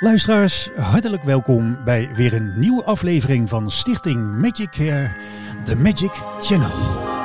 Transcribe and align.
Luisteraars, 0.00 0.70
hartelijk 0.76 1.22
welkom 1.22 1.84
bij 1.84 2.10
weer 2.14 2.34
een 2.34 2.52
nieuwe 2.56 2.84
aflevering 2.84 3.48
van 3.48 3.70
Stichting 3.70 4.36
Magic 4.40 4.70
Care, 4.70 5.10
de 5.64 5.76
Magic 5.76 6.12
Channel. 6.40 7.15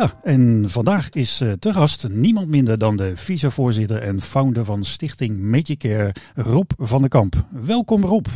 Ja, 0.00 0.10
en 0.22 0.64
vandaag 0.68 1.10
is 1.10 1.40
uh, 1.40 1.52
te 1.52 1.72
gast 1.72 2.08
niemand 2.08 2.48
minder 2.48 2.78
dan 2.78 2.96
de 2.96 3.16
vicevoorzitter 3.16 4.02
en 4.02 4.20
founder 4.20 4.64
van 4.64 4.82
Stichting 4.82 5.38
Medicare, 5.38 6.14
Rob 6.34 6.70
van 6.76 7.00
der 7.00 7.08
Kamp. 7.08 7.34
Welkom 7.66 8.02
Rob. 8.04 8.26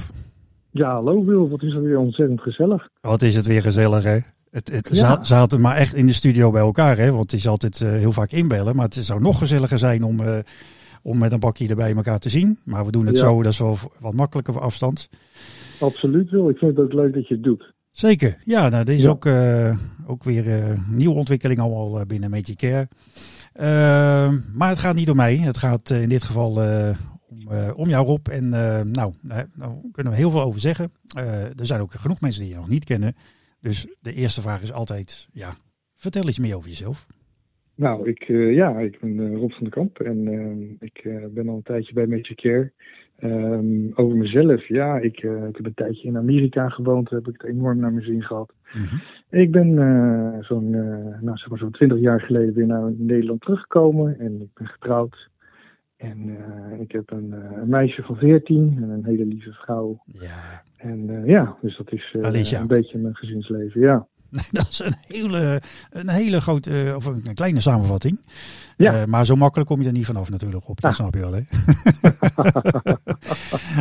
Ja, 0.70 0.92
hallo 0.92 1.24
Wil, 1.24 1.48
wat 1.48 1.62
is 1.62 1.74
het 1.74 1.82
weer 1.82 1.98
ontzettend 1.98 2.40
gezellig. 2.40 2.88
Wat 3.00 3.22
is 3.22 3.34
het 3.34 3.46
weer 3.46 3.62
gezellig 3.62 4.04
hè? 4.04 4.18
Het, 4.50 4.72
het 4.72 4.88
ja. 4.92 5.24
zaten 5.24 5.60
maar 5.60 5.76
echt 5.76 5.94
in 5.94 6.06
de 6.06 6.12
studio 6.12 6.50
bij 6.50 6.60
elkaar 6.60 6.96
hè, 6.96 7.10
want 7.10 7.30
het 7.30 7.40
is 7.40 7.48
altijd 7.48 7.80
uh, 7.80 7.88
heel 7.88 8.12
vaak 8.12 8.32
inbellen. 8.32 8.76
Maar 8.76 8.84
het 8.84 8.94
zou 8.94 9.20
nog 9.20 9.38
gezelliger 9.38 9.78
zijn 9.78 10.02
om, 10.02 10.20
uh, 10.20 10.38
om 11.02 11.18
met 11.18 11.32
een 11.32 11.40
bakje 11.40 11.68
erbij 11.68 11.94
elkaar 11.94 12.18
te 12.18 12.28
zien. 12.28 12.58
Maar 12.64 12.84
we 12.84 12.90
doen 12.90 13.06
het 13.06 13.16
ja. 13.16 13.28
zo, 13.28 13.42
dat 13.42 13.52
is 13.52 13.58
wel 13.58 13.76
wat 14.00 14.14
makkelijker 14.14 14.52
voor 14.52 14.62
afstand. 14.62 15.08
Absoluut 15.80 16.30
Wil, 16.30 16.48
ik 16.48 16.58
vind 16.58 16.76
het 16.76 16.84
ook 16.84 16.92
leuk 16.92 17.14
dat 17.14 17.28
je 17.28 17.34
het 17.34 17.42
doet. 17.42 17.72
Zeker, 17.94 18.36
ja, 18.44 18.68
nou, 18.68 18.84
dit 18.84 18.96
is 18.96 19.02
ja. 19.02 19.08
ook, 19.08 19.24
uh, 19.24 19.78
ook 20.06 20.24
weer 20.24 20.46
uh, 20.46 20.88
nieuwe 20.90 21.14
ontwikkeling 21.14 21.60
allemaal 21.60 22.00
uh, 22.00 22.06
binnen 22.06 22.30
Magic 22.30 22.56
Care. 22.56 22.88
maar 24.54 24.68
het 24.68 24.78
gaat 24.78 24.94
niet 24.94 25.10
om 25.10 25.16
mij, 25.16 25.36
het 25.36 25.56
gaat 25.56 25.90
in 25.90 26.08
dit 26.08 26.22
geval 26.22 26.50
om, 27.28 27.48
om 27.74 27.88
jou 27.88 28.06
Rob. 28.06 28.28
En 28.28 28.48
nou, 28.90 29.14
daar 29.22 29.46
kunnen 29.92 30.12
we 30.12 30.18
heel 30.18 30.30
veel 30.30 30.42
over 30.42 30.60
zeggen. 30.60 30.90
er 31.56 31.66
zijn 31.66 31.80
ook 31.80 31.92
genoeg 31.92 32.20
mensen 32.20 32.42
die 32.42 32.50
je 32.50 32.56
nog 32.56 32.68
niet 32.68 32.84
kennen. 32.84 33.16
Dus 33.60 33.86
de 34.00 34.14
eerste 34.14 34.42
vraag 34.42 34.62
is 34.62 34.72
altijd, 34.72 35.28
ja, 35.32 35.50
vertel 35.94 36.26
eens 36.26 36.38
meer 36.38 36.56
over 36.56 36.68
jezelf. 36.68 37.06
Nou, 37.74 38.08
ik, 38.08 38.24
ja, 38.54 38.78
ik 38.78 39.00
ben 39.00 39.34
Rob 39.34 39.50
van 39.50 39.62
der 39.62 39.72
Kamp 39.72 40.00
en 40.00 40.76
ik 40.80 41.02
ben 41.30 41.48
al 41.48 41.56
een 41.56 41.62
tijdje 41.62 41.92
bij 41.92 42.06
Magic 42.06 42.36
Care. 42.36 42.72
Um, 43.24 43.92
over 43.94 44.16
mezelf, 44.16 44.68
ja, 44.68 44.98
ik, 44.98 45.22
uh, 45.22 45.46
ik 45.46 45.56
heb 45.56 45.66
een 45.66 45.74
tijdje 45.74 46.08
in 46.08 46.16
Amerika 46.16 46.68
gewoond, 46.68 47.10
heb 47.10 47.28
ik 47.28 47.40
het 47.40 47.50
enorm 47.50 47.78
naar 47.78 47.92
mijn 47.92 48.04
zin 48.04 48.22
gehad. 48.22 48.52
Mm-hmm. 48.72 49.00
Ik 49.30 49.50
ben 49.50 49.68
uh, 49.68 50.36
zo'n 50.40 50.72
uh, 50.72 51.20
nou, 51.20 51.36
zeg 51.36 51.48
maar 51.48 51.58
zo'n 51.58 51.70
twintig 51.70 51.98
jaar 51.98 52.20
geleden 52.20 52.54
weer 52.54 52.66
naar 52.66 52.92
Nederland 52.96 53.40
teruggekomen 53.40 54.18
en 54.18 54.40
ik 54.40 54.48
ben 54.54 54.66
getrouwd. 54.66 55.28
En 55.96 56.36
ik 56.80 56.92
heb 56.92 57.10
een, 57.10 57.32
een, 57.32 57.68
meisje 57.68 58.02
van 58.02 58.16
14 58.16 58.78
en 58.82 58.90
een 58.90 59.04
hele 59.04 59.24
lieve 59.24 59.52
vrouw. 59.52 60.02
Ja. 60.06 60.62
En 60.76 61.22
ja, 61.26 61.56
dus 61.60 61.76
dat 61.76 61.92
is 61.92 62.14
een 62.52 62.66
beetje 62.66 62.98
mijn 62.98 63.16
gezinsleven, 63.16 63.80
ja. 63.80 64.06
Dat 64.50 64.68
is 64.70 64.78
een 64.78 64.94
hele, 65.06 65.62
een 65.90 66.08
hele 66.08 66.40
grote, 66.40 66.92
of 66.96 67.04
een 67.04 67.34
kleine 67.34 67.60
samenvatting. 67.60 68.20
Ja. 68.76 69.00
Uh, 69.00 69.04
maar 69.04 69.26
zo 69.26 69.36
makkelijk 69.36 69.68
kom 69.68 69.80
je 69.80 69.86
er 69.86 69.92
niet 69.92 70.06
vanaf 70.06 70.30
natuurlijk 70.30 70.68
op. 70.68 70.80
Dat 70.80 70.90
ah. 70.90 70.96
snap 70.96 71.14
je 71.14 71.20
wel, 71.20 71.32
hè? 71.32 71.42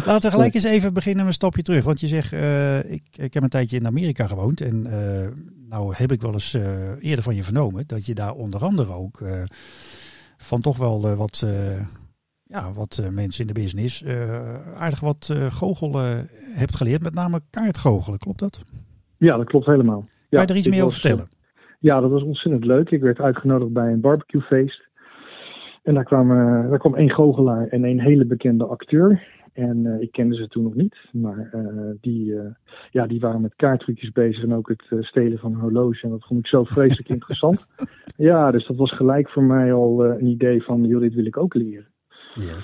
Laten 0.06 0.30
we 0.30 0.36
gelijk 0.36 0.54
eens 0.54 0.64
even 0.64 0.94
beginnen 0.94 1.20
met 1.20 1.28
een 1.28 1.34
stapje 1.34 1.62
terug. 1.62 1.84
Want 1.84 2.00
je 2.00 2.08
zegt, 2.08 2.34
uh, 2.34 2.92
ik, 2.92 3.04
ik 3.12 3.34
heb 3.34 3.44
een 3.44 3.50
tijdje 3.50 3.78
in 3.78 3.86
Amerika 3.86 4.28
gewoond. 4.28 4.62
En 4.62 4.88
uh, 4.88 5.28
nou 5.70 5.94
heb 5.96 6.12
ik 6.12 6.22
wel 6.22 6.34
eens 6.34 6.54
eerder 7.00 7.24
van 7.24 7.36
je 7.36 7.44
vernomen 7.44 7.88
dat 7.88 8.06
je 8.06 8.14
daar 8.14 8.34
onder 8.34 8.64
andere 8.64 8.94
ook 8.94 9.22
van 10.38 10.62
toch 10.62 10.78
wel 10.78 11.16
wat, 11.16 11.46
ja, 12.44 12.74
wat 12.74 13.02
mensen 13.12 13.42
in 13.42 13.54
de 13.54 13.59
business 13.59 14.04
aardig 14.78 15.00
wat 15.00 15.34
goochelen 15.50 16.30
hebt 16.53 16.75
geleerd. 16.75 17.03
Met 17.03 17.14
name 17.14 17.41
kaartgoochelen, 17.50 18.20
klopt 18.20 18.40
dat? 18.40 18.64
Ja, 19.18 19.38
dat 19.38 19.46
klopt 19.46 19.66
helemaal. 19.66 20.06
Kan 20.38 20.46
je 20.46 20.52
er 20.54 20.60
iets 20.60 20.70
meer 20.70 20.84
over 20.84 21.02
vertellen? 21.02 21.28
Ja, 21.80 22.00
dat 22.00 22.12
was 22.12 22.24
ontzettend 22.24 22.66
leuk. 22.66 22.90
Ik 22.90 23.02
werd 23.02 23.20
uitgenodigd 23.20 23.74
bij 23.74 23.92
een 23.92 24.02
barbecuefeest. 24.02 24.82
En 25.84 25.94
daar 25.94 26.04
kwam, 26.04 26.32
uh, 26.32 26.70
daar 26.70 26.80
kwam 26.80 26.96
één 26.96 27.12
goochelaar 27.12 27.68
en 27.68 27.84
een 27.84 28.00
hele 28.00 28.26
bekende 28.26 28.66
acteur. 28.66 29.24
En 29.54 29.86
uh, 29.86 30.02
ik 30.02 30.12
kende 30.12 30.36
ze 30.36 30.48
toen 30.48 30.64
nog 30.64 30.76
niet. 30.76 30.96
Maar 31.12 31.52
uh, 31.56 31.92
die, 32.02 32.36
ja, 32.92 33.08
die 33.08 33.20
waren 33.20 33.42
met 33.42 33.56
kaarttrucjes 33.56 34.12
bezig 34.12 34.44
en 34.44 34.54
ook 34.54 34.68
het 34.68 35.06
stelen 35.06 35.38
van 35.38 35.54
een 35.54 35.60
horloge. 35.60 36.04
En 36.04 36.10
dat 36.10 36.26
vond 36.26 36.40
ik 36.40 36.48
zo 36.48 36.64
vreselijk 36.74 37.10
interessant. 37.10 37.68
Ja, 38.18 38.52
dus 38.52 38.68
dat 38.68 38.78
was 38.78 38.96
gelijk 38.96 39.30
voor 39.30 39.44
mij 39.44 39.74
al 39.74 40.06
een 40.06 40.26
idee 40.26 40.64
van, 40.64 40.84
joh, 40.84 41.02
dit 41.02 41.14
wil 41.14 41.26
ik 41.26 41.38
ook 41.38 41.54
leren. 41.54 41.88
Ja. 42.34 42.56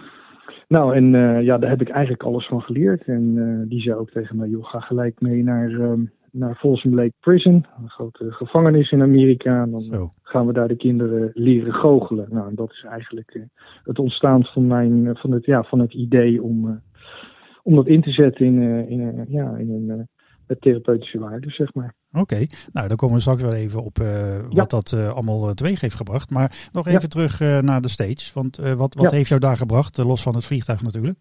Nou, 0.67 0.95
en 0.95 1.11
ja, 1.43 1.57
daar 1.57 1.69
heb 1.69 1.81
ik 1.81 1.89
eigenlijk 1.89 2.23
alles 2.23 2.47
van 2.47 2.61
geleerd. 2.61 3.03
En 3.03 3.65
die 3.67 3.81
zei 3.81 3.95
ook 3.95 4.09
tegen 4.09 4.35
mij, 4.35 4.47
joh, 4.49 4.65
ga 4.65 4.79
gelijk 4.79 5.21
mee 5.21 5.43
naar 5.43 5.71
ehm, 5.71 6.01
naar 6.31 6.55
Folsom 6.55 6.95
Lake 6.95 7.13
Prison, 7.19 7.65
een 7.81 7.89
grote 7.89 8.31
gevangenis 8.31 8.91
in 8.91 9.01
Amerika. 9.01 9.61
En 9.61 9.71
dan 9.71 9.81
Zo. 9.81 10.09
gaan 10.21 10.47
we 10.47 10.53
daar 10.53 10.67
de 10.67 10.75
kinderen 10.75 11.31
leren 11.33 11.73
goochelen. 11.73 12.27
Nou, 12.29 12.47
en 12.49 12.55
dat 12.55 12.71
is 12.71 12.85
eigenlijk 12.89 13.33
uh, 13.33 13.43
het 13.83 13.99
ontstaan 13.99 14.43
van, 14.43 14.67
mijn, 14.67 15.17
van, 15.17 15.31
het, 15.31 15.45
ja, 15.45 15.63
van 15.63 15.79
het 15.79 15.93
idee 15.93 16.41
om, 16.41 16.67
uh, 16.67 16.71
om 17.63 17.75
dat 17.75 17.87
in 17.87 18.01
te 18.01 18.11
zetten 18.11 18.45
in, 18.45 18.61
uh, 18.61 18.89
in, 18.89 19.25
ja, 19.27 19.55
in 19.55 19.89
een 19.89 20.07
therapeutische 20.59 21.19
waarde, 21.19 21.49
zeg 21.49 21.73
maar. 21.73 21.93
Oké, 22.11 22.21
okay. 22.21 22.49
nou 22.71 22.87
dan 22.87 22.97
komen 22.97 23.15
we 23.15 23.21
straks 23.21 23.41
wel 23.41 23.53
even 23.53 23.83
op 23.83 23.97
wat 23.97 24.49
ja. 24.49 24.65
dat 24.65 24.93
allemaal 24.93 25.53
teweeg 25.53 25.81
heeft 25.81 25.95
gebracht. 25.95 26.29
Maar 26.29 26.69
nog 26.71 26.87
even 26.87 27.01
ja. 27.01 27.07
terug 27.07 27.61
naar 27.61 27.81
de 27.81 27.89
States. 27.89 28.33
Want 28.33 28.57
wat, 28.57 28.93
wat 28.93 29.11
ja. 29.11 29.17
heeft 29.17 29.29
jou 29.29 29.41
daar 29.41 29.57
gebracht, 29.57 29.97
los 29.97 30.23
van 30.23 30.35
het 30.35 30.45
vliegtuig 30.45 30.81
natuurlijk? 30.81 31.17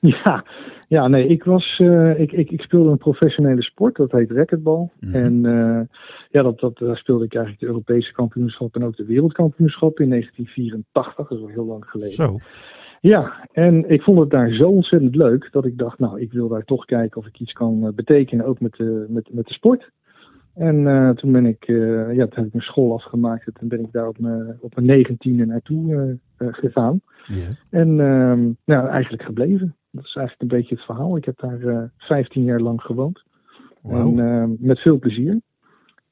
Ja, 0.00 0.44
ja, 0.88 1.08
nee, 1.08 1.26
ik 1.26 1.44
was, 1.44 1.78
uh, 1.78 2.20
ik, 2.20 2.32
ik, 2.32 2.50
ik 2.50 2.60
speelde 2.60 2.90
een 2.90 2.98
professionele 2.98 3.62
sport, 3.62 3.96
dat 3.96 4.12
heet 4.12 4.30
racquetbal. 4.30 4.90
Mm. 5.00 5.14
En 5.14 5.44
uh, 5.44 5.80
ja, 6.30 6.42
dat, 6.42 6.60
dat, 6.60 6.78
daar 6.78 6.96
speelde 6.96 7.24
ik 7.24 7.34
eigenlijk 7.34 7.62
de 7.62 7.68
Europese 7.68 8.12
kampioenschap 8.12 8.74
en 8.74 8.84
ook 8.84 8.96
de 8.96 9.04
wereldkampioenschap 9.04 10.00
in 10.00 10.08
1984, 10.08 11.28
dat 11.28 11.38
is 11.38 11.44
al 11.44 11.48
heel 11.48 11.66
lang 11.66 11.84
geleden. 11.84 12.14
Zo. 12.14 12.36
Ja, 13.00 13.48
en 13.52 13.90
ik 13.90 14.02
vond 14.02 14.18
het 14.18 14.30
daar 14.30 14.50
zo 14.50 14.68
ontzettend 14.68 15.14
leuk 15.14 15.48
dat 15.52 15.64
ik 15.64 15.78
dacht, 15.78 15.98
nou, 15.98 16.20
ik 16.20 16.32
wil 16.32 16.48
daar 16.48 16.64
toch 16.64 16.84
kijken 16.84 17.20
of 17.20 17.26
ik 17.26 17.40
iets 17.40 17.52
kan 17.52 17.92
betekenen, 17.94 18.46
ook 18.46 18.60
met 18.60 18.72
de, 18.72 19.06
met, 19.08 19.28
met 19.32 19.46
de 19.46 19.52
sport. 19.52 19.90
En 20.54 20.76
uh, 20.76 21.10
toen 21.10 21.32
ben 21.32 21.46
ik, 21.46 21.68
uh, 21.68 22.14
ja, 22.14 22.26
toen 22.26 22.36
heb 22.36 22.46
ik 22.46 22.52
mijn 22.52 22.64
school 22.64 22.92
afgemaakt 22.94 23.46
en 23.46 23.52
toen 23.52 23.68
ben 23.68 23.80
ik 23.80 23.92
daar 23.92 24.08
op 24.08 24.18
mijn, 24.18 24.56
op 24.60 24.74
mijn 24.74 24.86
negentiende 24.86 25.46
naartoe 25.46 26.18
uh, 26.38 26.48
gegaan. 26.52 27.00
Yeah. 27.26 27.48
En 27.70 28.00
ehm, 28.00 28.50
nou, 28.64 28.88
eigenlijk 28.88 29.22
gebleven. 29.22 29.76
Dat 29.96 30.04
is 30.04 30.14
eigenlijk 30.14 30.52
een 30.52 30.58
beetje 30.58 30.74
het 30.74 30.84
verhaal. 30.84 31.16
Ik 31.16 31.24
heb 31.24 31.38
daar 31.38 31.60
uh, 31.60 31.82
15 31.96 32.44
jaar 32.44 32.60
lang 32.60 32.82
gewoond. 32.82 33.22
Wow. 33.82 33.94
En, 33.96 34.18
uh, 34.18 34.58
met 34.58 34.78
veel 34.78 34.98
plezier. 34.98 35.40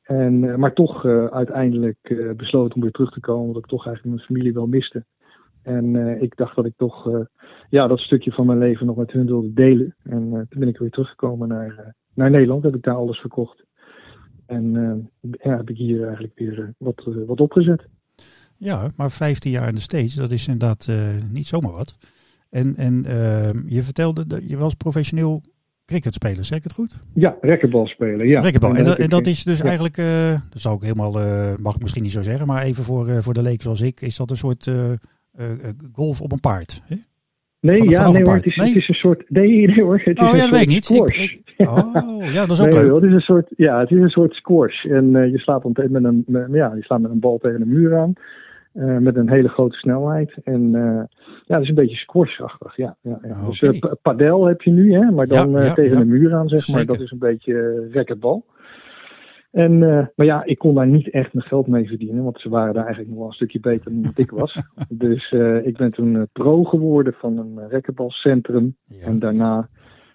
En, 0.03 0.43
uh, 0.43 0.55
maar 0.55 0.73
toch 0.73 1.05
uiteindelijk 1.31 2.35
besloten 2.37 2.75
om 2.75 2.83
weer 2.83 2.91
terug 2.91 3.11
te 3.11 3.21
komen, 3.21 3.47
omdat 3.47 3.63
ik 3.63 3.69
toch 3.69 3.87
eigenlijk 3.87 4.17
mijn 4.17 4.29
familie 4.29 4.53
wel 4.53 4.67
miste. 4.67 5.05
En 5.63 5.97
ik 6.23 6.37
dacht 6.37 6.57
dat 6.57 6.65
ik 6.65 6.77
toch 6.77 7.27
ja, 7.71 7.87
dat 7.87 7.99
stukje 7.99 8.33
van 8.33 8.47
mijn 8.47 8.59
leven 8.59 8.87
nog 8.87 8.97
met 8.97 9.13
hun 9.13 9.27
wilde 9.27 9.53
delen. 9.53 9.95
En 10.03 10.31
toen 10.31 10.61
ben 10.61 10.69
ik 10.69 10.79
weer 10.79 10.91
teruggekomen 10.91 11.49
naar, 11.49 11.95
naar 12.15 12.31
Nederland. 12.31 12.63
Heb 12.63 12.75
ik 12.75 12.83
daar 12.83 12.95
alles 12.95 13.19
verkocht. 13.19 13.65
En 14.47 14.73
ja, 15.21 15.57
heb 15.57 15.71
ik 15.71 15.77
hier 15.77 16.05
eigenlijk 16.05 16.39
weer 16.39 16.75
wat, 16.79 17.09
wat 17.27 17.41
opgezet. 17.41 17.87
Ja, 18.57 18.91
maar 18.97 19.11
15 19.11 19.51
jaar 19.51 19.69
in 19.69 19.75
de 19.75 19.81
States, 19.81 20.15
dat 20.15 20.31
is 20.31 20.49
inderdaad 20.49 20.89
niet 21.33 21.47
zomaar 21.47 21.73
wat. 21.73 21.97
En, 22.55 22.77
en 22.77 23.05
uh, 23.07 23.51
je 23.67 23.83
vertelde 23.83 24.27
dat 24.27 24.49
je 24.49 24.57
was 24.57 24.75
professioneel 24.75 25.43
cricket 25.87 26.15
spelen, 26.15 26.45
zeg 26.45 26.59
ik 26.59 26.65
het 26.65 26.73
goed? 26.73 26.97
Ja, 27.15 27.37
spelen, 27.85 28.27
ja. 28.27 28.43
En, 28.43 28.77
en, 28.77 28.85
dat, 28.85 28.99
en 28.99 29.09
dat 29.09 29.27
is 29.27 29.45
dus 29.45 29.59
ja. 29.59 29.65
eigenlijk, 29.65 29.97
uh, 29.97 30.31
dat 30.51 30.61
zou 30.61 30.77
ik 30.77 30.83
helemaal, 30.83 31.21
uh, 31.21 31.55
mag 31.57 31.75
ik 31.75 31.81
misschien 31.81 32.03
niet 32.03 32.13
zo 32.13 32.23
zeggen, 32.23 32.47
maar 32.47 32.63
even 32.63 32.85
voor, 32.85 33.09
uh, 33.09 33.19
voor 33.19 33.35
de 33.35 33.43
leek 33.43 33.63
zoals 33.63 33.81
ik, 33.81 34.01
is 34.01 34.17
dat 34.17 34.31
een 34.31 34.37
soort 34.37 34.71
golf 35.93 36.21
op 36.21 36.33
een 36.33 36.41
paard? 36.41 36.83
Hè? 36.87 36.97
Nee, 37.61 37.77
van, 37.77 37.89
ja, 37.89 38.11
nee 38.11 38.23
hoor, 38.23 38.35
het 38.35 38.47
is, 38.47 38.57
nee? 38.57 38.67
het 38.67 38.77
is 38.77 38.89
een 38.89 38.95
soort, 38.95 39.31
nee, 39.31 39.67
nee 39.67 39.83
hoor, 39.83 40.01
het 40.05 40.19
is 40.19 40.23
oh, 40.23 40.31
een 40.31 40.37
ja, 40.37 40.43
dat 40.43 40.51
weet 40.51 40.61
ik 40.61 40.69
niet. 40.69 40.85
Squash. 40.85 41.23
Ik, 41.23 41.43
ik, 41.57 41.69
oh, 41.69 42.33
ja, 42.33 42.47
dat 42.47 42.51
is 42.51 42.61
ook 42.61 42.67
nee, 42.67 42.75
leuk. 42.75 42.91
Hoor, 42.91 43.01
het 43.01 43.05
is 43.05 43.15
een 43.15 43.21
soort, 43.21 43.53
ja, 43.57 43.81
het 43.81 43.91
is 43.91 44.01
een 44.01 44.09
soort 44.09 44.35
squash. 44.35 44.85
En 44.85 45.31
je 45.31 45.39
slaat 45.39 45.63
dan 45.63 45.91
met 45.91 46.05
een, 46.05 46.25
met, 46.27 46.49
ja, 46.53 46.75
je 46.75 46.83
slaat 46.83 47.01
met 47.01 47.11
een 47.11 47.21
bal 47.21 47.39
tegen 47.39 47.61
een 47.61 47.73
muur 47.73 47.99
aan. 47.99 48.13
Uh, 48.75 48.99
met 48.99 49.17
een 49.17 49.31
hele 49.31 49.49
grote 49.49 49.77
snelheid. 49.77 50.35
En 50.45 50.75
uh, 50.75 51.03
ja, 51.47 51.55
dat 51.55 51.63
is 51.63 51.69
een 51.69 51.75
beetje 51.75 51.97
squashachtig. 51.97 52.77
Ja, 52.77 52.97
ja, 53.01 53.19
ja. 53.23 53.47
Dus 53.49 53.61
uh, 53.61 53.81
padel 54.03 54.47
heb 54.47 54.63
je 54.63 54.71
nu, 54.71 54.93
hè, 54.93 55.11
maar 55.11 55.27
dan 55.27 55.51
Ja, 55.51 55.63
ja, 55.63 55.75
tegen 55.75 55.99
de 55.99 56.07
muur 56.07 56.35
aan, 56.35 56.49
zeg 56.49 56.69
maar. 56.69 56.87
Dat 56.87 57.01
is 57.01 57.11
een 57.11 57.19
beetje 57.19 57.87
racketbal. 57.93 58.45
En, 59.51 59.73
uh, 59.73 60.07
maar 60.15 60.27
ja, 60.27 60.45
ik 60.45 60.59
kon 60.59 60.75
daar 60.75 60.87
niet 60.87 61.11
echt 61.11 61.35
mijn 61.35 61.47
geld 61.47 61.67
mee 61.67 61.87
verdienen, 61.87 62.25
want 62.25 62.41
ze 62.41 62.49
waren 62.49 62.75
daar 62.75 62.85
eigenlijk 62.85 63.11
nog 63.11 63.19
wel 63.19 63.29
een 63.29 63.35
stukje 63.35 63.61
beter 63.61 64.03
dan 64.03 64.13
ik 64.15 64.31
was. 64.31 64.59
dus 64.89 65.33
uh, 65.33 65.67
ik 65.67 65.77
ben 65.77 65.91
toen 65.91 66.29
pro 66.33 66.65
geworden 66.65 67.13
van 67.13 67.39
een 67.39 67.71
racketbalcentrum. 67.71 68.77
Ja. 68.87 69.07
En 69.07 69.19
daarna 69.19 69.69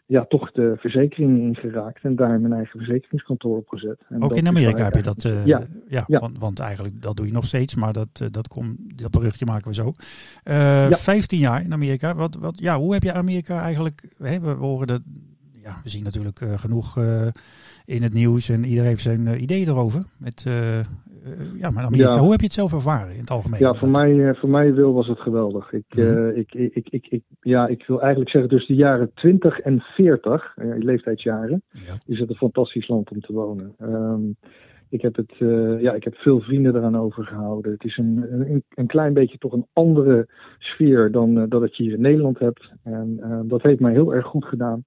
ja, 0.09 0.25
toch 0.25 0.51
de 0.51 0.75
verzekering 0.77 1.39
ingeraakt 1.39 2.03
en 2.03 2.15
daar 2.15 2.39
mijn 2.39 2.53
eigen 2.53 2.79
verzekeringskantoor 2.79 3.57
opgezet. 3.57 4.01
En 4.09 4.23
Ook 4.23 4.35
in 4.35 4.47
Amerika 4.47 4.83
heb 4.83 4.95
je 4.95 5.01
dat? 5.01 5.21
ja, 5.21 5.61
ja, 5.87 6.03
ja. 6.07 6.19
Want, 6.19 6.37
want, 6.37 6.59
eigenlijk 6.59 7.01
dat 7.01 7.17
doe 7.17 7.25
je 7.25 7.31
nog 7.31 7.45
steeds, 7.45 7.75
maar 7.75 7.93
dat, 7.93 8.27
dat, 8.31 8.47
komt, 8.47 8.77
dat 8.99 9.11
berichtje 9.11 9.45
maken 9.45 9.67
we 9.67 9.73
zo. 9.73 9.93
Uh, 10.43 10.91
15 10.91 11.39
jaar 11.39 11.63
in 11.63 11.73
Amerika. 11.73 12.15
Wat, 12.15 12.35
wat, 12.35 12.59
ja, 12.59 12.77
hoe 12.77 12.93
heb 12.93 13.03
je 13.03 13.13
Amerika 13.13 13.61
eigenlijk? 13.61 14.03
Hè, 14.17 14.39
we 14.39 14.49
horen 14.49 14.87
dat, 14.87 15.01
ja, 15.63 15.79
we 15.83 15.89
zien 15.89 16.03
natuurlijk 16.03 16.39
genoeg 16.55 16.97
in 17.89 18.03
het 18.03 18.13
nieuws 18.13 18.49
en 18.49 18.63
iedereen 18.63 18.89
heeft 18.89 19.01
zijn 19.01 19.41
idee 19.41 19.67
erover. 19.67 20.03
Met 20.17 20.43
eh, 20.47 20.79
ja, 21.57 21.69
maar 21.69 21.83
Amerika, 21.83 22.17
hoe 22.17 22.31
heb 22.31 22.39
je 22.39 22.45
het 22.45 22.53
zelf 22.53 22.73
ervaren 22.73 23.13
in 23.13 23.19
het 23.19 23.29
algemeen? 23.29 23.59
Ja, 23.59 23.73
voor 23.73 23.89
mij, 23.89 24.29
eh, 24.29 24.35
voor 24.35 24.49
mij 24.49 24.73
wil 24.73 24.93
was 24.93 25.07
het 25.07 25.19
geweldig. 25.19 25.73
Ik, 25.73 25.85
mm 25.95 26.17
ik, 26.29 26.53
ik, 26.53 26.89
ik, 26.89 27.07
ik, 27.09 27.23
ja, 27.41 27.67
ik 27.67 27.83
wil 27.87 28.01
eigenlijk 28.01 28.31
zeggen, 28.31 28.49
dus 28.49 28.67
de 28.67 28.75
jaren 28.75 29.11
20 29.13 29.59
en 29.59 29.79
40, 29.79 30.55
uh, 30.57 30.75
leeftijdsjaren, 30.77 31.61
ja. 31.71 31.93
is 32.05 32.19
het 32.19 32.29
een 32.29 32.35
fantastisch 32.35 32.87
land 32.87 33.11
om 33.11 33.19
te 33.19 33.33
wonen. 33.33 33.75
Um, 33.81 34.35
ik 34.89 35.01
heb, 35.01 35.15
het, 35.15 35.33
ja, 35.81 35.93
ik 35.93 36.03
heb 36.03 36.15
veel 36.15 36.39
vrienden 36.39 36.75
eraan 36.75 36.97
overgehouden. 36.97 37.71
Het 37.71 37.83
is 37.83 37.97
een, 37.97 38.25
een, 38.31 38.63
een 38.69 38.87
klein 38.87 39.13
beetje 39.13 39.37
toch 39.37 39.53
een 39.53 39.67
andere 39.73 40.27
sfeer 40.57 41.11
dan 41.11 41.49
dat 41.49 41.77
je 41.77 41.83
hier 41.83 41.93
in 41.93 42.01
Nederland 42.01 42.39
hebt. 42.39 42.71
En 42.83 43.19
dat 43.47 43.61
heeft 43.61 43.79
mij 43.79 43.91
heel 43.91 44.13
erg 44.13 44.25
goed 44.25 44.45
gedaan 44.45 44.85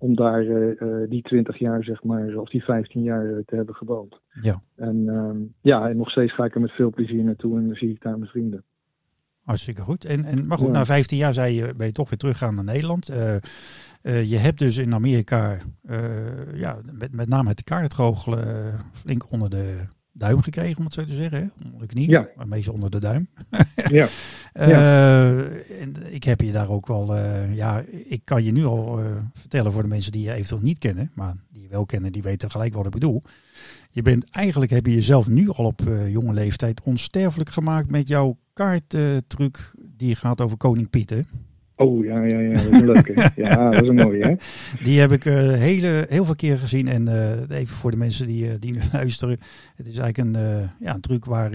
om 0.00 0.14
daar 0.14 0.44
uh, 0.44 1.08
die 1.08 1.22
20 1.22 1.58
jaar, 1.58 1.84
zeg 1.84 2.02
maar, 2.02 2.36
of 2.36 2.48
die 2.48 2.64
15 2.64 3.02
jaar 3.02 3.24
uh, 3.26 3.36
te 3.46 3.56
hebben 3.56 3.74
gewoond. 3.74 4.20
Ja. 4.42 4.62
En 4.76 4.96
uh, 4.96 5.30
ja, 5.60 5.88
en 5.88 5.96
nog 5.96 6.10
steeds 6.10 6.34
ga 6.34 6.44
ik 6.44 6.54
er 6.54 6.60
met 6.60 6.70
veel 6.70 6.90
plezier 6.90 7.24
naartoe 7.24 7.58
en 7.58 7.66
dan 7.66 7.74
zie 7.74 7.90
ik 7.90 8.02
daar 8.02 8.18
mijn 8.18 8.30
vrienden. 8.30 8.64
Hartstikke 9.42 9.82
goed. 9.82 10.04
En, 10.04 10.24
en, 10.24 10.46
maar 10.46 10.58
goed, 10.58 10.66
ja. 10.66 10.72
na 10.72 10.84
15 10.84 11.18
jaar 11.18 11.34
zei 11.34 11.54
je, 11.54 11.74
ben 11.76 11.86
je 11.86 11.92
toch 11.92 12.08
weer 12.08 12.18
teruggegaan 12.18 12.54
naar 12.54 12.64
Nederland. 12.64 13.06
je 14.02 14.36
hebt 14.36 14.58
dus 14.58 14.76
in 14.76 14.94
Amerika, 14.94 15.58
ja, 16.54 16.78
met, 16.92 17.14
met 17.14 17.28
name 17.28 17.48
het 17.48 17.64
kaartgoochelen 17.64 18.74
flink 18.92 19.30
onder 19.30 19.50
de 19.50 19.86
duim 20.20 20.42
gekregen, 20.42 20.78
om 20.78 20.84
het 20.84 20.94
zo 20.94 21.04
te 21.04 21.14
zeggen. 21.14 21.38
Hè? 21.38 21.64
Onder 21.64 21.80
de 21.80 21.86
knie, 21.86 22.10
ja. 22.10 22.28
maar 22.36 22.48
meestal 22.48 22.74
onder 22.74 22.90
de 22.90 22.98
duim. 22.98 23.28
ja. 23.98 24.08
Uh, 24.54 25.80
en 25.80 26.12
ik 26.12 26.24
heb 26.24 26.40
je 26.40 26.52
daar 26.52 26.68
ook 26.68 26.86
wel, 26.86 27.16
uh, 27.16 27.56
ja, 27.56 27.84
ik 28.04 28.20
kan 28.24 28.44
je 28.44 28.52
nu 28.52 28.64
al 28.64 29.00
uh, 29.00 29.06
vertellen 29.34 29.72
voor 29.72 29.82
de 29.82 29.88
mensen 29.88 30.12
die 30.12 30.22
je 30.22 30.32
eventueel 30.32 30.60
niet 30.60 30.78
kennen, 30.78 31.10
maar 31.14 31.34
die 31.52 31.62
je 31.62 31.68
wel 31.68 31.86
kennen, 31.86 32.12
die 32.12 32.22
weten 32.22 32.50
gelijk 32.50 32.74
wat 32.74 32.86
ik 32.86 32.92
bedoel. 32.92 33.22
Je 33.90 34.02
bent 34.02 34.30
eigenlijk, 34.30 34.70
heb 34.70 34.86
je 34.86 34.94
jezelf 34.94 35.28
nu 35.28 35.50
al 35.50 35.64
op 35.64 35.82
jonge 36.08 36.32
leeftijd 36.32 36.82
onsterfelijk 36.82 37.50
gemaakt 37.50 37.90
met 37.90 38.08
jouw 38.08 38.36
kaarttruc 38.52 39.72
die 39.96 40.16
gaat 40.16 40.40
over 40.40 40.56
Koning 40.56 40.90
Pieter. 40.90 41.24
Oh 41.80 42.04
ja, 42.04 42.22
ja, 42.24 42.38
ja, 42.38 42.52
dat 42.52 42.62
is 42.62 42.70
een 42.70 42.84
leuke. 42.84 43.30
ja, 43.42 43.70
dat 43.70 43.82
is 43.82 43.88
een 43.88 43.94
mooie, 43.94 44.24
hè? 44.24 44.34
Die 44.82 45.00
heb 45.00 45.12
ik 45.12 45.24
uh, 45.24 45.34
hele, 45.52 46.06
heel 46.08 46.24
veel 46.24 46.34
keer 46.34 46.58
gezien. 46.58 46.88
En 46.88 47.06
uh, 47.06 47.58
even 47.58 47.76
voor 47.76 47.90
de 47.90 47.96
mensen 47.96 48.26
die, 48.26 48.44
uh, 48.44 48.52
die 48.58 48.72
nu 48.72 48.80
luisteren. 48.92 49.38
Het 49.76 49.86
is 49.86 49.98
eigenlijk 49.98 50.36
een, 50.36 50.68
ja, 50.80 50.94
een 50.94 51.00
truc 51.00 51.24
waar 51.24 51.50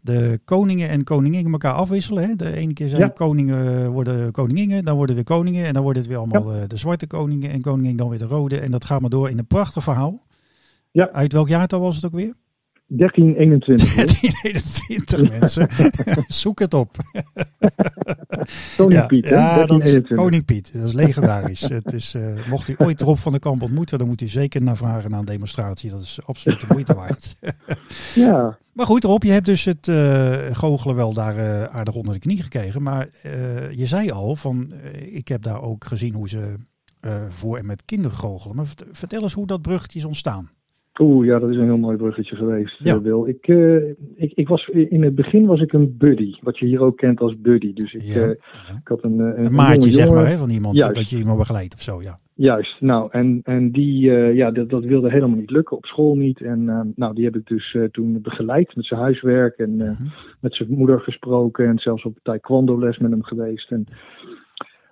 de 0.00 0.40
koningen 0.44 0.88
en 0.88 1.04
koninginnen 1.04 1.52
elkaar 1.52 1.72
afwisselen. 1.72 2.28
Hè? 2.28 2.36
De 2.36 2.52
ene 2.52 2.72
keer 2.72 2.88
zijn 2.88 3.00
ja. 3.00 3.08
koningen 3.08 3.90
worden 3.90 4.32
koninginnen, 4.32 4.84
dan 4.84 4.96
worden 4.96 5.16
we 5.16 5.22
koningen. 5.22 5.66
En 5.66 5.72
dan 5.72 5.82
worden 5.82 6.02
het 6.02 6.10
weer 6.10 6.20
allemaal 6.20 6.54
ja. 6.54 6.66
de 6.66 6.76
zwarte 6.76 7.06
koningen 7.06 7.50
en 7.50 7.60
koningin 7.60 7.96
dan 7.96 8.08
weer 8.08 8.18
de 8.18 8.24
rode. 8.24 8.60
En 8.60 8.70
dat 8.70 8.84
gaat 8.84 9.00
maar 9.00 9.10
door 9.10 9.30
in 9.30 9.38
een 9.38 9.46
prachtig 9.46 9.82
verhaal. 9.82 10.20
Ja. 10.90 11.10
Uit 11.12 11.32
welk 11.32 11.48
jaartal 11.48 11.80
was 11.80 11.96
het 11.96 12.04
ook 12.04 12.14
weer? 12.14 12.34
1321. 12.86 13.94
1321 13.94 15.38
mensen. 15.38 15.68
Zoek 16.42 16.58
het 16.58 16.74
op. 16.74 16.96
Koning 18.76 19.00
ja, 19.00 19.06
Piet, 19.06 19.24
hè? 19.24 19.34
Ja, 19.34 19.66
dat 19.66 19.84
is 19.84 20.00
Koning 20.08 20.44
Piet. 20.44 20.72
Dat 20.72 20.84
is 20.84 20.92
legendarisch. 20.92 21.60
het 21.60 21.92
is, 21.92 22.14
uh, 22.14 22.48
mocht 22.48 22.68
u 22.68 22.74
ooit 22.78 23.00
Rob 23.00 23.16
van 23.16 23.32
de 23.32 23.38
Kamp 23.38 23.62
ontmoeten, 23.62 23.98
dan 23.98 24.08
moet 24.08 24.20
u 24.20 24.26
zeker 24.26 24.62
naar 24.62 24.76
vragen 24.76 25.10
naar 25.10 25.18
een 25.18 25.24
demonstratie. 25.24 25.90
Dat 25.90 26.02
is 26.02 26.18
absoluut 26.26 26.60
de 26.60 26.66
moeite 26.68 26.94
waard. 26.94 27.34
ja. 28.14 28.58
Maar 28.72 28.86
goed, 28.86 29.04
Rob, 29.04 29.22
je 29.22 29.30
hebt 29.30 29.46
dus 29.46 29.64
het 29.64 29.86
uh, 29.86 30.36
goochelen 30.52 30.96
wel 30.96 31.14
daar 31.14 31.36
uh, 31.36 31.64
aardig 31.64 31.94
onder 31.94 32.14
de 32.14 32.20
knie 32.20 32.42
gekregen. 32.42 32.82
Maar 32.82 33.08
je 33.70 33.86
zei 33.86 34.10
al, 34.10 34.36
van, 34.36 34.72
ik 34.92 35.28
heb 35.28 35.42
daar 35.42 35.62
ook 35.62 35.84
gezien 35.84 36.14
hoe 36.14 36.28
ze 36.28 36.54
voor 37.28 37.58
en 37.58 37.66
met 37.66 37.84
kinderen 37.84 38.16
goochelen. 38.16 38.56
Maar 38.56 38.66
vertel 38.92 39.22
eens 39.22 39.32
hoe 39.32 39.46
dat 39.46 39.62
bruggetje 39.62 39.98
is 39.98 40.04
ontstaan. 40.04 40.50
Oeh, 41.00 41.26
ja, 41.26 41.38
dat 41.38 41.50
is 41.50 41.56
een 41.56 41.64
heel 41.64 41.76
mooi 41.76 41.96
bruggetje 41.96 42.36
geweest, 42.36 42.78
ja. 42.78 43.00
Wil. 43.00 43.26
Ik, 43.26 43.48
uh, 43.48 43.88
ik, 44.14 44.32
ik 44.34 44.48
was, 44.48 44.68
in 44.68 45.02
het 45.02 45.14
begin 45.14 45.46
was 45.46 45.60
ik 45.60 45.72
een 45.72 45.96
buddy, 45.98 46.34
wat 46.40 46.58
je 46.58 46.66
hier 46.66 46.80
ook 46.80 46.96
kent 46.96 47.20
als 47.20 47.40
buddy. 47.40 47.72
Dus 47.72 47.94
ik, 47.94 48.02
ja. 48.02 48.24
uh, 48.24 48.30
ik 48.80 48.88
had 48.88 49.04
een, 49.04 49.18
een, 49.18 49.44
een 49.44 49.54
maatje, 49.54 49.90
zeg 49.90 50.10
maar, 50.10 50.26
hè, 50.26 50.36
van 50.36 50.50
iemand, 50.50 50.76
Juist. 50.76 50.94
dat 50.94 51.10
je 51.10 51.18
iemand 51.18 51.38
begeleidt 51.38 51.74
of 51.74 51.80
zo, 51.80 52.02
ja. 52.02 52.18
Juist, 52.34 52.80
nou, 52.80 53.08
en, 53.10 53.40
en 53.44 53.70
die, 53.70 54.10
uh, 54.10 54.34
ja, 54.34 54.50
dat, 54.50 54.70
dat 54.70 54.84
wilde 54.84 55.10
helemaal 55.10 55.36
niet 55.38 55.50
lukken, 55.50 55.76
op 55.76 55.84
school 55.84 56.14
niet. 56.14 56.40
En 56.40 56.92
nou, 56.96 57.14
die 57.14 57.24
heb 57.24 57.36
ik 57.36 57.46
dus 57.46 57.76
toen 57.90 58.18
begeleid 58.22 58.76
met 58.76 58.86
zijn 58.86 59.00
huiswerk 59.00 59.56
en 59.56 59.80
-huh. 59.80 60.00
met 60.40 60.54
zijn 60.54 60.68
moeder 60.68 61.00
gesproken 61.00 61.66
en 61.66 61.78
zelfs 61.78 62.04
op 62.04 62.18
taekwondo 62.22 62.78
les 62.78 62.98
met 62.98 63.10
hem 63.10 63.22
geweest. 63.22 63.70
En 63.70 63.86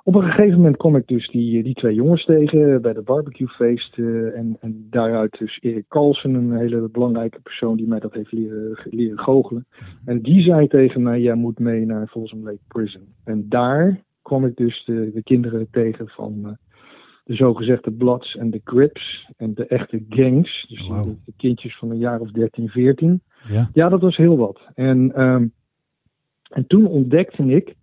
op 0.05 0.15
een 0.15 0.23
gegeven 0.23 0.57
moment 0.57 0.77
kom 0.77 0.97
ik 0.97 1.07
dus 1.07 1.29
die, 1.29 1.63
die 1.63 1.75
twee 1.75 1.95
jongens 1.95 2.25
tegen 2.25 2.83
bij 2.83 2.93
de 2.93 3.03
barbecuefeest. 3.03 3.97
Uh, 3.97 4.37
en, 4.37 4.57
en 4.61 4.87
daaruit 4.91 5.39
dus 5.39 5.59
Erik 5.61 5.89
Carlsen, 5.89 6.35
een 6.35 6.57
hele 6.57 6.89
belangrijke 6.89 7.41
persoon 7.41 7.77
die 7.77 7.89
mij 7.89 8.01
dat 8.01 8.13
heeft 8.13 8.33
leren, 8.33 8.79
leren 8.91 9.19
goochelen. 9.19 9.67
En 10.05 10.23
die 10.23 10.43
zei 10.43 10.67
tegen 10.67 11.03
mij, 11.03 11.21
jij 11.21 11.35
moet 11.35 11.59
mee 11.59 11.87
naar 11.87 12.07
Folsom 12.07 12.45
Lake 12.45 12.65
Prison. 12.69 13.03
En 13.25 13.49
daar 13.49 14.03
kwam 14.23 14.45
ik 14.45 14.57
dus 14.57 14.85
de, 14.85 15.11
de 15.15 15.23
kinderen 15.23 15.69
tegen 15.71 16.09
van 16.09 16.41
uh, 16.45 16.51
de 17.25 17.35
zogezegde 17.35 17.91
Bloods 17.91 18.37
en 18.37 18.51
de 18.51 18.61
Crips 18.63 19.31
en 19.37 19.55
de 19.55 19.67
echte 19.67 20.05
gangs. 20.09 20.67
Dus 20.69 20.89
wow. 20.89 21.03
de, 21.03 21.17
de, 21.25 21.33
kindjes 21.37 21.79
van 21.79 21.91
een 21.91 21.99
jaar 21.99 22.21
of 22.21 22.31
13, 22.31 22.69
14. 22.69 23.23
Ja, 23.49 23.69
ja 23.73 23.89
dat 23.89 24.01
was 24.01 24.17
heel 24.17 24.37
wat. 24.37 24.61
En, 24.75 25.23
um, 25.23 25.53
en 26.51 26.67
toen 26.67 26.87
ontdekte 26.87 27.43
ik 27.43 27.75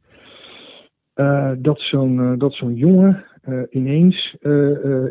dat 1.58 1.80
zo'n 1.80 2.18
uh, 2.18 2.32
dat 2.38 2.54
zo'n 2.54 2.76
jongen 2.76 3.26
uh, 3.48 3.62
ineens 3.70 4.38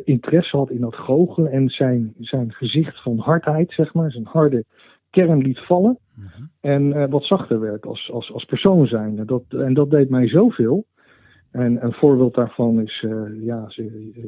interesse 0.05 0.57
had 0.57 0.71
in 0.71 0.81
dat 0.81 0.95
goochelen 0.95 1.51
en 1.51 1.69
zijn, 1.69 2.15
zijn 2.19 2.53
gezicht 2.53 3.03
van 3.03 3.19
hardheid, 3.19 3.73
zeg 3.73 3.95
maar, 3.95 4.11
zijn 4.11 4.27
harde 4.27 4.65
kern 5.11 5.39
liet 5.39 5.59
vallen. 5.59 5.99
Mm 6.15 6.25
-hmm. 6.35 6.51
En 6.61 7.11
wat 7.11 7.25
zachter 7.25 7.61
werd 7.61 7.87
als, 7.87 8.11
als, 8.13 8.33
als 8.33 8.45
persoon 8.45 8.87
zijn. 8.87 9.27
Dat, 9.27 9.43
en 9.49 9.75
dat 9.75 9.91
deed 9.91 10.11
mij 10.11 10.29
zoveel. 10.29 10.87
En 11.51 11.85
een 11.85 11.93
voorbeeld 11.93 12.35
daarvan 12.35 12.81
is, 12.81 13.03
uh, 13.07 13.45
ja, 13.45 13.65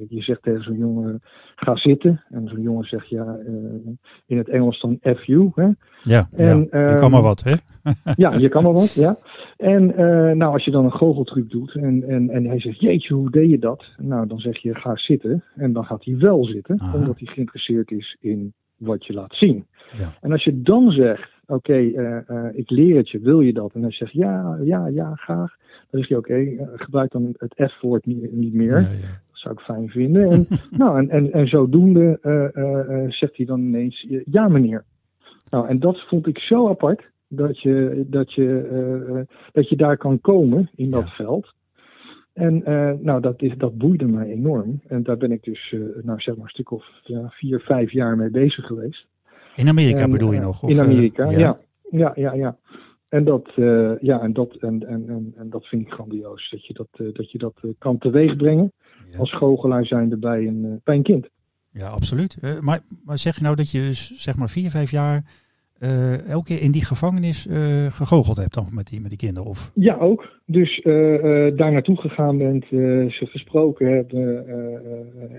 je 0.08 0.22
zegt 0.22 0.42
tegen 0.42 0.62
zo'n 0.62 0.78
jongen, 0.78 1.22
ga 1.54 1.76
zitten. 1.76 2.24
En 2.28 2.48
zo'n 2.48 2.60
jongen 2.60 2.84
zegt, 2.84 3.08
ja, 3.08 3.38
uh, 3.46 3.92
in 4.26 4.38
het 4.38 4.48
Engels 4.48 4.80
dan 4.80 4.98
F 5.16 5.24
you. 5.24 5.50
Hè? 5.54 5.68
Ja, 6.00 6.28
en, 6.32 6.68
ja, 6.70 6.90
je 6.90 6.96
kan 6.96 7.10
maar 7.10 7.22
wat, 7.22 7.42
hè? 7.42 7.54
ja, 8.24 8.34
je 8.34 8.48
kan 8.48 8.62
maar 8.62 8.72
wat, 8.72 8.92
ja. 8.92 9.18
En 9.60 9.90
uh, 9.90 9.96
nou, 10.30 10.52
als 10.52 10.64
je 10.64 10.70
dan 10.70 10.84
een 10.84 10.92
goocheltruc 10.92 11.50
doet 11.50 11.74
en, 11.74 12.04
en, 12.08 12.30
en 12.30 12.44
hij 12.44 12.60
zegt, 12.60 12.80
jeetje, 12.80 13.14
hoe 13.14 13.30
deed 13.30 13.50
je 13.50 13.58
dat? 13.58 13.84
Nou, 13.96 14.26
dan 14.26 14.38
zeg 14.38 14.58
je, 14.58 14.74
ga 14.74 14.96
zitten. 14.96 15.44
En 15.54 15.72
dan 15.72 15.84
gaat 15.84 16.04
hij 16.04 16.16
wel 16.18 16.44
zitten, 16.44 16.80
Aha. 16.80 16.96
omdat 16.96 17.18
hij 17.18 17.26
geïnteresseerd 17.26 17.90
is 17.90 18.16
in 18.20 18.52
wat 18.76 19.06
je 19.06 19.12
laat 19.12 19.34
zien. 19.34 19.66
Ja. 19.98 20.12
En 20.20 20.32
als 20.32 20.44
je 20.44 20.62
dan 20.62 20.90
zegt, 20.90 21.30
oké, 21.46 21.54
okay, 21.54 21.84
uh, 21.84 22.48
ik 22.52 22.70
leer 22.70 22.96
het 22.96 23.10
je, 23.10 23.18
wil 23.18 23.40
je 23.40 23.52
dat? 23.52 23.72
En 23.74 23.82
hij 23.82 23.92
zegt, 23.92 24.12
ja, 24.12 24.58
ja, 24.62 24.86
ja, 24.86 25.14
graag. 25.14 25.56
Dan 25.90 26.00
zeg 26.00 26.08
je, 26.08 26.16
oké, 26.16 26.32
okay, 26.32 26.68
gebruik 26.74 27.10
dan 27.10 27.34
het 27.36 27.70
F-woord 27.72 28.06
niet, 28.06 28.32
niet 28.32 28.54
meer. 28.54 28.80
Ja, 28.80 28.90
ja. 28.90 29.20
Dat 29.30 29.38
zou 29.38 29.54
ik 29.54 29.60
fijn 29.60 29.88
vinden. 29.88 30.30
En, 30.30 30.46
nou, 30.78 30.98
en, 30.98 31.10
en, 31.10 31.32
en 31.32 31.46
zodoende 31.46 32.18
uh, 32.22 33.10
zegt 33.10 33.36
hij 33.36 33.46
dan 33.46 33.60
ineens, 33.60 34.06
ja 34.24 34.48
meneer. 34.48 34.84
Nou, 35.50 35.68
en 35.68 35.78
dat 35.78 36.00
vond 36.08 36.26
ik 36.26 36.38
zo 36.38 36.68
apart 36.68 37.09
dat 37.32 37.60
je, 37.60 38.04
dat 38.06 38.32
je, 38.32 38.68
uh, 39.08 39.20
dat 39.52 39.68
je 39.68 39.76
daar 39.76 39.96
kan 39.96 40.20
komen 40.20 40.70
in 40.74 40.90
dat 40.90 41.08
ja. 41.08 41.14
veld. 41.14 41.54
En 42.32 42.62
uh, 42.68 42.92
nou, 43.00 43.20
dat, 43.20 43.42
is, 43.42 43.56
dat 43.56 43.78
boeide 43.78 44.06
mij 44.06 44.26
enorm. 44.26 44.80
En 44.86 45.02
daar 45.02 45.16
ben 45.16 45.32
ik 45.32 45.42
dus, 45.42 45.72
uh, 45.72 45.80
nou 46.02 46.20
zeg 46.20 46.34
maar, 46.34 46.44
een 46.44 46.50
stuk 46.50 46.70
of 46.70 46.84
ja, 47.02 47.28
vier, 47.28 47.60
vijf 47.60 47.92
jaar 47.92 48.16
mee 48.16 48.30
bezig 48.30 48.66
geweest. 48.66 49.06
In 49.56 49.68
Amerika 49.68 50.02
en, 50.02 50.10
bedoel 50.10 50.32
je 50.32 50.40
nog? 50.40 50.62
Of, 50.62 50.70
in 50.70 50.80
Amerika, 50.80 51.30
ja. 51.30 51.38
ja. 51.38 51.58
Ja, 51.90 52.12
ja, 52.14 52.32
ja. 52.32 52.56
En 53.08 53.24
dat, 53.24 53.50
ja, 54.00 54.20
en 54.20 54.32
dat, 54.32 54.56
en, 54.56 54.86
en, 54.88 55.08
en, 55.08 55.32
en, 55.36 55.50
dat 55.50 55.66
vind 55.66 55.82
ik 55.82 55.92
grandioos. 55.92 56.50
Dat 56.50 56.66
je 56.66 56.74
dat, 56.74 57.14
dat, 57.14 57.30
je 57.30 57.38
dat 57.38 57.54
kan 57.78 57.98
teweegbrengen 57.98 58.72
als 59.18 59.34
goochelaar 59.36 59.86
zijnde 59.86 60.16
bij 60.16 60.46
een, 60.46 60.80
bij 60.84 60.96
een 60.96 61.02
kind. 61.02 61.28
Ja, 61.70 61.88
absoluut. 61.88 62.60
maar, 62.60 62.80
maar 63.04 63.18
zeg 63.18 63.36
je 63.36 63.42
nou 63.42 63.56
dat 63.56 63.70
je 63.70 63.78
dus 63.78 64.10
zeg 64.10 64.36
maar 64.36 64.48
vier, 64.50 64.70
vijf 64.70 64.90
jaar 64.90 65.24
uh, 65.80 66.28
elke 66.28 66.46
keer 66.46 66.62
in 66.62 66.70
die 66.70 66.84
gevangenis 66.84 67.46
uh, 67.46 67.86
gegoocheld 67.86 68.36
hebt 68.36 68.54
dan 68.54 68.66
met 68.70 68.86
die, 68.86 69.00
met 69.00 69.08
die 69.10 69.18
kinderen? 69.18 69.48
Of? 69.48 69.70
Ja, 69.74 69.96
ook. 69.96 70.38
Dus 70.46 70.78
uh, 70.84 71.56
daar 71.56 71.72
naartoe 71.72 71.96
gegaan 71.96 72.38
bent, 72.38 72.64
ze 72.68 73.26
gesproken 73.26 73.92
hebben 73.92 74.46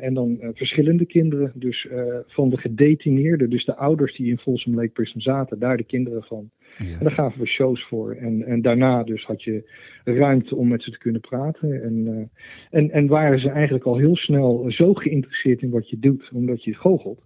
en 0.02 0.14
dan 0.14 0.38
verschillende 0.54 1.06
kinderen. 1.06 1.52
Dus 1.56 1.88
van 2.28 2.50
de 2.50 2.58
gedetineerden, 2.58 3.50
dus 3.50 3.66
de 3.66 3.76
ouders 3.76 4.18
die 4.18 4.30
in 4.30 4.38
Folsom 4.38 4.76
Lake 4.76 4.90
Prison 4.90 5.22
zaten, 5.22 5.60
daar 5.60 5.78
de 5.78 5.84
kinderen 5.84 6.24
van. 6.24 6.50
Ja. 6.78 6.86
En 6.86 7.04
daar 7.04 7.12
gaven 7.12 7.40
we 7.40 7.48
shows 7.48 7.84
voor. 7.88 8.16
En, 8.16 8.44
en 8.46 8.62
daarna 8.62 9.04
dus 9.04 9.26
had 9.26 9.44
je 9.44 9.72
ruimte 10.04 10.56
om 10.56 10.68
met 10.68 10.84
ze 10.84 10.92
te 10.92 10.98
kunnen 10.98 11.22
praten. 11.22 11.84
En, 11.84 12.30
en, 12.70 12.92
en 12.92 13.08
waren 13.08 13.40
ze 13.40 13.50
eigenlijk 13.50 13.86
al 13.86 13.98
heel 13.98 14.16
snel 14.16 14.66
zo 14.68 14.94
geïnteresseerd 14.94 15.62
in 15.62 15.70
wat 15.70 15.90
je 15.90 16.00
doet, 16.00 16.30
omdat 16.34 16.64
je 16.64 16.74
goochelt 16.74 17.22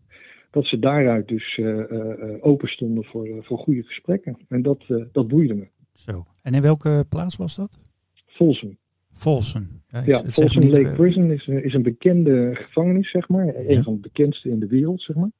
dat 0.56 0.66
ze 0.66 0.80
daaruit 0.80 1.28
dus 1.28 1.58
uh, 1.58 1.68
uh, 1.68 2.36
open 2.40 2.68
stonden 2.68 3.04
voor, 3.04 3.28
voor 3.42 3.58
goede 3.58 3.84
gesprekken. 3.84 4.38
En 4.50 4.62
dat, 4.62 4.84
dat 5.12 5.28
boeide 5.28 5.54
me. 5.54 5.68
Zo. 5.94 6.26
En 6.42 6.54
in 6.54 6.62
welke 6.62 7.06
plaats 7.10 7.36
was 7.36 7.56
dat? 7.56 7.80
Folsom. 8.26 8.78
Folsom. 9.14 9.68
Ja, 9.88 10.02
ja 10.06 10.24
Folsom 10.24 10.64
Lake 10.64 10.94
Prison 10.96 11.32
is, 11.32 11.48
is 11.48 11.74
een 11.74 11.82
bekende 11.82 12.52
gevangenis, 12.54 13.12
zeg 13.12 13.28
maar. 13.28 13.56
Een 13.56 13.84
van 13.84 13.94
de 13.94 14.00
bekendste 14.00 14.50
in 14.50 14.60
de 14.60 14.68
wereld, 14.68 15.02
zeg 15.02 15.16
maar. 15.16 15.32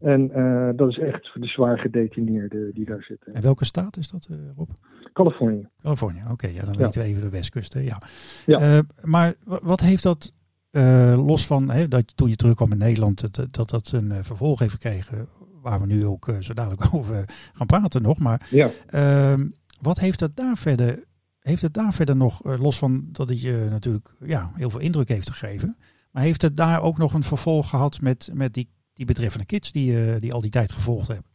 En 0.00 0.28
dat 0.76 0.88
is 0.88 0.98
echt 0.98 1.30
voor 1.30 1.40
de 1.40 1.46
zwaar 1.46 1.78
gedetineerden 1.78 2.74
die 2.74 2.84
daar 2.84 3.02
zitten. 3.02 3.34
En 3.34 3.42
welke 3.42 3.64
staat 3.64 3.96
is 3.96 4.08
dat, 4.08 4.28
Rob? 4.56 4.70
Californië. 5.12 5.68
Californië, 5.82 6.22
oké. 6.30 6.46
ja, 6.46 6.64
dan 6.64 6.76
weten 6.76 7.00
we 7.00 7.06
even 7.06 7.22
de 7.22 7.30
westkust. 7.30 7.72
Hè? 7.72 7.80
Ja. 7.80 7.98
ja. 8.46 8.82
maar 9.02 9.34
wat 9.44 9.80
heeft 9.80 10.02
dat 10.02 10.32
uh, 10.70 11.26
los 11.26 11.46
van 11.46 11.70
hè, 11.70 11.88
dat 11.88 12.16
toen 12.16 12.28
je 12.28 12.36
terugkwam 12.36 12.72
in 12.72 12.78
Nederland, 12.78 13.20
dat 13.20 13.54
dat, 13.54 13.70
dat 13.70 13.92
een 13.92 14.10
uh, 14.10 14.18
vervolg 14.20 14.58
heeft 14.58 14.72
gekregen, 14.72 15.28
waar 15.62 15.80
we 15.80 15.86
nu 15.86 16.06
ook 16.06 16.28
uh, 16.28 16.36
zo 16.40 16.54
dadelijk 16.54 16.88
over 16.94 17.24
gaan 17.52 17.66
praten 17.66 18.02
nog. 18.02 18.18
Maar 18.18 18.48
ja. 18.50 18.70
Ehm, 18.86 19.48
wat 19.80 19.98
heeft 19.98 20.20
het 20.20 20.36
daar 20.36 20.56
verder, 20.56 21.04
heeft 21.40 21.62
het 21.62 21.74
daar 21.74 21.92
verder 21.92 22.16
nog, 22.16 22.40
los 22.44 22.78
van 22.78 23.08
dat 23.12 23.28
het 23.28 23.40
je 23.40 23.66
natuurlijk 23.70 24.14
ja, 24.24 24.52
heel 24.54 24.70
veel 24.70 24.80
indruk 24.80 25.08
heeft 25.08 25.30
gegeven, 25.30 25.76
maar 26.10 26.22
heeft 26.22 26.42
het 26.42 26.56
daar 26.56 26.82
ook 26.82 26.98
nog 26.98 27.14
een 27.14 27.24
vervolg 27.24 27.68
gehad 27.68 28.00
met, 28.00 28.30
met 28.32 28.54
die, 28.54 28.68
die 28.92 29.06
betreffende 29.06 29.46
kids 29.46 29.72
die, 29.72 30.18
die 30.18 30.32
al 30.32 30.40
die 30.40 30.50
tijd 30.50 30.72
gevolgd 30.72 31.08
hebben? 31.08 31.28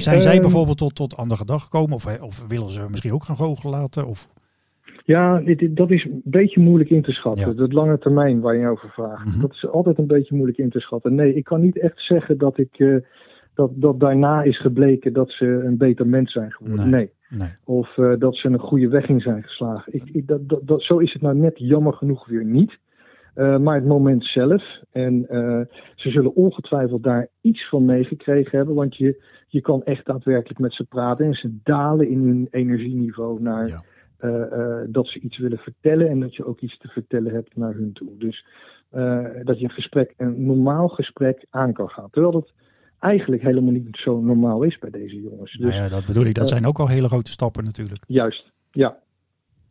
Zijn 0.00 0.22
zij 0.22 0.32
ehm. 0.32 0.40
bijvoorbeeld 0.40 0.78
tot, 0.78 0.94
tot 0.94 1.16
andere 1.16 1.44
dag 1.44 1.62
gekomen? 1.62 1.94
Of, 1.94 2.20
of 2.20 2.44
willen 2.48 2.70
ze 2.70 2.86
misschien 2.90 3.12
ook 3.12 3.24
gaan 3.24 3.36
goochelen 3.36 3.80
laten? 3.80 4.06
Of... 4.06 4.28
Ja, 5.06 5.40
dit, 5.40 5.76
dat 5.76 5.90
is 5.90 6.04
een 6.04 6.20
beetje 6.24 6.60
moeilijk 6.60 6.90
in 6.90 7.02
te 7.02 7.12
schatten. 7.12 7.50
Ja. 7.50 7.56
Dat 7.56 7.72
lange 7.72 7.98
termijn 7.98 8.40
waar 8.40 8.56
je 8.56 8.68
over 8.68 8.88
vraagt. 8.88 9.26
Mhm. 9.26 9.40
Dat 9.40 9.52
is 9.52 9.66
altijd 9.66 9.98
een 9.98 10.06
beetje 10.06 10.34
moeilijk 10.34 10.58
in 10.58 10.70
te 10.70 10.80
schatten. 10.80 11.14
Nee, 11.14 11.34
ik 11.34 11.44
kan 11.44 11.60
niet 11.60 11.78
echt 11.78 12.00
zeggen 12.00 12.38
dat 12.38 12.58
ik. 12.58 12.78
Uh, 12.78 12.96
dat, 13.54 13.70
dat 13.74 14.00
daarna 14.00 14.42
is 14.42 14.60
gebleken 14.60 15.12
dat 15.12 15.30
ze 15.30 15.46
een 15.46 15.76
beter 15.76 16.06
mens 16.06 16.32
zijn 16.32 16.52
geworden. 16.52 16.90
Nee. 16.90 17.10
nee. 17.28 17.48
Of 17.64 17.96
uh, 17.96 18.12
dat 18.18 18.36
ze 18.36 18.48
een 18.48 18.58
goede 18.58 18.88
weg 18.88 19.08
in 19.08 19.20
zijn 19.20 19.42
geslagen. 19.42 19.94
Ik, 19.94 20.02
ik, 20.12 20.26
dat, 20.26 20.48
dat, 20.48 20.60
dat, 20.66 20.82
zo 20.82 20.98
is 20.98 21.12
het 21.12 21.22
nou 21.22 21.36
net 21.36 21.58
jammer 21.58 21.92
genoeg 21.92 22.26
weer 22.26 22.44
niet. 22.44 22.78
Uh, 23.36 23.58
maar 23.58 23.74
het 23.74 23.86
moment 23.86 24.24
zelf. 24.24 24.62
En 24.92 25.24
ze 25.94 26.10
zullen 26.10 26.34
ongetwijfeld 26.34 27.02
daar 27.02 27.28
iets 27.40 27.68
van 27.68 27.84
meegekregen 27.84 28.56
hebben. 28.56 28.74
Want 28.74 28.96
je, 28.96 29.22
je 29.48 29.60
kan 29.60 29.84
echt 29.84 30.06
daadwerkelijk 30.06 30.58
met 30.58 30.74
ze 30.74 30.84
praten. 30.84 31.26
En 31.26 31.34
ze 31.34 31.58
dalen 31.62 32.08
in 32.08 32.22
hun 32.22 32.48
energieniveau 32.50 33.42
naar. 33.42 33.68
Ja 33.68 33.82
dat 34.88 35.06
ze 35.06 35.20
iets 35.20 35.38
willen 35.38 35.58
vertellen 35.58 36.08
en 36.08 36.20
dat 36.20 36.34
je 36.34 36.44
ook 36.44 36.60
iets 36.60 36.78
te 36.78 36.88
vertellen 36.88 37.32
hebt 37.32 37.56
naar 37.56 37.74
hun 37.74 37.92
toe. 37.92 38.16
Dus 38.18 38.44
uh, 38.92 39.26
dat 39.44 39.58
je 39.58 39.64
een 39.64 39.70
gesprek, 39.70 40.14
een 40.16 40.46
normaal 40.46 40.88
gesprek 40.88 41.46
aan 41.50 41.72
kan 41.72 41.88
gaan. 41.88 42.10
Terwijl 42.10 42.32
dat 42.32 42.52
eigenlijk 42.98 43.42
helemaal 43.42 43.72
niet 43.72 43.88
zo 43.90 44.20
normaal 44.20 44.62
is 44.62 44.78
bij 44.78 44.90
deze 44.90 45.20
jongens. 45.20 45.52
Dus, 45.52 45.70
nou 45.70 45.82
ja, 45.82 45.88
dat 45.88 46.06
bedoel 46.06 46.24
ik. 46.24 46.34
Dat 46.34 46.48
zijn 46.48 46.66
ook 46.66 46.78
al 46.78 46.88
hele 46.88 47.08
grote 47.08 47.30
stappen 47.30 47.64
natuurlijk. 47.64 48.04
Juist, 48.06 48.52
ja. 48.70 48.96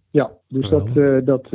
Ja, 0.10 0.32
dus 0.48 0.70
dat, 0.70 0.94
dat 1.25 1.52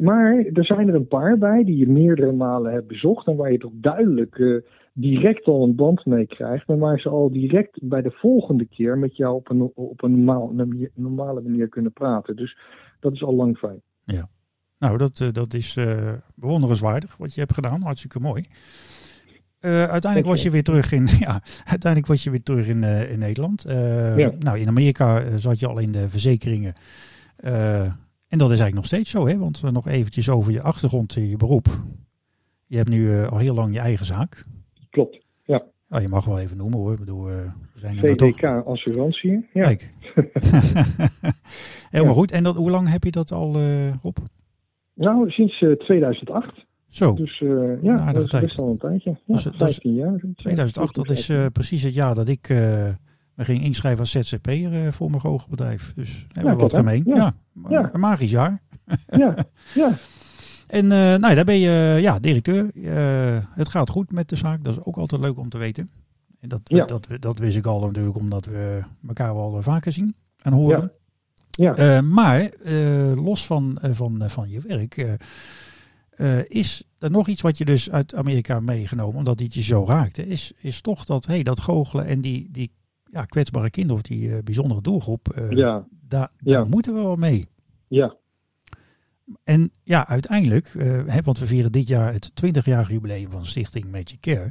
maar 0.00 0.44
er 0.52 0.64
zijn 0.64 0.88
er 0.88 0.94
een 0.94 1.08
paar 1.08 1.38
bij 1.38 1.64
die 1.64 1.76
je 1.76 1.88
meerdere 1.88 2.32
malen 2.32 2.72
hebt 2.72 2.86
bezocht 2.86 3.26
en 3.26 3.36
waar 3.36 3.52
je 3.52 3.58
toch 3.58 3.72
duidelijk 3.74 4.62
direct 4.96 5.46
al 5.46 5.62
een 5.62 5.74
band 5.74 6.04
mee 6.04 6.26
krijgt, 6.26 6.66
maar 6.66 6.78
waar 6.78 7.00
ze 7.00 7.08
al 7.08 7.30
direct 7.30 7.78
bij 7.82 8.02
de 8.02 8.10
volgende 8.10 8.64
keer 8.64 8.98
met 8.98 9.16
jou 9.16 9.34
op 9.34 9.50
een, 9.50 9.70
op 9.74 10.02
een 10.02 10.24
normale 10.94 11.40
manier 11.40 11.68
kunnen 11.68 11.92
praten. 11.92 12.36
Dus 12.36 12.58
dat 13.00 13.12
is 13.12 13.22
al 13.22 13.34
lang 13.34 13.58
fijn. 13.58 13.80
Ja, 14.04 14.28
nou 14.78 14.98
dat, 14.98 15.20
uh, 15.20 15.28
dat 15.32 15.54
is 15.54 15.76
uh, 15.76 16.12
bewonderenswaardig 16.34 17.16
wat 17.16 17.34
je 17.34 17.40
hebt 17.40 17.54
gedaan, 17.54 17.82
hartstikke 17.82 18.20
mooi. 18.20 18.44
Uh, 19.60 19.84
uiteindelijk 19.84 20.30
was 20.32 20.42
je 20.42 20.50
weer 20.50 20.62
terug 20.62 20.92
in, 20.92 21.08
ja, 21.26 21.42
uiteindelijk 21.64 22.06
was 22.06 22.24
je 22.24 22.30
weer 22.30 22.42
terug 22.42 22.68
in, 22.68 22.82
in 22.82 23.18
Nederland. 23.18 23.62
Ja. 24.16 24.32
Nou, 24.38 24.58
in 24.58 24.68
Amerika 24.68 25.38
zat 25.38 25.58
je 25.58 25.66
al 25.66 25.78
in 25.78 25.92
de 25.92 26.08
verzekeringen. 26.10 26.74
en 27.36 28.38
dat 28.38 28.50
is 28.50 28.58
eigenlijk 28.60 28.74
nog 28.74 28.86
steeds 28.86 29.10
zo, 29.10 29.26
hè? 29.26 29.38
Want 29.38 29.62
nog 29.72 29.88
eventjes 29.88 30.28
over 30.28 30.52
je 30.52 30.62
achtergrond, 30.62 31.14
je 31.14 31.36
beroep. 31.36 31.66
Je 32.66 32.76
hebt 32.76 32.88
nu 32.88 33.24
al 33.24 33.38
heel 33.38 33.54
lang 33.54 33.74
je 33.74 33.80
eigen 33.80 34.06
zaak. 34.06 34.42
Klopt, 34.94 35.20
ja. 35.44 35.62
Oh, 35.90 36.00
je 36.00 36.08
mag 36.08 36.24
wel 36.24 36.38
even 36.38 36.56
noemen 36.56 36.78
hoor. 36.78 36.92
Ik 36.92 36.98
bedoel, 36.98 37.30
uh, 37.30 37.36
we 37.72 37.80
zijn 37.80 37.96
VDK 37.96 38.40
toch... 38.40 38.66
Assurantie. 38.66 39.48
Ja. 39.52 39.62
Kijk. 39.62 39.92
Helemaal 41.90 42.14
goed. 42.14 42.32
En 42.32 42.42
dat, 42.42 42.56
hoe 42.56 42.70
lang 42.70 42.90
heb 42.90 43.04
je 43.04 43.10
dat 43.10 43.32
al, 43.32 43.60
uh, 43.60 43.94
Rob? 44.02 44.16
Nou, 44.94 45.30
sinds 45.30 45.60
uh, 45.60 45.70
eh, 45.70 45.78
2008. 45.78 46.66
Zo. 46.88 47.14
Dus 47.14 47.40
uh, 47.40 47.82
ja, 47.82 47.94
nou, 47.94 48.12
dat 48.12 48.32
is 48.32 48.40
best 48.40 48.58
al 48.58 48.70
een 48.70 48.78
tijdje. 48.78 49.16
Ja, 49.24 49.38
15 49.38 49.92
jaar. 49.92 50.20
2008, 50.36 50.94
dat 50.94 51.10
is 51.10 51.32
precies 51.52 51.82
het 51.82 51.94
jaar 51.94 52.14
dat 52.14 52.28
ik 52.28 52.48
me 53.34 53.44
ging 53.44 53.62
inschrijven 53.62 54.00
als 54.00 54.10
ZZP'er 54.10 54.92
voor 54.92 55.10
mijn 55.10 55.22
goochbedrijf. 55.22 55.92
Dus 55.94 56.26
hebben 56.32 56.56
we 56.56 56.62
wat 56.62 56.74
gemeen. 56.74 57.02
Ja. 57.06 57.32
ja. 57.68 57.90
Een 57.92 58.00
magisch 58.00 58.30
jaar. 58.30 58.62
ja, 59.06 59.34
ja. 59.74 59.90
En 60.66 60.84
uh, 60.84 60.90
nou, 60.90 61.34
daar 61.34 61.44
ben 61.44 61.58
je 61.58 61.98
ja, 62.00 62.18
directeur. 62.18 62.70
Uh, 62.74 63.38
het 63.50 63.68
gaat 63.68 63.90
goed 63.90 64.12
met 64.12 64.28
de 64.28 64.36
zaak. 64.36 64.64
Dat 64.64 64.76
is 64.76 64.84
ook 64.84 64.96
altijd 64.96 65.20
leuk 65.20 65.38
om 65.38 65.48
te 65.48 65.58
weten. 65.58 65.90
En 66.40 66.48
dat, 66.48 66.60
ja. 66.64 66.84
dat, 66.84 67.06
dat, 67.20 67.38
wist 67.38 67.56
ik 67.56 67.66
al 67.66 67.80
natuurlijk 67.80 68.16
omdat 68.16 68.44
we 68.44 68.82
elkaar 69.06 69.34
wel 69.34 69.62
vaker 69.62 69.92
zien 69.92 70.14
en 70.42 70.52
horen. 70.52 70.92
Ja. 71.50 71.74
ja. 71.76 71.96
Uh, 71.96 72.02
maar 72.08 72.50
los 73.14 73.46
van, 73.46 73.78
van, 73.80 74.22
van 74.26 74.50
je 74.50 74.60
werk, 74.60 75.18
is 76.48 76.84
er 76.98 77.10
nog 77.10 77.28
iets 77.28 77.42
wat 77.42 77.58
je 77.58 77.64
dus 77.64 77.90
uit 77.90 78.14
Amerika 78.14 78.60
meegenomen, 78.60 79.16
omdat 79.16 79.38
die 79.38 79.48
je 79.50 79.62
zo 79.62 79.84
raakte, 79.86 80.26
is, 80.26 80.52
is 80.60 80.80
toch 80.80 81.04
dat, 81.04 81.26
hey, 81.26 81.42
dat 81.42 81.60
goochelen 81.60 82.06
en 82.06 82.20
die, 82.20 82.48
die 82.50 82.72
ja, 83.10 83.24
kwetsbare 83.24 83.70
kinderen 83.70 83.96
of 83.96 84.02
die 84.02 84.42
bijzondere 84.42 84.80
doelgroep, 84.80 85.48
ja. 85.50 85.86
daar, 86.08 86.30
daar 86.38 86.68
moeten 86.68 86.94
we 86.94 87.02
wel 87.02 87.16
mee. 87.16 87.48
Ja, 87.88 88.16
en 89.44 89.70
ja, 89.82 90.08
uiteindelijk, 90.08 90.74
uh, 90.74 91.16
want 91.24 91.38
we 91.38 91.46
vieren 91.46 91.72
dit 91.72 91.88
jaar 91.88 92.12
het 92.12 92.30
20-jarig 92.46 92.90
jubileum 92.90 93.30
van 93.30 93.44
Stichting 93.44 93.90
Magic 93.90 94.20
Care. 94.20 94.50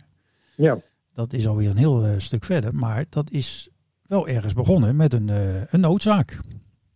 Ja. 0.56 0.78
Dat 1.14 1.34
is 1.34 1.48
alweer 1.48 1.70
een 1.70 1.78
heel 1.78 2.06
uh, 2.06 2.12
stuk 2.18 2.44
verder, 2.44 2.76
maar 2.76 3.06
dat 3.10 3.32
is 3.32 3.70
wel 4.08 4.28
ergens 4.28 4.54
begonnen 4.54 4.96
met 4.96 5.14
een, 5.14 5.28
uh, 5.28 5.64
een 5.70 5.80
noodzaak. 5.80 6.40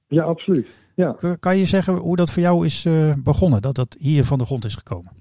Ja, 0.08 0.24
absoluut. 0.24 0.68
Ja. 0.96 1.16
Kan 1.40 1.58
je 1.58 1.66
zeggen 1.66 1.96
hoe 1.96 2.16
dat 2.16 2.32
voor 2.32 2.42
jou 2.42 2.66
is 2.66 2.88
begonnen, 3.24 3.62
dat 3.62 3.76
dat 3.76 3.96
hier 4.00 4.24
van 4.24 4.38
de 4.38 4.46
grond 4.46 4.66
is 4.66 4.76
gekomen? 4.76 5.12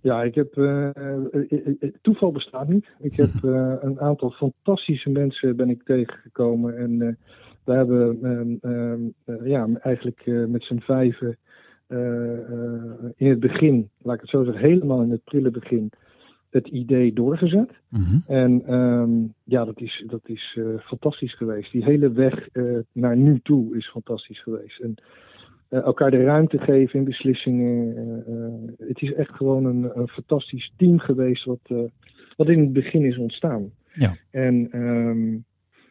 Ja, 0.00 0.22
ik 0.22 0.34
heb, 0.34 0.52
toeval 2.02 2.32
bestaat 2.32 2.68
niet. 2.68 2.86
Ik 2.98 3.16
heb 3.16 3.30
een 3.82 4.00
aantal 4.00 4.30
fantastische 4.30 5.10
mensen 5.10 5.56
ben 5.56 5.70
ik 5.70 5.82
tegengekomen 5.82 6.76
en 6.76 7.18
we 7.64 7.72
hebben 7.72 8.18
ehm, 8.62 9.46
ja, 9.48 9.68
eigenlijk 9.80 10.22
met 10.26 10.62
z'n 10.62 10.78
vijven 10.78 11.28
eh, 11.28 11.32
eh, 11.32 11.45
in 13.16 13.28
het 13.28 13.40
begin, 13.40 13.90
laat 14.02 14.14
ik 14.14 14.20
het 14.20 14.30
zo 14.30 14.44
zeggen, 14.44 14.62
helemaal 14.62 15.02
in 15.02 15.10
het 15.10 15.24
prille 15.24 15.50
begin, 15.50 15.90
het 16.50 16.66
idee 16.66 17.12
doorgezet. 17.12 17.70
Mhm. 17.88 18.18
En 18.26 18.74
um, 18.74 19.34
ja, 19.44 19.64
dat 19.64 19.80
is, 19.80 20.04
dat 20.06 20.20
is 20.24 20.56
uh, 20.58 20.78
fantastisch 20.78 21.36
geweest. 21.36 21.72
Die 21.72 21.84
hele 21.84 22.12
weg 22.12 22.48
uh, 22.52 22.78
naar 22.92 23.16
nu 23.16 23.40
toe 23.42 23.76
is 23.76 23.90
fantastisch 23.90 24.42
geweest. 24.42 24.80
En 24.80 24.94
uh, 25.70 25.82
elkaar 25.82 26.10
de 26.10 26.24
ruimte 26.24 26.58
geven 26.58 26.98
in 26.98 27.04
beslissingen. 27.04 27.94
het 28.78 29.02
is 29.02 29.12
echt 29.12 29.30
gewoon 29.30 29.64
een, 29.64 29.98
een 29.98 30.08
fantastisch 30.08 30.72
team 30.76 30.98
geweest 30.98 31.44
wat, 31.44 31.90
wat 32.36 32.48
in 32.48 32.60
het 32.60 32.72
begin 32.72 33.04
is 33.04 33.18
ontstaan. 33.18 33.70
Ja. 33.92 34.16
En 34.30 34.68
um, 34.80 35.44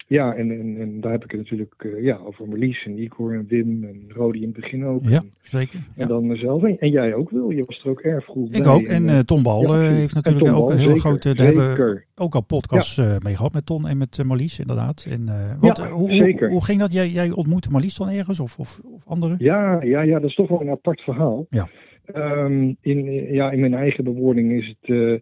ja, 0.08 0.34
en, 0.34 0.52
en, 0.52 0.78
en, 0.80 1.02
daar 1.02 1.12
heb 1.12 1.24
ik 1.24 1.32
het 1.32 1.40
natuurlijk 1.40 1.74
uh, 1.78 2.04
ja, 2.04 2.18
over 2.18 2.48
Marlies 2.48 2.86
en 2.86 3.00
Igor 3.00 3.34
en 3.34 3.46
Wim 3.48 3.84
en 3.84 4.06
Rodi 4.08 4.42
in 4.42 4.48
het 4.48 4.62
begin 4.62 4.86
ook. 4.86 5.02
Ja, 5.04 5.24
zeker. 5.42 5.80
En 5.96 6.08
dan 6.08 6.28
mezelf. 6.28 6.64
En, 6.64 6.80
en, 6.80 6.90
jij 6.90 7.14
ook 7.14 7.30
wil, 7.30 7.50
je 7.50 7.66
was 7.66 7.84
er 7.84 7.90
ook 7.90 8.00
erg 8.00 8.26
vroeg 8.26 8.52
Ik 8.52 8.68
ook. 8.68 8.82
En 8.82 9.04
uh, 9.04 9.20
Ton 9.20 9.44
Bal 9.44 9.62
ja, 9.62 9.80
heeft 9.80 10.14
natuurlijk 10.14 10.56
ook 10.56 10.70
een 10.70 10.78
hele 10.78 11.00
grote... 11.00 11.36
Daar 11.36 11.46
hebben 11.46 11.76
we 11.76 12.04
ook 12.16 12.36
al 12.36 12.44
podcasts 12.44 12.96
ja. 12.96 13.18
mee 13.24 13.36
gehad 13.36 13.54
met 13.54 13.66
Ton 13.66 13.88
en 13.88 13.98
met 13.98 14.24
Marlies, 14.26 14.60
inderdaad. 14.60 15.08
En, 15.10 15.26
wat, 15.60 15.80
hoe, 15.80 16.10
zeker. 16.10 16.50
Hoe, 16.50 16.64
ging 16.64 16.80
dat? 16.80 16.94
Jij, 16.94 17.08
jij 17.08 17.32
ontmoette 17.32 17.70
Marlies 17.70 17.96
dan 17.96 18.10
ergens 18.10 18.40
of, 18.40 18.60
of, 18.60 18.82
of 18.84 19.06
anderen? 19.06 19.36
Ja, 19.40 19.82
ja, 19.84 20.02
ja, 20.02 20.20
dat 20.20 20.30
is 20.30 20.36
toch 20.36 20.50
wel 20.50 20.62
een 20.62 20.70
apart 20.70 21.02
verhaal. 21.02 21.46
Ja. 21.50 21.68
Um, 22.16 22.78
in, 22.82 23.06
ja, 23.34 23.52
in 23.52 23.60
mijn 23.60 23.74
eigen 23.74 24.04
bewoording 24.04 24.52
is 24.52 24.76
het... 24.80 25.22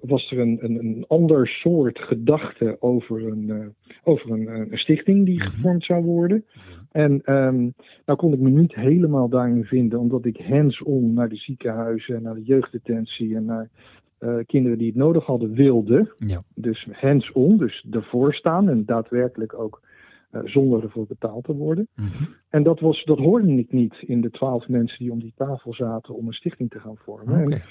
was 0.00 0.30
er 0.30 0.38
een, 0.38 0.58
een, 0.60 0.78
een, 0.78 1.04
ander 1.08 1.46
soort 1.46 1.98
gedachte 1.98 2.76
over 2.80 3.26
een, 3.26 3.74
over 4.04 4.30
een, 4.30 4.46
een, 4.46 4.78
stichting 4.78 5.26
die 5.26 5.38
mhm. 5.38 5.48
gevormd 5.48 5.84
zou 5.84 6.04
worden. 6.04 6.44
En 6.90 7.12
um, 7.34 7.74
nou 8.06 8.18
kon 8.18 8.32
ik 8.32 8.38
me 8.38 8.50
niet 8.50 8.74
helemaal 8.74 9.28
daarin 9.28 9.64
vinden, 9.64 9.98
omdat 9.98 10.24
ik 10.24 10.36
hands-on 10.36 11.12
naar 11.12 11.28
de 11.28 11.36
ziekenhuizen 11.36 12.16
en 12.16 12.22
naar 12.22 12.34
de 12.34 12.42
jeugddetentie 12.42 13.36
en 13.36 13.44
naar 13.44 13.68
uh, 14.20 14.36
kinderen 14.46 14.78
die 14.78 14.86
het 14.86 14.96
nodig 14.96 15.24
hadden 15.24 15.52
wilde. 15.52 16.14
Ja. 16.16 16.42
Dus 16.54 16.88
hands-on, 16.92 17.56
dus 17.56 17.86
ervoor 17.90 18.34
staan 18.34 18.68
en 18.68 18.84
daadwerkelijk 18.84 19.58
ook 19.58 19.80
zonder 20.44 20.82
ervoor 20.82 21.06
betaald 21.06 21.44
te 21.44 21.54
worden. 21.54 21.88
Mm 21.94 22.04
-hmm. 22.04 22.34
En 22.48 22.62
dat, 22.62 22.80
was, 22.80 23.04
dat 23.04 23.18
hoorde 23.18 23.52
ik 23.52 23.72
niet 23.72 23.94
in 24.00 24.20
de 24.20 24.30
twaalf 24.30 24.68
mensen 24.68 24.98
die 24.98 25.12
om 25.12 25.20
die 25.20 25.32
tafel 25.36 25.74
zaten 25.74 26.14
om 26.14 26.26
een 26.26 26.32
stichting 26.32 26.70
te 26.70 26.80
gaan 26.80 26.96
vormen. 26.96 27.40
Okay. 27.40 27.52
En, 27.52 27.62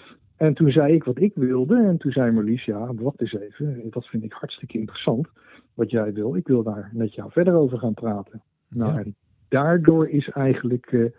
en, 0.45 0.53
toen 0.53 0.71
zei 0.71 0.93
ik 0.93 1.03
wat 1.03 1.19
ik 1.19 1.35
wilde 1.35 1.75
en 1.75 1.97
toen 1.97 2.11
zei 2.11 2.31
Marlies, 2.31 2.65
ja, 2.65 2.93
wacht 2.93 3.21
eens 3.21 3.33
even, 3.33 3.87
dat 3.89 4.05
vind 4.05 4.23
ik 4.23 4.31
hartstikke 4.31 4.77
interessant 4.77 5.27
wat 5.73 5.91
jij 5.91 6.13
wil. 6.13 6.35
Ik 6.35 6.47
wil 6.47 6.63
daar 6.63 6.89
met 6.93 7.13
jou 7.13 7.31
verder 7.31 7.53
over 7.53 7.77
gaan 7.77 7.93
praten. 7.93 8.41
Nou, 8.69 8.93
ja. 8.93 8.99
en 8.99 9.15
daardoor 9.47 10.09
is 10.09 10.29
eigenlijk 10.29 10.91
uh, 10.91 11.09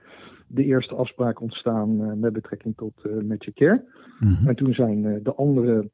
de 0.46 0.64
eerste 0.64 0.94
afspraak 0.94 1.40
ontstaan 1.40 2.00
uh, 2.00 2.12
met 2.12 2.32
betrekking 2.32 2.76
tot 2.76 2.92
uh, 3.06 3.22
Magic 3.22 3.54
Care. 3.54 3.84
Mm 4.18 4.34
-hmm. 4.34 4.48
En 4.48 4.54
toen 4.54 4.74
zijn 4.74 5.22
de 5.22 5.34
andere, 5.34 5.90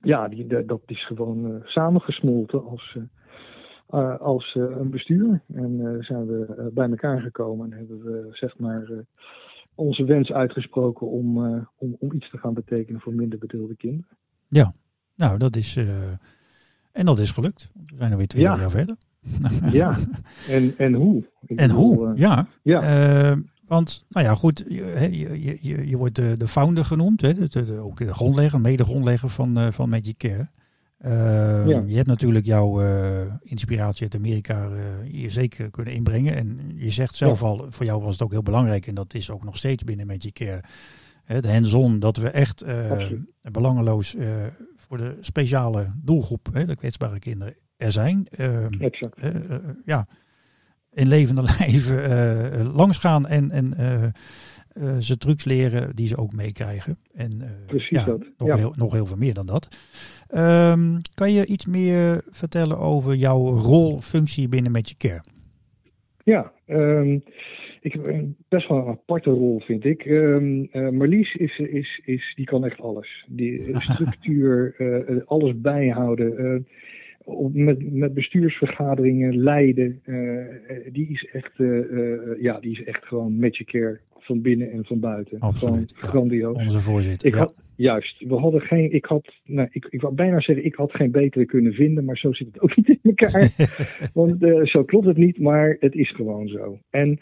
ja, 0.00 0.28
die, 0.28 0.46
de, 0.46 0.64
dat 0.64 0.82
is 0.86 1.06
gewoon 1.06 1.60
samengesmolten 1.64 2.64
als, 2.64 2.98
als 4.18 4.54
een 4.54 4.90
bestuur. 4.90 5.40
En 5.54 5.96
zijn 6.00 6.26
we 6.26 6.70
bij 6.74 6.88
elkaar 6.88 7.20
gekomen 7.20 7.72
en 7.72 7.78
hebben 7.78 8.02
we 8.02 8.28
zeg 8.30 8.58
maar 8.58 9.04
onze 9.82 10.04
wens 10.04 10.32
uitgesproken 10.32 11.10
om, 11.10 11.38
om, 11.76 11.96
om 11.98 12.12
iets 12.12 12.30
te 12.30 12.38
gaan 12.38 12.54
betekenen 12.54 13.00
voor 13.00 13.14
minder 13.14 13.38
bedeelde 13.38 13.76
kinderen. 13.76 14.16
Ja, 14.48 14.74
nou 15.14 15.38
dat 15.38 15.56
is, 15.56 15.76
en 16.92 17.04
dat 17.06 17.18
is 17.18 17.30
gelukt. 17.30 17.70
We 17.74 17.96
zijn 17.96 18.10
er 18.10 18.16
weer 18.16 18.26
twee 18.26 18.42
ja. 18.42 18.56
jaar 18.56 18.70
verder. 18.70 18.96
ja, 19.80 19.98
en, 20.48 20.74
en 20.78 20.94
hoe? 20.94 21.24
Ik 21.46 21.58
en 21.58 21.68
bedoel, 21.68 21.94
hoe, 21.94 22.08
uh, 22.08 22.18
ja. 22.18 22.46
ja. 22.62 23.36
Want, 23.72 24.04
nou 24.08 24.26
ja, 24.26 24.34
goed, 24.34 24.64
je, 24.68 25.08
je, 25.10 25.58
je, 25.60 25.88
je 25.88 25.96
wordt 25.96 26.16
de, 26.16 26.36
de 26.36 26.48
founder 26.48 26.84
genoemd, 26.84 27.20
hè, 27.20 27.34
de, 27.34 27.48
de, 27.48 27.78
ook 27.78 27.98
de 27.98 28.14
grondlegger, 28.14 28.60
mede-grondlegger 28.60 29.28
van, 29.28 29.58
uh, 29.58 29.70
van 29.70 29.88
Magic 29.88 30.18
Care. 30.18 30.48
Uh, 31.04 31.66
ja. 31.66 31.82
Je 31.86 31.96
hebt 31.96 32.06
natuurlijk 32.06 32.44
jouw 32.44 32.80
inspiratie 33.42 34.02
uit 34.02 34.14
Amerika 34.14 34.70
hier 35.04 35.30
zeker 35.30 35.70
kunnen 35.70 35.94
inbrengen. 35.94 36.34
En 36.36 36.72
je 36.74 36.90
zegt 36.90 37.14
zelf 37.14 37.40
ja. 37.40 37.46
al, 37.46 37.66
voor 37.70 37.86
jou 37.86 38.02
was 38.02 38.12
het 38.12 38.22
ook 38.22 38.30
heel 38.30 38.42
belangrijk, 38.42 38.86
en 38.86 38.94
dat 38.94 39.14
is 39.14 39.30
ook 39.30 39.44
nog 39.44 39.56
steeds 39.56 39.84
binnen 39.84 40.06
Magic 40.06 40.32
Care, 40.32 40.62
hè, 41.24 41.40
de 41.40 41.52
hands-on, 41.52 41.98
dat 41.98 42.16
we 42.16 42.30
echt 42.30 42.64
belangeloos 43.42 44.16
voor 44.76 44.96
de 44.96 45.16
speciale 45.20 45.92
doelgroep, 46.02 46.48
hè, 46.52 46.66
de 46.66 46.76
kwetsbare 46.76 47.18
kinderen, 47.18 47.54
er 47.76 47.92
zijn. 47.92 48.26
Uh, 48.38 48.80
exact. 48.80 49.24
Uh, 49.24 49.34
uh, 49.34 49.56
ja, 49.84 50.06
in 50.92 51.08
levende 51.08 51.42
lijven 51.58 52.10
uh, 52.10 52.74
langsgaan 52.74 53.26
en, 53.26 53.50
en 53.50 53.74
ze 55.02 55.16
trucs 55.16 55.44
leren 55.44 55.96
die 55.96 56.08
ze 56.08 56.16
ook 56.16 56.32
meekrijgen. 56.32 56.98
En 57.14 57.42
ja, 57.88 58.04
dat. 58.04 58.20
Nog, 58.38 58.48
ja. 58.48 58.56
heel, 58.56 58.72
nog 58.76 58.92
heel 58.92 59.06
veel 59.06 59.16
meer 59.16 59.34
dan 59.34 59.46
dat. 59.46 59.68
Um, 60.34 61.00
kan 61.14 61.32
je 61.32 61.46
iets 61.46 61.66
meer 61.66 62.22
vertellen 62.30 62.78
over 62.78 63.14
jouw 63.14 63.38
rol, 63.38 63.98
functie 63.98 64.48
binnen 64.48 64.72
Magic 64.72 64.98
Care? 64.98 65.20
Ja, 66.24 66.52
um, 66.66 67.22
ik 67.80 67.92
heb 67.92 68.06
een 68.06 68.36
best 68.48 68.68
wel 68.68 68.78
een 68.78 68.86
aparte 68.86 69.30
rol, 69.30 69.60
vind 69.60 69.84
ik. 69.84 70.04
Um, 70.04 70.68
uh, 70.72 70.88
Marlies 70.88 71.34
is, 71.34 71.58
is, 71.58 72.00
is, 72.04 72.32
die 72.34 72.44
kan 72.44 72.64
echt 72.64 72.80
alles. 72.80 73.24
Die 73.28 73.62
structuur, 73.90 74.74
uh, 74.78 75.20
alles 75.26 75.60
bijhouden. 75.60 76.40
Uh, 76.40 76.60
met, 77.52 77.92
met 77.92 78.14
bestuursvergaderingen 78.14 79.36
leiden. 79.42 80.02
Die 80.92 81.08
is 81.08 81.28
echt, 81.32 81.52
ja, 82.40 82.60
die 82.60 82.72
is 82.72 82.84
echt 82.84 83.04
gewoon 83.04 83.38
magic 83.38 83.66
care 83.66 84.00
van 84.24 84.40
binnen 84.40 84.70
en 84.70 84.84
van 84.84 85.00
buiten. 85.00 85.40
Absoluut, 85.40 85.92
gewoon 85.94 86.12
grandioos. 86.12 86.56
Onze 86.56 86.80
voorzitter. 86.80 87.28
Ik 87.28 87.34
had, 87.34 87.54
juist, 87.76 88.24
we 88.28 88.34
hadden 88.34 88.60
geen, 88.60 88.92
ik 88.92 89.04
had, 89.04 89.32
nou, 89.44 89.68
ik, 89.70 89.86
ik 89.90 90.00
wou 90.00 90.14
bijna 90.14 90.40
zeggen, 90.40 90.64
ik 90.64 90.74
had 90.74 90.92
geen 90.92 91.10
betere 91.10 91.44
kunnen 91.44 91.72
vinden, 91.72 92.04
maar 92.04 92.16
zo 92.16 92.32
zit 92.32 92.46
het 92.46 92.60
ook 92.60 92.76
niet 92.76 92.88
in 92.88 92.98
elkaar. 93.02 93.50
Want 94.14 94.42
uh, 94.42 94.64
zo 94.64 94.84
klopt 94.84 95.06
het 95.06 95.16
niet, 95.16 95.38
maar 95.38 95.76
het 95.80 95.94
is 95.94 96.14
gewoon 96.14 96.48
zo. 96.48 96.78
En 96.90 97.20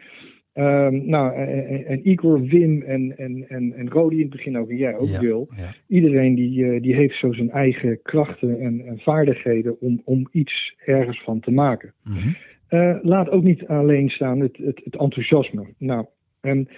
Um, 0.54 1.09
nou, 1.09 1.35
en, 1.35 1.87
en, 1.87 2.09
Igor, 2.09 2.40
Wim 2.42 2.83
en, 2.83 3.16
en, 3.19 3.49
en, 3.49 3.73
en 3.73 3.90
Rodi 3.90 4.16
in 4.16 4.23
het 4.23 4.30
begin 4.30 4.59
ook, 4.59 4.71
en 4.71 4.76
jij 4.76 4.97
ook, 4.97 5.09
ja, 5.09 5.21
Wil. 5.21 5.49
Ja. 5.57 5.75
Iedereen 5.87 6.35
die, 6.35 6.80
die 6.80 6.95
heeft 6.95 7.19
zo 7.19 7.33
zijn 7.33 7.50
eigen 7.50 8.02
krachten 8.02 8.61
en, 8.61 8.87
en, 8.87 8.99
vaardigheden 8.99 9.80
om, 9.80 10.02
om 10.04 10.28
iets 10.33 10.75
ergens 10.85 11.23
van 11.23 11.40
te 11.40 11.50
maken. 11.50 11.92
Mm 12.04 12.12
-hmm. 12.12 12.37
uh, 12.71 12.97
laat 13.02 13.28
ook 13.28 13.42
niet 13.42 13.66
alleen 13.66 14.09
staan 14.09 14.40
het, 14.40 14.57
het, 14.57 14.80
het 14.85 14.97
enthousiasme. 14.97 15.66
Nou, 15.78 16.07
en 16.40 16.68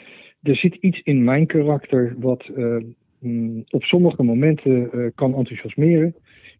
er 0.42 0.56
zit 0.56 0.74
iets 0.74 1.00
in 1.00 1.24
mijn 1.24 1.46
karakter 1.46 2.14
wat 2.18 2.50
uh, 2.56 2.76
mm, 3.18 3.64
op 3.68 3.82
sommige 3.82 4.22
momenten 4.22 5.12
kan 5.14 5.34
enthousiasmeren. 5.34 6.14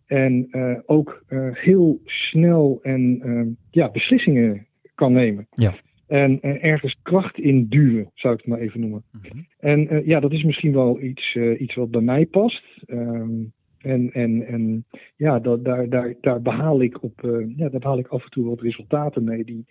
En 0.07 0.49
ook 0.87 1.25
heel 1.53 2.01
snel 2.05 2.79
en 2.83 3.57
ja, 3.71 3.91
beslissingen 3.91 4.67
kan 4.95 5.13
nemen. 5.13 5.47
Ja. 5.51 5.75
En, 6.13 6.41
en, 6.41 6.63
ergens 6.63 6.97
kracht 7.03 7.39
in 7.39 7.67
duwen, 7.69 8.11
zou 8.15 8.35
ik 8.35 8.41
het 8.41 8.49
maar 8.49 8.59
even 8.59 8.81
noemen. 8.81 9.05
Mm 9.13 9.21
-hmm. 9.23 9.47
En 9.59 9.95
uh, 9.95 10.07
ja, 10.07 10.21
dat 10.21 10.33
is 10.33 10.43
misschien 10.43 10.73
wel 10.73 11.01
iets, 11.01 11.35
uh, 11.35 11.61
iets 11.61 11.75
wat 11.75 11.91
bij 11.91 12.01
mij 12.01 12.27
past. 12.27 12.65
Um, 12.87 13.53
en, 13.79 14.13
en, 14.13 14.47
en 14.47 14.85
ja, 15.17 15.39
dat, 15.39 15.65
daar, 15.65 15.89
daar, 15.89 16.15
daar, 16.21 16.43
behaal 16.43 16.83
ik 16.83 17.03
op, 17.03 17.23
uh, 17.25 17.57
ja, 17.57 17.69
daar 17.69 17.81
behaal 17.81 17.99
ik 17.99 18.07
af 18.07 18.25
en 18.25 18.31
toe 18.31 18.49
wat 18.49 18.61
resultaten 18.61 19.25
mee 19.25 19.45
die, 19.45 19.67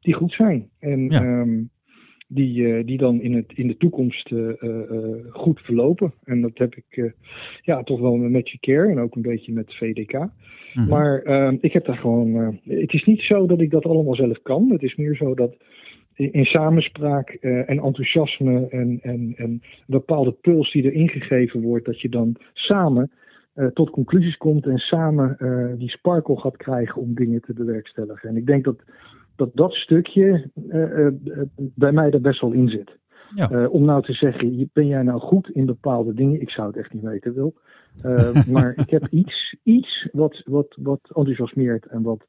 die 0.00 0.14
goed 0.14 0.32
zijn. 0.32 0.68
En 0.78 1.08
ja. 1.08 1.22
um, 1.22 1.70
die, 2.34 2.84
die 2.84 2.98
dan 2.98 3.20
in, 3.20 3.34
het, 3.34 3.52
in 3.54 3.66
de 3.66 3.76
toekomst 3.76 4.32
goed 5.30 5.60
verlopen. 5.60 6.12
En 6.24 6.40
dat 6.40 6.58
heb 6.58 6.74
ik 6.74 7.14
ja, 7.62 7.82
toch 7.82 8.00
wel 8.00 8.16
met 8.16 8.30
Magic 8.30 8.60
Care 8.60 8.90
en 8.90 8.98
ook 8.98 9.14
een 9.14 9.22
beetje 9.22 9.52
met 9.52 9.74
VDK. 9.74 10.12
-hmm. 10.12 10.88
Maar 10.88 11.22
ik 11.60 11.72
heb 11.72 11.84
daar 11.84 11.96
gewoon. 11.96 12.58
het 12.64 12.92
is 12.92 13.04
niet 13.04 13.20
zo 13.20 13.46
dat 13.46 13.60
ik 13.60 13.70
dat 13.70 13.84
allemaal 13.84 14.14
zelf 14.14 14.42
kan. 14.42 14.70
Het 14.70 14.82
is 14.82 14.94
meer 14.96 15.16
zo 15.16 15.34
dat 15.34 15.56
in 16.14 16.44
samenspraak 16.44 17.36
uh, 17.40 17.70
en 17.70 17.78
enthousiasme 17.78 18.66
en, 18.68 18.98
en, 19.02 19.32
en 19.36 19.44
een 19.44 19.62
bepaalde 19.86 20.32
puls 20.32 20.72
die 20.72 20.84
er 20.84 20.92
ingegeven 20.92 21.60
wordt, 21.60 21.84
dat 21.84 22.00
je 22.00 22.08
dan 22.08 22.36
samen 22.52 23.10
uh, 23.54 23.66
tot 23.66 23.90
conclusies 23.90 24.36
komt 24.36 24.66
en 24.66 24.78
samen 24.78 25.36
uh, 25.38 25.78
die 25.78 25.90
sparkle 25.90 26.36
gaat 26.36 26.56
krijgen 26.56 27.02
om 27.02 27.14
dingen 27.14 27.40
te 27.40 27.52
bewerkstelligen. 27.52 28.28
En 28.28 28.36
ik 28.36 28.46
denk 28.46 28.64
dat 28.64 28.82
dat, 29.36 29.50
dat 29.54 29.72
stukje 29.72 30.50
bij 31.56 31.92
mij 31.92 32.10
er 32.10 32.20
best 32.20 32.40
wel 32.40 32.52
in 32.52 32.68
zit. 32.68 32.98
Ja. 33.34 33.66
om 33.66 33.84
nou 33.84 34.02
te 34.02 34.12
zeggen, 34.12 34.70
ben 34.72 34.86
jij 34.86 35.02
nou 35.02 35.20
goed 35.20 35.50
in 35.50 35.66
bepaalde 35.66 36.14
dingen? 36.14 36.40
Ik 36.40 36.50
zou 36.50 36.66
het 36.66 36.76
echt 36.76 36.92
niet 36.92 37.02
weten, 37.02 37.34
wil. 37.34 37.54
maar 38.52 38.72
ik 38.76 38.90
heb 38.90 39.06
iets, 39.06 39.56
iets 39.62 40.08
wat, 40.12 40.42
wat, 40.44 40.76
wat 40.80 41.00
enthousiasmeert 41.14 41.86
en 41.86 42.02
wat, 42.02 42.26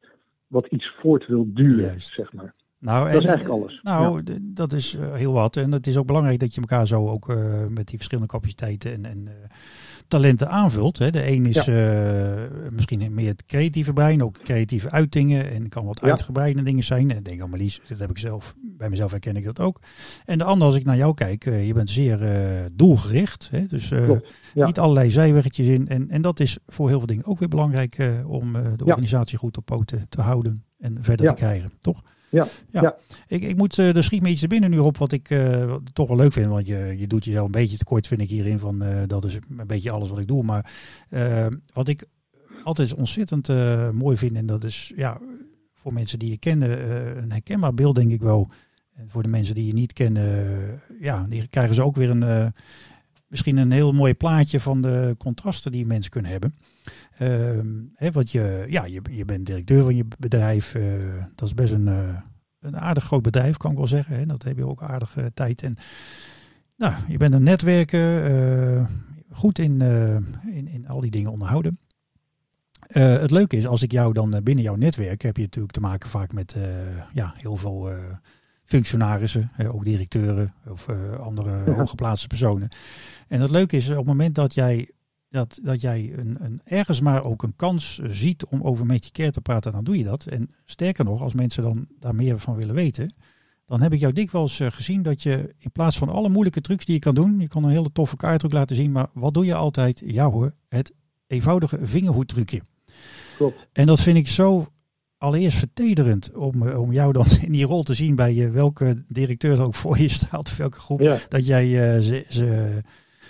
wat 0.48 0.68
iets 0.68 0.96
voort 1.00 1.28
wil 1.28 1.46
duwen, 1.54 1.86
Juist. 1.86 2.14
zeg 2.14 2.34
maar. 2.34 2.54
Nou, 2.80 3.12
dat 3.12 3.22
is 3.22 3.28
eigenlijk 3.28 3.60
alles. 3.60 3.80
Nou, 3.84 4.22
ja. 4.26 4.38
dat 4.42 4.74
is 4.74 4.98
heel 5.14 5.34
wat. 5.34 5.56
En 5.56 5.72
het 5.72 5.88
is 5.88 5.98
ook 5.98 6.06
belangrijk 6.06 6.40
dat 6.40 6.56
je 6.56 6.62
elkaar 6.62 6.88
zo 6.88 7.08
ook 7.10 7.30
uh, 7.30 7.66
met 7.68 7.88
die 7.88 7.98
verschillende 7.98 8.30
capaciteiten 8.30 8.94
en, 8.94 9.06
en 9.06 9.30
talenten 10.08 10.50
aanvult. 10.50 10.98
Hè. 10.98 11.10
De 11.10 11.32
een 11.32 11.46
is 11.46 11.66
ja. 11.66 12.48
misschien 12.72 13.14
meer 13.14 13.28
het 13.28 13.46
creatieve 13.46 13.94
brein, 13.94 14.24
ook 14.24 14.38
creatieve 14.44 14.92
uitingen 14.92 15.52
en 15.52 15.70
kan 15.70 15.86
wat 15.86 16.00
ja. 16.02 16.10
uitgebreide 16.10 16.64
dingen 16.64 16.84
zijn. 16.84 17.12
En 17.12 17.18
ik 17.18 17.26
denk 17.26 17.42
aan 17.42 17.50
Marlies, 17.50 17.82
dat 17.88 18.00
heb 18.00 18.10
ik 18.10 18.18
zelf, 18.18 18.56
bij 18.62 18.90
mezelf 18.90 19.12
herken 19.12 19.36
ik 19.36 19.44
dat 19.44 19.60
ook. 19.60 19.82
En 20.26 20.38
de 20.38 20.44
ander, 20.44 20.68
als 20.68 20.76
ik 20.76 20.86
naar 20.86 20.98
jou 20.98 21.14
kijk, 21.14 21.44
je 21.44 21.74
bent 21.74 21.90
zeer 21.90 22.20
doelgericht. 22.72 23.50
Hè. 23.52 23.66
Dus 23.66 23.92
niet 24.54 24.80
allerlei 24.80 25.12
zijweggetjes 25.12 25.68
in. 25.68 25.88
En, 25.88 26.10
en 26.10 26.22
dat 26.22 26.40
is 26.40 26.58
voor 26.68 26.88
heel 26.88 26.98
veel 26.98 27.08
dingen 27.08 27.26
ook 27.26 27.40
weer 27.40 27.50
belangrijk 27.50 27.98
om 28.26 28.54
de 28.54 28.86
organisatie 28.86 29.38
goed 29.38 29.58
op 29.58 29.66
poten 29.66 30.06
te 30.10 30.22
houden 30.22 30.64
en 30.80 30.98
verder 31.02 31.28
te 31.28 31.34
krijgen, 31.34 31.72
toch? 31.82 32.02
Ja, 32.30 32.48
ja. 32.72 32.82
ja. 32.82 32.96
Ik, 33.28 33.44
ik 33.44 33.58
moet 33.58 33.78
uh, 33.78 33.96
er 33.96 34.04
schiet 34.04 34.22
me 34.22 34.30
iets 34.30 34.42
er 34.42 34.48
binnen 34.48 34.70
nu 34.70 34.78
op 34.78 34.98
wat 34.98 35.12
ik 35.12 35.30
uh, 35.30 35.76
toch 35.94 36.08
wel 36.08 36.18
leuk 36.18 36.34
vind. 36.34 36.50
Want 36.50 36.68
je, 36.68 36.96
je 36.98 37.08
doet 37.08 37.26
jezelf 37.26 37.46
een 37.46 37.52
beetje 37.52 37.78
tekort, 37.78 38.08
vind 38.08 38.22
ik 38.22 38.30
hierin. 38.30 38.60
Van, 38.60 38.84
uh, 38.84 38.98
dat 39.08 39.26
is 39.26 39.36
een 39.36 39.68
beetje 39.68 39.92
alles 39.92 40.10
wat 40.10 40.20
ik 40.20 40.28
doe. 40.28 40.44
Maar 40.44 40.72
wat 41.74 41.88
ik 41.88 42.04
altijd 42.64 42.94
ontzettend 42.94 43.48
mooi 43.94 44.18
vind. 44.18 44.36
En 44.36 44.46
dat 44.46 44.64
is 44.64 44.92
ja, 44.96 45.18
voor 45.74 45.94
mensen 45.94 46.20
die 46.20 46.30
je 46.30 46.38
kennen 46.38 46.92
een 47.18 47.32
herkenbaar 47.32 47.74
beeld, 47.74 47.96
denk 47.96 48.12
ik 48.12 48.22
wel. 48.22 48.50
En 48.96 49.10
voor 49.10 49.24
de 49.24 49.30
mensen 49.30 49.56
die 49.56 49.68
je 49.68 49.74
niet 49.74 49.94
kennen, 49.94 50.82
ja, 51.00 51.26
die 51.30 51.48
krijgen 51.48 51.76
ze 51.76 51.84
ook 51.84 51.96
weer 51.96 52.10
een, 52.10 52.54
misschien 53.28 53.58
een 53.58 53.72
heel 53.72 53.92
mooi 53.92 54.14
plaatje 54.14 54.60
van 54.60 54.82
de 54.82 55.16
contrasten 55.18 55.72
die 55.72 55.86
mensen 55.86 56.12
kunnen 56.12 56.32
hebben. 56.32 56.54
Uh, 57.20 57.60
hè, 57.94 58.12
want 58.12 58.32
je, 58.32 58.66
ja, 58.70 58.86
je, 58.86 59.02
je 59.12 59.26
bent 59.26 59.46
directeur 59.46 59.84
van 59.84 59.96
je 59.96 60.06
bedrijf. 60.18 60.76
Uh, 60.76 60.84
dat 61.36 61.48
is 61.48 61.54
best 61.54 61.74
een, 61.74 61.88
uh, 61.88 62.20
een 62.60 62.78
aardig 62.78 63.04
groot 63.04 63.22
bedrijf, 63.22 63.58
kan 63.58 63.72
ik 63.72 63.78
wel 63.78 63.88
zeggen. 63.88 64.16
Hè. 64.16 64.26
Dat 64.26 64.44
heb 64.44 64.58
je 64.58 64.68
ook 64.68 64.82
aardige 64.82 65.32
tijd. 65.34 65.64
En 65.64 65.76
nou, 66.76 66.94
je 67.08 67.18
bent 67.18 67.34
een 67.34 67.44
netwerker. 67.44 68.90
goed 69.32 69.60
in, 69.60 69.82
in, 70.46 70.68
in 70.68 70.88
al 70.88 71.00
die 71.00 71.12
dingen 71.12 71.32
onderhouden. 71.32 71.80
het 72.88 73.32
leuke 73.32 73.58
is, 73.58 73.68
als 73.68 73.84
ik 73.84 73.92
jou 73.92 74.14
dan 74.14 74.44
binnen 74.44 74.64
jouw 74.64 74.76
netwerk 74.76 75.22
heb 75.22 75.36
je 75.36 75.44
natuurlijk 75.44 75.74
te 75.74 75.80
maken 75.80 76.10
vaak 76.10 76.34
met 76.34 76.56
ja, 77.14 77.34
heel 77.38 77.56
veel 77.56 77.90
functionarissen, 78.66 79.52
ook 79.72 79.86
directeuren 79.86 80.54
of 80.68 80.90
andere 81.20 81.72
hooggeplaatste 81.72 82.28
personen. 82.28 82.70
En 83.28 83.42
het 83.42 83.50
leuke 83.50 83.76
is, 83.76 83.90
op 83.90 83.96
het 83.96 84.06
moment 84.06 84.36
dat 84.36 84.54
jij 84.54 84.90
dat, 85.36 85.60
dat 85.64 85.82
jij 85.82 86.14
een, 86.16 86.38
een, 86.40 86.62
ergens 86.64 87.02
maar 87.02 87.24
ook 87.24 87.44
een 87.44 87.56
kans 87.56 88.00
ziet 88.04 88.46
om 88.46 88.62
over 88.62 88.86
met 88.86 89.06
je 89.06 89.12
care 89.12 89.32
te 89.32 89.42
praten, 89.42 89.72
dan 89.72 89.84
doe 89.84 89.98
je 89.98 90.04
dat. 90.04 90.26
En 90.26 90.50
sterker 90.66 91.06
nog, 91.06 91.22
als 91.22 91.34
mensen 91.34 91.64
dan 91.64 91.88
daar 92.00 92.16
meer 92.16 92.40
van 92.40 92.56
willen 92.56 92.76
weten, 92.76 93.14
dan 93.66 93.82
heb 93.82 93.94
ik 93.94 94.00
jou 94.00 94.14
dikwijls 94.14 94.60
uh, 94.60 94.68
gezien 94.72 95.02
dat 95.02 95.24
je 95.24 95.56
in 95.58 95.72
plaats 95.72 95.98
van 95.98 96.10
alle 96.10 96.30
moeilijke 96.30 96.62
trucs 96.62 96.86
die 96.86 96.96
je 96.96 97.02
kan 97.02 97.16
doen, 97.16 97.40
je 97.40 97.48
kan 97.48 97.64
een 97.64 97.70
hele 97.70 97.92
toffe 97.92 98.16
kaartruc 98.16 98.52
laten 98.52 98.76
zien, 98.76 98.92
maar 98.92 99.08
wat 99.14 99.34
doe 99.34 99.46
je 99.46 99.56
altijd? 99.56 100.02
Ja 100.06 100.30
hoor, 100.30 100.54
het 100.68 100.94
eenvoudige 101.28 101.80
vingerhoedtrucje. 101.82 102.62
Klopt. 103.38 103.68
En 103.72 103.86
dat 103.86 104.02
vind 104.02 104.18
ik 104.18 104.28
zo 104.28 104.68
allereerst 105.18 105.58
vertederend 105.58 106.34
om, 106.34 106.68
eh, 106.68 106.82
om 106.82 106.94
jou 106.94 107.14
dan 107.14 107.26
in 107.46 107.52
die 107.52 107.66
rol 107.66 107.84
te 107.84 107.94
zien 107.94 108.16
bij 108.16 108.34
je, 108.34 108.50
welke 108.50 109.04
directeur 109.08 109.60
er 109.60 109.66
ook 109.66 109.76
voor 109.76 110.00
je 110.00 110.10
staat, 110.10 110.48
of 110.48 110.58
welke 110.58 110.80
groep, 110.80 111.26
dat 111.30 111.46
jij 111.46 112.02
ze, 112.02 112.26
ze 112.30 112.82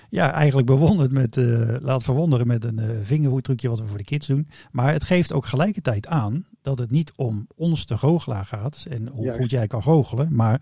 ja, 0.10 0.32
eigenlijk 0.32 0.68
bewonderd 0.68 1.12
met, 1.12 1.38
uh, 1.38 1.76
laat 1.82 2.04
verwonderen 2.04 2.48
met 2.48 2.64
een 2.64 2.80
uh, 2.80 2.90
vingerhoedtrucje 3.04 3.70
wat 3.70 3.80
we 3.80 3.88
voor 3.88 3.98
de 3.98 4.04
kids 4.04 4.28
doen. 4.28 4.48
Maar 4.72 4.94
het 4.94 5.04
geeft 5.04 5.34
ook 5.34 5.46
gelijkertijd 5.46 6.08
aan 6.08 6.46
dat 6.62 6.80
het 6.80 6.92
niet 6.92 7.12
om 7.16 7.48
ons 7.56 7.86
te 7.86 7.98
goochelaar 7.98 8.46
gaat 8.46 8.86
en 8.90 9.08
hoe 9.08 9.32
goed 9.32 9.52
jij 9.52 9.68
kan 9.68 9.84
goochelen. 9.84 10.36
Maar 10.36 10.62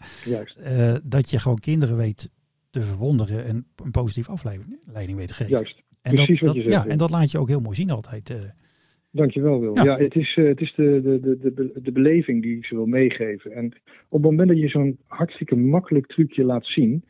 uh, 0.60 0.96
dat 1.04 1.30
je 1.30 1.40
gewoon 1.40 1.60
kinderen 1.60 1.98
weet 1.98 2.32
te 2.70 2.82
verwonderen 2.82 3.46
en 3.46 3.66
een 3.84 3.92
positieve 3.92 4.32
afleiding 4.32 5.18
weet 5.18 5.28
te 5.28 5.34
geven. 5.34 5.54
Juist, 5.54 5.82
en 6.02 6.14
precies 6.14 6.40
dat, 6.40 6.48
wat 6.48 6.58
je 6.58 6.72
zegt. 6.72 6.84
Ja, 6.84 6.90
en 6.90 6.98
dat 6.98 7.10
laat 7.10 7.32
je 7.32 7.40
ook 7.40 7.48
heel 7.48 7.62
mooi 7.62 7.76
zien 7.76 7.92
altijd. 7.92 8.34
Dankjewel 9.12 9.60
Wil. 9.60 9.76
Ja, 9.76 9.84
ja 9.84 9.98
het 9.98 10.16
is, 10.16 10.36
het 10.36 10.62
is 10.62 10.74
de, 10.76 11.02
de, 11.04 11.20
de, 11.20 11.54
de, 11.54 11.72
de 11.82 11.92
beleving 11.92 12.42
die 12.42 12.58
ik 12.58 12.66
ze 12.66 12.76
wil 12.76 12.86
meegeven. 12.86 13.52
En 13.52 13.66
op 14.10 14.22
het 14.22 14.32
moment 14.32 14.50
dat 14.50 14.60
je 14.60 14.68
zo'n 14.68 14.98
hartstikke 15.08 15.56
makkelijk 15.56 16.08
trucje 16.08 16.44
laat 16.44 16.66
zien 16.66 17.04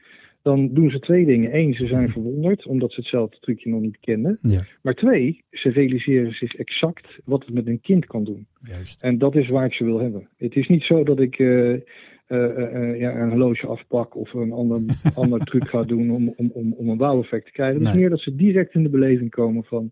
dan 0.44 0.74
doen 0.74 0.90
ze 0.90 1.00
twee 1.00 1.26
dingen. 1.26 1.56
Eén, 1.56 1.74
ze 1.74 1.88
zijn 1.88 2.10
verwonderd 2.10 2.66
omdat 2.66 2.92
ze 2.92 3.00
hetzelfde 3.00 3.38
trucje 3.40 3.70
nog 3.70 3.82
niet 3.82 3.98
kennen. 4.00 4.38
Ja. 4.42 4.62
Maar 4.82 4.94
twee, 4.94 5.44
ze 5.52 5.70
realiseren 5.70 6.32
zich 6.32 6.56
exact 6.56 7.08
wat 7.26 7.46
het 7.46 7.54
met 7.54 7.68
een 7.68 7.82
kind 7.82 8.06
kan 8.06 8.24
doen. 8.24 8.48
Juist. 8.64 9.02
En 9.02 9.18
dat 9.18 9.36
is 9.36 9.50
waar 9.50 9.66
ik 9.66 9.74
ze 9.74 9.84
wil 9.84 10.00
hebben. 10.00 10.28
Het 10.38 10.56
is 10.56 10.68
niet 10.68 10.84
zo 10.84 11.04
dat 11.04 11.20
ik 11.20 11.40
uh, 11.40 11.70
uh, 11.70 11.80
uh, 12.28 13.00
ja, 13.00 13.16
een 13.16 13.30
horloge 13.30 13.68
afpak 13.68 14.16
of 14.16 14.34
een 14.34 14.52
ander, 14.52 14.82
ander 15.16 15.40
truc 15.40 15.70
ga 15.70 15.82
doen 15.82 16.12
om, 16.12 16.34
om, 16.36 16.52
om, 16.54 16.74
om 16.74 16.90
een 16.90 16.98
wauw-effect 16.98 17.46
te 17.46 17.52
krijgen. 17.52 17.80
Het 17.80 17.88
is 17.88 18.00
meer 18.00 18.10
dat 18.10 18.20
ze 18.20 18.36
direct 18.36 18.74
in 18.74 18.84
de 18.84 18.90
beleving 18.90 19.30
komen 19.30 19.64
van 19.64 19.90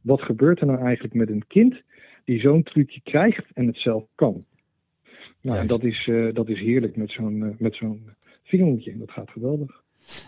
wat 0.00 0.22
gebeurt 0.22 0.60
er 0.60 0.66
nou 0.66 0.84
eigenlijk 0.84 1.14
met 1.14 1.30
een 1.30 1.46
kind 1.46 1.82
die 2.24 2.40
zo'n 2.40 2.62
trucje 2.62 3.00
krijgt 3.02 3.46
en 3.54 3.66
het 3.66 3.76
zelf 3.76 4.04
kan. 4.14 4.44
Nou, 5.40 5.58
en 5.58 5.66
dat 5.66 5.84
is, 5.84 6.10
dat 6.32 6.48
is 6.48 6.60
heerlijk 6.60 6.96
met 6.96 7.10
zo'n 7.10 7.56
met 7.58 7.74
zo'n 7.74 8.02
vingertje. 8.42 8.98
Dat 8.98 9.10
gaat 9.10 9.30
geweldig. 9.30 9.81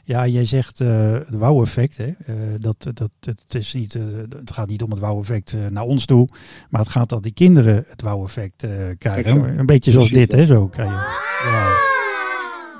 Ja, 0.04 0.26
jij 0.26 0.44
zegt 0.44 0.80
uh, 0.80 1.12
het 1.12 1.34
wauw-effect. 1.34 1.98
Uh, 1.98 2.14
dat, 2.60 2.86
dat, 2.94 3.10
het, 3.20 3.54
is 3.54 3.72
niet, 3.72 3.94
uh, 3.94 4.02
het 4.38 4.50
gaat 4.52 4.68
niet 4.68 4.82
om 4.82 4.90
het 4.90 5.00
wauw-effect 5.00 5.54
naar 5.70 5.84
ons 5.84 6.06
toe. 6.06 6.28
Maar 6.70 6.80
het 6.80 6.90
gaat 6.90 7.08
dat 7.08 7.22
die 7.22 7.32
kinderen 7.32 7.84
het 7.88 8.02
wauw-effect 8.02 8.66
krijgen. 8.98 9.58
Een 9.58 9.66
beetje 9.66 9.90
zoals 9.90 10.10
dit, 10.10 10.32
hè? 10.32 10.46
Zo 10.46 10.68
krijg 10.68 10.90
je. 10.90 11.93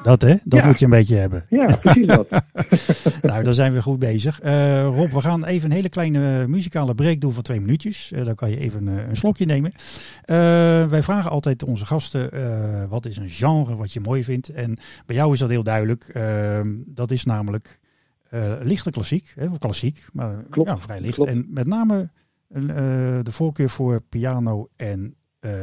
Dat 0.05 0.23
hè, 0.23 0.35
dat 0.45 0.65
moet 0.65 0.79
je 0.79 0.85
een 0.85 0.91
beetje 0.91 1.17
hebben. 1.17 1.47
Ja, 1.49 1.77
precies 1.77 2.07
dat. 2.07 2.29
nou, 3.23 3.45
daar 3.45 3.55
zijn 3.55 3.73
we 3.73 3.83
goed 3.83 3.99
bezig. 3.99 4.43
Uh, 4.43 4.85
Rob, 4.85 5.13
we 5.13 5.21
gaan 5.21 5.45
even 5.45 5.71
een 5.71 5.77
hele 5.77 5.89
kleine 5.89 6.47
muzikale 6.49 6.95
break 6.95 7.21
doen 7.21 7.33
van 7.33 7.43
twee 7.43 7.61
minuutjes. 7.61 8.13
Uh, 8.13 8.25
dan 8.25 8.35
kan 8.35 8.51
je 8.51 8.59
even 8.59 8.87
uh, 8.87 9.09
een 9.09 9.17
slokje 9.17 9.47
nemen. 9.47 9.73
wij 10.91 11.03
vragen 11.03 11.31
altijd 11.31 11.63
onze 11.63 11.87
gasten, 11.87 12.89
wat 12.89 13.07
is 13.07 13.17
een 13.17 13.29
genre 13.29 13.77
wat 13.77 13.93
je 13.93 14.01
mooi 14.01 14.25
vindt? 14.25 14.49
En 14.49 14.79
bij 15.07 15.17
jou 15.17 15.33
is 15.33 15.39
dat 15.39 15.49
heel 15.49 15.63
duidelijk. 15.63 16.09
Ehm, 16.09 16.69
dat 16.87 17.11
is 17.11 17.25
namelijk 17.25 17.79
lichte 18.63 18.91
klassiek, 18.91 19.33
hè, 19.35 19.47
of 19.47 19.59
klassiek, 19.59 20.07
maar 20.13 20.45
Klopt. 20.51 20.69
Ja, 20.69 20.79
vrij 20.79 21.01
licht. 21.01 21.15
Klopt. 21.15 21.31
En 21.31 21.47
met 21.49 21.67
name 21.67 22.11
de 23.23 23.33
voorkeur 23.33 23.71
voor 23.71 24.01
piano 24.09 24.69
en 24.77 25.15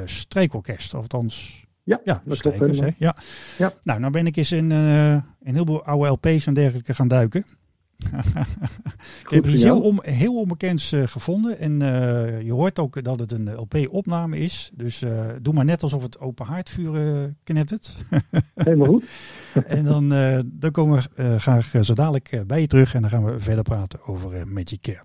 strijkorkest, 0.06 0.93
althans 0.93 1.65
ja, 1.84 2.02
ja 2.04 2.22
dat 2.26 2.39
klopt. 2.39 2.80
Hè? 2.80 2.89
Ja. 2.98 3.15
ja. 3.58 3.74
Nou, 3.84 4.00
nou 4.00 4.12
ben 4.12 4.26
ik 4.26 4.36
eens 4.36 4.52
in 4.52 4.70
uh, 4.70 5.12
een 5.12 5.24
heleboel 5.41 5.84
oude 5.84 6.10
LP's 6.10 6.46
en 6.46 6.54
dergelijke 6.54 6.94
gaan 6.94 7.08
duiken. 7.08 7.46
ik 9.24 9.30
heb 9.30 9.46
iets 9.46 9.63
heel, 9.63 9.82
om, 9.82 10.00
heel 10.02 10.39
onbekends 10.39 10.94
uh, 10.94 11.04
gevonden. 11.08 11.60
En 11.60 11.72
uh, 11.72 12.41
je 12.41 12.54
hoort 12.54 12.80
ook 12.80 13.04
dat 13.04 13.20
het 13.20 13.32
een 13.32 13.54
LP-opname 13.56 14.38
is. 14.38 14.72
Dus 14.74 15.02
uh, 15.02 15.30
doe 15.41 15.54
maar 15.54 15.65
net 15.65 15.84
alsof 15.84 16.04
het 16.04 16.20
open 16.20 16.46
haardvuur 16.46 17.34
knettert. 17.44 17.96
Helemaal 18.56 18.88
goed. 18.88 19.04
en 19.65 19.86
dan, 19.86 20.10
dan 20.46 20.72
komen 20.72 21.04
we 21.15 21.39
graag 21.39 21.74
zo 21.82 21.94
dadelijk 21.94 22.44
bij 22.48 22.62
je 22.62 22.67
terug. 22.67 22.94
En 22.94 23.02
dan 23.02 23.10
gaan 23.10 23.26
we 23.26 23.39
verder 23.39 23.63
praten 23.63 24.06
over 24.06 24.48
Magic 24.48 24.82
Care. 24.82 25.04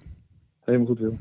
Helemaal 0.61 0.87
goed, 0.87 0.99
Wil. 0.99 1.17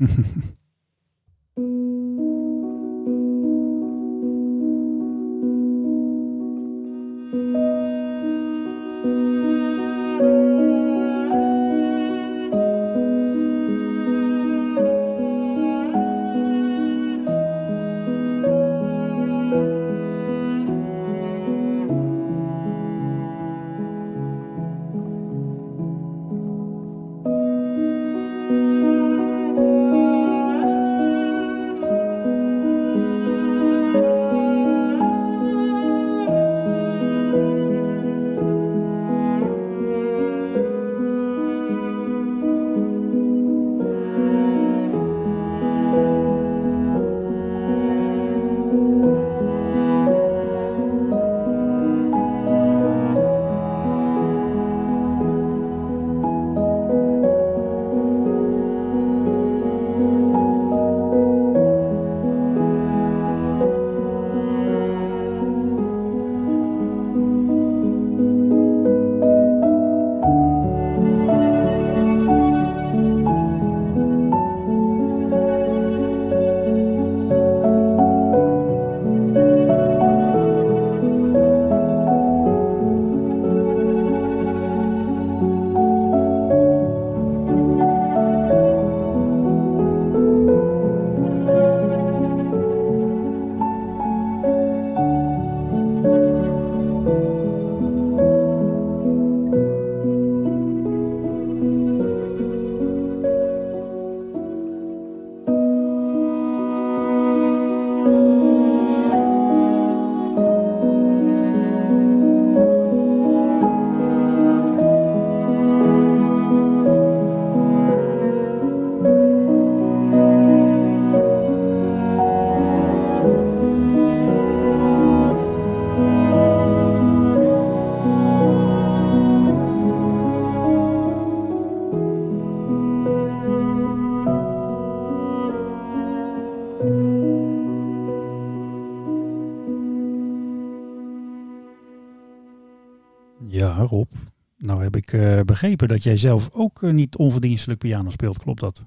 Ik 145.06 145.12
uh, 145.12 145.40
begrepen 145.44 145.88
dat 145.88 146.02
jij 146.02 146.16
zelf 146.16 146.48
ook 146.52 146.82
uh, 146.82 146.92
niet 146.92 147.16
onverdienstelijk 147.16 147.80
piano 147.80 148.10
speelt. 148.10 148.38
Klopt 148.38 148.60
dat? 148.60 148.84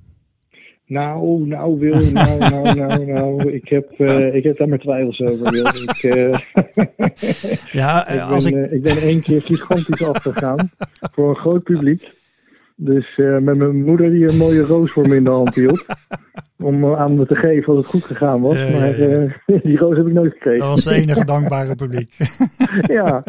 Nou, 0.85 1.47
nou 1.47 1.79
Wil, 1.79 2.11
nou, 2.11 2.37
nou, 2.39 2.75
nou, 2.87 3.05
nou. 3.05 3.51
Ik 3.51 3.69
heb, 3.69 3.93
uh, 3.97 4.35
ik 4.35 4.43
heb 4.43 4.57
daar 4.57 4.67
mijn 4.67 4.79
twijfels 4.79 5.19
over, 5.19 5.51
Wil. 5.51 5.65
Ik, 5.65 6.01
ja, 7.81 8.01
als 8.33 8.45
ik, 8.45 8.53
ben, 8.53 8.63
ik... 8.63 8.71
ik 8.71 8.81
ben 8.81 8.97
één 8.97 9.21
keer 9.21 9.41
gigantisch 9.41 10.03
afgegaan 10.03 10.69
voor 10.99 11.29
een 11.29 11.35
groot 11.35 11.63
publiek. 11.63 12.11
Dus 12.75 13.15
met 13.17 13.55
mijn 13.55 13.83
moeder 13.83 14.11
die 14.11 14.27
een 14.27 14.37
mooie 14.37 14.61
roos 14.61 14.91
voor 14.91 15.07
me 15.07 15.15
in 15.15 15.23
de 15.23 15.29
hand 15.29 15.55
hield 15.55 15.85
om 16.63 16.83
eh, 16.83 16.99
aan 16.99 17.15
me 17.15 17.25
te 17.25 17.35
geven 17.35 17.67
als 17.67 17.77
het 17.77 17.87
goed 17.87 18.03
gegaan 18.03 18.41
was. 18.41 18.71
maar 18.71 18.99
uh, 18.99 19.33
die 19.63 19.77
roos 19.77 19.97
heb 19.97 20.07
ik 20.07 20.13
nooit 20.13 20.33
gekregen. 20.33 20.59
Dat 20.59 20.69
was 20.69 20.85
het 20.85 20.93
enige 20.93 21.25
dankbare 21.25 21.75
publiek. 21.75 22.17
ja. 22.99 23.23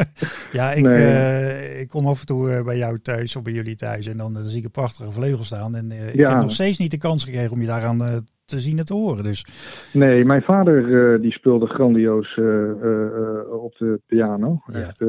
Ja, 0.51 0.71
ik, 0.71 0.85
uh, 0.85 1.79
ik 1.79 1.87
kom 1.87 2.05
af 2.05 2.19
en 2.19 2.25
toe 2.25 2.63
bij 2.65 2.77
jou 2.77 2.99
thuis 2.99 3.35
of 3.35 3.43
bij 3.43 3.53
jullie 3.53 3.75
thuis 3.75 4.07
en 4.07 4.17
dan, 4.17 4.33
dan 4.33 4.43
zie 4.43 4.57
ik 4.57 4.63
een 4.63 4.71
prachtige 4.71 5.11
vleugel 5.11 5.43
staan. 5.43 5.75
En 5.75 5.91
ik 6.13 6.27
heb 6.27 6.41
nog 6.41 6.51
steeds 6.51 6.77
niet 6.77 6.91
de 6.91 6.97
kans 6.97 7.23
gekregen 7.23 7.51
om 7.51 7.61
je 7.61 7.67
daaraan 7.67 8.25
te 8.45 8.59
zien 8.59 8.77
en 8.77 8.85
te 8.85 8.93
horen. 8.93 9.23
Dus. 9.23 9.45
Nee, 9.93 10.25
mijn 10.25 10.41
vader 10.41 11.21
die 11.21 11.31
speelde 11.31 11.65
grandioos 11.65 12.39
op 13.51 13.75
de 13.77 13.99
piano. 14.07 14.61
Echt, 14.73 15.03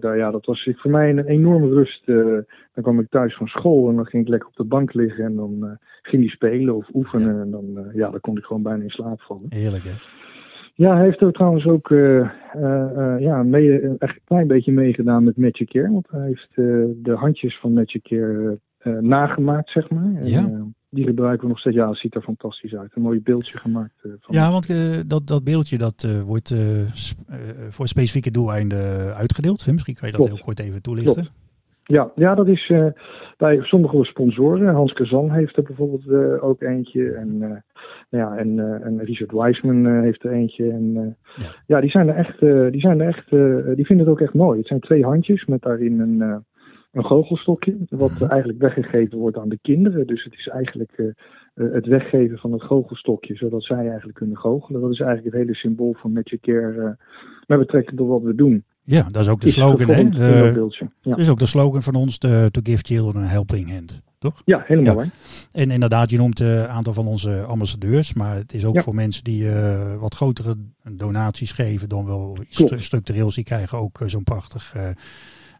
ja, 0.00 0.30
dat 0.30 0.46
was 0.46 0.70
voor 0.74 0.90
mij 0.90 1.10
een 1.10 1.26
enorme 1.26 1.68
rust. 1.68 2.06
dan 2.06 2.82
kwam 2.82 3.00
ik 3.00 3.10
thuis 3.10 3.36
van 3.36 3.46
school 3.46 3.88
en 3.88 3.96
dan 3.96 4.06
ging 4.06 4.22
ik 4.22 4.28
lekker 4.28 4.48
op 4.48 4.56
de 4.56 4.64
bank 4.64 4.94
liggen 4.94 5.24
en 5.24 5.34
dan 5.34 5.78
ging 6.02 6.22
hij 6.22 6.30
spelen 6.30 6.74
of 6.74 6.88
oefenen. 6.94 7.40
En 7.40 7.50
dan, 7.54 7.90
ja, 7.94 8.10
dan 8.10 8.20
kon 8.20 8.36
ik 8.36 8.44
gewoon 8.44 8.62
bijna 8.62 8.82
in 8.82 8.90
slaap 8.90 9.20
vallen. 9.20 9.46
Heerlijk 9.48 9.84
hè? 9.84 9.94
Ja, 10.74 10.94
hij 10.94 11.04
heeft 11.04 11.20
er 11.20 11.32
trouwens 11.32 11.66
ook 11.66 11.88
ja, 13.18 13.42
mee, 13.42 13.80
echt 13.98 14.14
een 14.14 14.20
klein 14.24 14.46
beetje 14.46 14.72
meegedaan 14.72 15.24
met 15.24 15.36
Magic 15.36 15.68
Care. 15.68 15.92
Want 15.92 16.06
hij 16.10 16.26
heeft 16.26 16.54
de 17.04 17.14
handjes 17.14 17.58
van 17.60 17.72
Magic 17.72 18.02
Care 18.02 18.58
nagemaakt, 19.00 19.70
zeg 19.70 19.90
maar. 19.90 20.26
Ja. 20.26 20.66
Die 20.90 21.04
gebruiken 21.04 21.42
we 21.42 21.48
nog 21.48 21.58
steeds. 21.58 21.76
Ja, 21.76 21.88
het 21.88 21.98
ziet 21.98 22.14
er 22.14 22.22
fantastisch 22.22 22.74
uit. 22.74 22.90
Een 22.94 23.02
mooi 23.02 23.20
beeldje 23.20 23.58
gemaakt. 23.58 23.94
Van 24.00 24.34
ja, 24.34 24.50
want 24.50 24.74
dat, 25.08 25.26
dat 25.26 25.44
beeldje 25.44 25.78
dat 25.78 26.22
wordt 26.24 26.54
voor 27.68 27.88
specifieke 27.88 28.30
doeleinden 28.30 29.14
uitgedeeld. 29.14 29.64
Hè? 29.64 29.72
Misschien 29.72 29.94
kan 29.94 30.08
je 30.08 30.16
dat 30.16 30.26
Klopt. 30.26 30.36
heel 30.36 30.46
kort 30.46 30.60
even 30.60 30.82
toelichten. 30.82 31.14
Klopt. 31.14 31.32
Ja, 31.84 32.12
ja, 32.14 32.34
dat 32.34 32.48
is 32.48 32.72
bij 33.36 33.60
sommige 33.62 34.04
sponsoren. 34.04 34.74
Hans 34.74 34.92
Kazan 34.92 35.30
heeft 35.30 35.56
er 35.56 35.62
bijvoorbeeld 35.62 36.40
ook 36.40 36.62
eentje. 36.62 37.12
En, 37.12 37.38
nou 37.38 37.62
ja, 38.10 38.36
en, 38.36 38.82
en 38.82 39.04
Richard 39.04 39.32
Wiseman 39.32 40.02
heeft 40.02 40.24
er 40.24 40.32
eentje. 40.32 40.70
En, 40.70 41.16
ja. 41.36 41.46
ja. 41.66 41.80
die 41.80 41.90
zijn 41.90 42.08
er 42.08 42.14
echt, 42.14 42.40
die, 42.72 42.80
zijn 42.80 43.00
er 43.00 43.06
echt 43.06 43.30
die 43.76 43.86
vinden 43.86 44.06
het 44.06 44.08
ook 44.08 44.20
echt 44.20 44.34
mooi. 44.34 44.58
Het 44.58 44.66
zijn 44.66 44.80
twee 44.80 45.04
handjes 45.04 45.44
met 45.44 45.62
daarin 45.62 46.00
een 46.00 46.44
een 46.94 47.04
goochelstokje, 47.04 47.76
wat 47.88 48.22
eigenlijk 48.22 48.58
weggegeven 48.58 49.18
wordt 49.18 49.36
aan 49.36 49.48
de 49.48 49.58
kinderen. 49.62 50.06
Dus 50.06 50.24
het 50.24 50.32
is 50.32 50.48
eigenlijk 50.48 51.14
het 51.54 51.86
weggeven 51.86 52.38
van 52.38 52.52
het 52.52 52.62
goochelstokje, 52.62 53.34
zodat 53.34 53.62
zij 53.62 53.88
eigenlijk 53.88 54.14
kunnen 54.18 54.36
goochelen. 54.36 54.80
Dat 54.80 54.90
is 54.90 55.00
eigenlijk 55.00 55.34
het 55.34 55.44
hele 55.44 55.56
symbool 55.56 55.94
van 55.94 56.12
Magic 56.12 56.40
Care 56.40 56.96
met 57.46 57.58
betrekking 57.58 57.96
tot 57.98 58.08
wat 58.08 58.22
we 58.22 58.34
doen. 58.34 58.64
Ja, 58.84 59.08
dat 59.10 59.22
is 59.22 59.28
ook 59.28 59.40
de 59.40 59.50
slogan, 59.50 59.88
hè? 59.88 60.08
De, 60.08 60.68
ja. 61.00 61.10
Dat 61.10 61.18
is 61.18 61.28
ook 61.28 61.38
de 61.38 61.46
slogan 61.46 61.82
van 61.82 61.94
ons, 61.94 62.18
de, 62.18 62.48
To 62.50 62.60
Give 62.64 62.82
Children 62.82 63.22
a 63.22 63.26
Helping 63.26 63.70
Hand, 63.70 64.02
toch? 64.18 64.42
Ja, 64.44 64.62
helemaal 64.66 65.02
ja. 65.02 65.10
En 65.52 65.70
inderdaad, 65.70 66.10
je 66.10 66.16
noemt 66.16 66.40
een 66.40 66.68
aantal 66.68 66.92
van 66.92 67.06
onze 67.06 67.42
ambassadeurs, 67.42 68.14
maar 68.14 68.36
het 68.36 68.54
is 68.54 68.64
ook 68.64 68.74
ja. 68.74 68.80
voor 68.80 68.94
mensen 68.94 69.24
die 69.24 69.44
uh, 69.44 69.96
wat 69.96 70.14
grotere 70.14 70.54
donaties 70.90 71.52
geven 71.52 71.88
dan 71.88 72.06
wel 72.06 72.38
st 72.48 72.74
structureels. 72.78 73.34
Die 73.34 73.44
krijgen 73.44 73.78
ook 73.78 74.00
zo'n 74.06 74.24
prachtig 74.24 74.74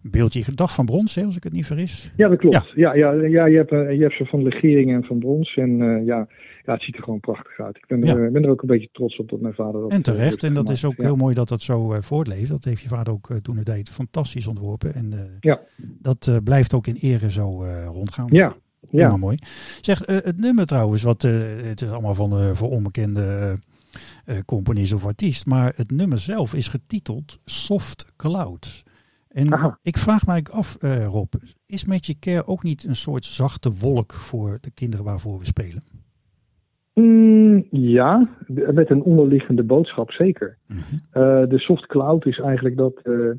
beeldje 0.03 0.43
gedacht 0.43 0.75
van 0.75 0.87
brons, 0.87 1.15
hè, 1.15 1.25
als 1.25 1.37
ik 1.37 1.45
het 1.45 1.53
niet 1.53 1.67
vergis. 1.67 2.13
Ja, 2.17 2.29
dat 2.29 2.39
klopt. 2.39 2.73
Ja, 2.75 2.95
ja, 2.95 3.13
ja, 3.13 3.27
ja 3.27 3.47
je, 3.47 3.57
hebt, 3.57 3.71
je 3.71 3.99
hebt 4.01 4.17
ze 4.17 4.25
van 4.25 4.43
legering 4.43 4.93
en 4.93 5.05
van 5.05 5.19
brons. 5.19 5.57
En 5.57 5.71
uh, 5.71 6.07
ja, 6.07 6.27
ja, 6.65 6.73
het 6.73 6.83
ziet 6.83 6.97
er 6.97 7.03
gewoon 7.03 7.21
prachtig 7.21 7.61
uit. 7.61 7.77
Ik 7.77 7.87
ben 7.87 8.03
er, 8.03 8.23
ja. 8.23 8.31
ben 8.31 8.45
er 8.45 8.51
ook 8.51 8.63
een 8.63 8.69
beetje 8.69 8.89
trots 8.93 9.19
op 9.19 9.29
dat 9.29 9.41
mijn 9.41 9.55
vader 9.55 9.81
dat 9.81 9.91
En 9.91 10.03
terecht. 10.03 10.43
en 10.43 10.55
dat 10.55 10.71
is 10.71 10.85
ook 10.85 10.97
ja. 10.97 11.05
heel 11.05 11.17
mooi 11.17 11.35
dat 11.35 11.49
dat 11.49 11.63
zo 11.63 11.93
uh, 11.93 11.99
voortleeft. 12.01 12.49
Dat 12.49 12.65
heeft 12.65 12.83
je 12.83 12.89
vader 12.89 13.13
ook 13.13 13.29
toen 13.43 13.57
het 13.57 13.67
deed 13.67 13.91
fantastisch 13.91 14.47
ontworpen. 14.47 14.95
En 14.95 15.39
ja. 15.41 15.61
dat 15.77 16.41
blijft 16.45 16.75
ook 16.75 16.87
in 16.87 16.97
ere 17.01 17.31
zo 17.31 17.65
rondgaan. 17.85 18.29
Ja. 18.31 18.57
Ja. 18.91 19.17
Mooi. 19.17 19.39
Zeg, 19.81 20.07
het 20.07 20.39
nummer 20.39 20.67
trouwens, 20.67 21.03
wat, 21.03 21.23
het 21.23 21.81
is 21.81 21.91
allemaal 21.91 22.15
van 22.15 22.57
voor 22.57 22.71
onbekende 22.71 23.57
companies 24.47 24.93
of 24.93 25.07
artiest. 25.07 25.47
Maar 25.47 25.73
het 25.77 25.91
nummer 25.91 26.19
zelf 26.19 26.55
is 26.55 26.69
getiteld 26.69 27.39
Soft 27.45 28.13
Cloud. 28.17 28.85
En 29.35 29.53
Aha. 29.53 29.79
ik 29.83 29.99
vraag 29.99 30.27
mij 30.27 30.45
af, 30.51 30.77
uh, 30.81 31.07
Rob, 31.07 31.35
is 31.67 31.85
Magic 31.85 32.21
Care 32.21 32.47
ook 32.47 32.63
niet 32.63 32.85
een 32.85 32.97
soort 32.97 33.25
zachte 33.25 33.73
wolk 33.73 34.13
voor 34.13 34.59
de 34.61 34.71
kinderen 34.71 35.05
waarvoor 35.05 35.39
we 35.39 35.47
spelen? 35.47 35.83
Mm, 36.95 37.67
ja, 37.71 38.29
met 38.47 38.91
een 38.91 39.03
onderliggende 39.03 39.63
boodschap 39.63 40.11
zeker. 40.11 40.59
Mm 40.67 40.77
-hmm. 40.77 41.23
uh, 41.23 41.49
de 41.49 41.59
soft 41.59 41.87
cloud 41.87 42.27
is 42.27 42.39
eigenlijk 42.39 42.77
dat, 42.77 43.01
uh, 43.05 43.31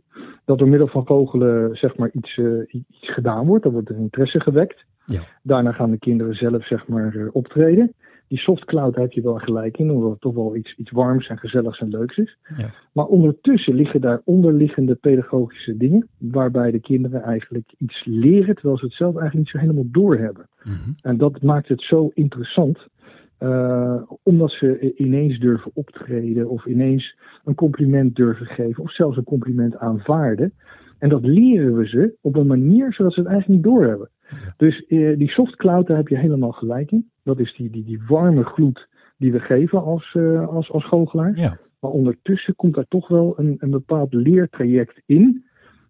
dat 0.45 0.57
door 0.57 0.69
middel 0.69 0.87
van 0.87 1.05
vogelen 1.05 1.75
zeg 1.75 1.97
maar 1.97 2.09
iets, 2.13 2.39
iets 2.67 3.13
gedaan 3.13 3.45
wordt. 3.45 3.65
Er 3.65 3.71
wordt 3.71 3.89
een 3.89 3.99
interesse 3.99 4.39
gewekt. 4.39 4.85
Ja. 5.05 5.21
Daarna 5.43 5.71
gaan 5.71 5.91
de 5.91 5.97
kinderen 5.97 6.35
zelf 6.35 6.65
zeg 6.65 6.87
maar 6.87 7.29
optreden 7.31 7.93
die 8.27 8.37
soft 8.37 8.65
cloud 8.65 8.95
heb 8.95 9.11
je 9.11 9.21
wel 9.21 9.37
gelijk 9.37 9.77
in, 9.77 9.91
omdat 9.91 10.11
het 10.11 10.21
toch 10.21 10.35
wel 10.35 10.55
iets, 10.55 10.75
iets 10.77 10.91
warms 10.91 11.27
en 11.27 11.37
gezelligs 11.37 11.79
en 11.79 11.89
leuks 11.89 12.17
is. 12.17 12.37
Ja. 12.57 12.69
Maar 12.91 13.05
ondertussen 13.05 13.73
liggen 13.73 14.01
daar 14.01 14.21
onderliggende 14.23 14.95
pedagogische 14.95 15.77
dingen, 15.77 16.07
waarbij 16.17 16.71
de 16.71 16.79
kinderen 16.79 17.23
eigenlijk 17.23 17.73
iets 17.77 18.05
leren, 18.05 18.55
terwijl 18.55 18.77
ze 18.77 18.85
het 18.85 18.93
zelf 18.93 19.15
eigenlijk 19.15 19.45
niet 19.45 19.49
zo 19.49 19.57
helemaal 19.57 19.91
doorhebben. 19.91 20.49
Mm 20.63 20.73
-hmm. 20.73 20.95
En 21.01 21.17
dat 21.17 21.41
maakt 21.41 21.67
het 21.67 21.81
zo 21.81 22.11
interessant, 22.13 22.87
uh, 23.45 24.01
omdat 24.23 24.51
ze 24.51 24.93
ineens 24.95 25.39
durven 25.39 25.71
optreden, 25.73 26.49
of 26.49 26.65
ineens 26.65 27.17
een 27.43 27.55
compliment 27.55 28.15
durven 28.15 28.45
geven, 28.45 28.83
of 28.83 28.93
zelfs 28.93 29.17
een 29.17 29.23
compliment 29.23 29.77
aanvaarden. 29.77 30.53
En 30.97 31.09
dat 31.09 31.25
leren 31.25 31.75
we 31.75 31.87
ze 31.87 32.17
op 32.21 32.35
een 32.35 32.47
manier 32.47 32.93
zodat 32.93 33.13
ze 33.13 33.19
het 33.19 33.29
eigenlijk 33.29 33.63
niet 33.63 33.73
doorhebben. 33.73 34.09
Ja. 34.29 34.53
Dus 34.57 34.85
uh, 34.87 35.17
die 35.17 35.29
soft 35.29 35.55
cloud, 35.55 35.87
daar 35.87 35.97
heb 35.97 36.07
je 36.07 36.17
helemaal 36.17 36.51
gelijk 36.51 36.91
in. 36.91 37.09
Dat 37.23 37.39
is 37.39 37.55
die, 37.55 37.69
die, 37.69 37.83
die 37.83 38.01
warme 38.07 38.43
gloed 38.43 38.87
die 39.17 39.31
we 39.31 39.39
geven 39.39 39.83
als, 39.83 40.13
uh, 40.13 40.47
als, 40.47 40.71
als 40.71 40.87
goochelaars. 40.87 41.41
Ja. 41.41 41.57
Maar 41.79 41.91
ondertussen 41.91 42.55
komt 42.55 42.75
daar 42.75 42.87
toch 42.87 43.07
wel 43.07 43.39
een, 43.39 43.55
een 43.57 43.69
bepaald 43.69 44.13
leertraject 44.13 45.01
in. 45.05 45.45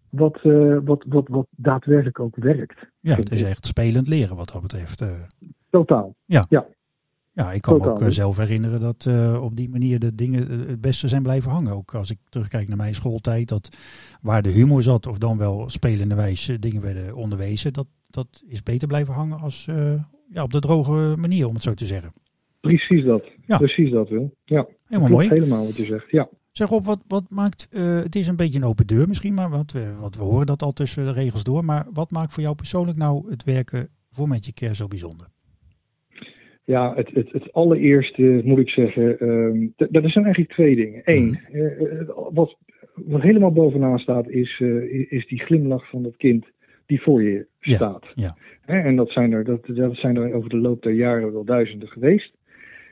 Wat, 0.10 0.40
uh, 0.44 0.78
wat, 0.84 1.06
wat, 1.08 1.28
wat 1.28 1.48
daadwerkelijk 1.50 2.20
ook 2.20 2.36
werkt. 2.36 2.86
Ja, 3.00 3.16
het 3.16 3.32
is 3.32 3.44
echt 3.44 3.66
spelend 3.66 4.08
leren 4.08 4.36
wat 4.36 4.52
dat 4.52 4.62
betreft. 4.62 5.06
Totaal. 5.70 6.16
Ja. 6.26 6.46
ja. 6.50 6.66
Ja, 7.36 7.52
ik 7.52 7.62
kan 7.62 7.78
me 7.78 7.90
ook 7.90 8.02
uh, 8.02 8.08
zelf 8.08 8.38
herinneren 8.38 8.80
dat 8.80 9.06
uh, 9.08 9.44
op 9.44 9.56
die 9.56 9.70
manier 9.70 10.00
de 10.00 10.16
dingen 10.16 10.68
het 10.68 10.82
beste 10.82 11.08
zijn 11.08 11.24
blijven 11.24 11.52
hangen. 11.52 11.74
Ook 11.74 11.94
als 11.96 12.10
ik 12.10 12.18
terugkijk 12.30 12.68
naar 12.68 12.78
mijn 12.78 12.96
schooltijd, 12.96 13.48
dat 13.48 13.78
waar 14.22 14.42
de 14.42 14.50
humor 14.50 14.84
zat 14.84 15.08
of 15.08 15.18
dan 15.18 15.38
wel 15.38 15.70
spelende 15.70 16.16
wijze 16.16 16.60
dingen 16.60 16.82
werden 16.82 17.16
onderwezen, 17.16 17.74
dat, 17.74 17.88
dat 18.10 18.44
is 18.48 18.64
beter 18.64 18.88
blijven 18.88 19.14
hangen 19.14 19.40
als 19.40 19.68
uh, 19.70 19.94
ja, 20.30 20.44
op 20.44 20.52
de 20.52 20.60
droge 20.60 21.16
manier, 21.18 21.48
om 21.48 21.54
het 21.54 21.64
zo 21.64 21.74
te 21.74 21.86
zeggen. 21.86 22.12
Precies 22.60 23.04
dat. 23.04 23.24
Ja. 23.46 23.58
Precies 23.58 23.92
dat, 23.92 24.10
Wil. 24.10 24.36
Ja. 24.44 24.68
Helemaal 24.86 25.10
mooi. 25.10 25.28
Helemaal 25.28 25.66
wat 25.66 25.76
je 25.76 25.86
zegt, 25.86 26.12
ja. 26.12 26.30
Zeg 26.52 26.72
op, 26.72 26.86
wat, 26.86 27.00
wat 27.08 27.24
maakt, 27.30 27.68
uh, 27.72 27.98
het 27.98 28.16
is 28.16 28.28
een 28.28 28.36
beetje 28.36 28.60
een 28.60 28.66
open 28.66 28.88
deur 28.88 29.08
misschien, 29.08 29.34
maar 29.34 29.50
wat 29.50 29.72
we, 29.72 29.94
wat 30.00 30.16
we 30.16 30.24
horen 30.24 30.46
dat 30.46 30.64
al 30.64 30.72
tussen 30.72 31.06
de 31.06 31.12
regels 31.12 31.44
door. 31.44 31.66
Maar 31.66 31.88
wat 31.94 32.12
maakt 32.12 32.34
voor 32.34 32.44
jou 32.44 32.56
persoonlijk 32.56 32.98
nou 32.98 33.30
het 33.30 33.44
werken 33.44 33.90
voor 34.12 34.28
Magic 34.28 34.56
Care 34.56 34.76
zo 34.76 34.88
bijzonder? 34.88 35.28
Ja, 36.66 36.96
het, 36.96 37.10
het, 37.14 37.32
het 37.32 37.54
allereerste 37.54 38.42
moet 38.44 38.60
ik 38.60 38.70
zeggen, 38.70 39.28
um, 39.30 39.74
dat 39.76 40.04
zijn 40.12 40.24
eigenlijk 40.26 40.54
twee 40.54 40.76
dingen. 40.76 41.02
Eén, 41.04 41.40
Mhm. 41.52 41.58
uh, 41.58 42.10
wat, 42.34 42.58
wat 42.94 43.22
helemaal 43.22 43.52
bovenaan 43.52 44.00
staat 44.00 44.30
is, 44.30 44.60
uh, 44.60 45.12
is 45.12 45.28
die 45.28 45.40
glimlach 45.40 45.90
van 45.90 46.04
dat 46.04 46.18
kind 46.18 46.46
die 46.86 47.02
voor 47.02 47.24
je 47.24 47.46
Ja, 47.60 47.76
staat. 47.76 48.06
ja. 48.16 48.36
Hè, 48.66 48.80
En 48.80 48.96
dat 48.96 49.10
zijn, 49.10 49.32
er, 49.32 49.44
dat, 49.44 49.66
dat 49.66 49.96
zijn 49.96 50.16
er 50.16 50.34
over 50.34 50.50
de 50.50 50.58
loop 50.58 50.82
der 50.84 50.94
jaren 50.94 51.34
wel 51.34 51.44
duizenden 51.46 51.88
geweest. 51.88 52.34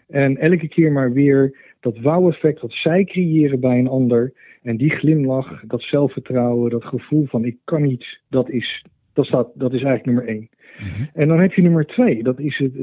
En 0.08 0.38
elke 0.38 0.68
keer 0.68 0.92
maar 0.92 1.14
weer 1.14 1.58
dat 1.80 2.00
wauw-effect 2.00 2.62
wat 2.62 2.72
zij 2.74 3.04
creëren 3.04 3.60
bij 3.60 3.80
een 3.80 3.88
ander. 3.88 4.34
En 4.62 4.78
die 4.78 4.90
glimlach, 4.92 5.64
dat 5.68 5.82
zelfvertrouwen, 5.82 6.70
dat 6.72 6.84
gevoel 6.86 7.26
van 7.26 7.46
ik 7.46 7.58
kan 7.64 7.86
iets, 7.86 8.22
dat 8.30 8.50
is, 8.50 8.86
dat 9.14 9.26
staat, 9.26 9.50
dat 9.54 9.74
is 9.74 9.84
eigenlijk 9.84 10.06
nummer 10.06 10.28
één. 10.28 10.50
Mhm. 10.80 11.04
En 11.14 11.28
dan 11.28 11.40
heb 11.40 11.54
je 11.54 11.62
nummer 11.62 11.86
twee, 11.86 12.24
dat 12.24 12.40
is 12.40 12.58
het, 12.58 12.74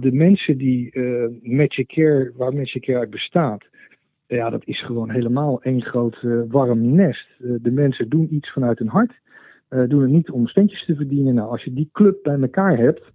de, 0.00 0.12
mensen 0.12 0.58
die 0.58 0.90
uh, 0.92 1.26
Magic 1.42 1.86
Care, 1.86 2.32
waar 2.36 2.54
Magic 2.54 2.82
Care 2.82 2.98
uit 2.98 3.10
bestaat. 3.10 3.64
Ja, 4.26 4.50
dat 4.50 4.62
is 4.64 4.84
gewoon 4.84 5.10
helemaal 5.10 5.62
één 5.62 5.82
groot 5.82 6.22
uh, 6.22 6.40
warm 6.48 6.94
nest. 6.94 7.28
Uh, 7.38 7.56
de 7.62 7.70
mensen 7.70 8.08
doen 8.08 8.34
iets 8.34 8.52
vanuit 8.52 8.78
hun 8.78 8.88
hart. 8.88 9.12
Doen 9.68 10.02
het 10.02 10.10
niet 10.10 10.30
om 10.30 10.46
centjes 10.46 10.84
te 10.84 10.94
verdienen. 10.94 11.34
Nou, 11.34 11.50
als 11.50 11.64
je 11.64 11.72
die 11.72 11.88
club 11.92 12.22
bij 12.22 12.40
elkaar 12.40 12.78
hebt 12.78 13.12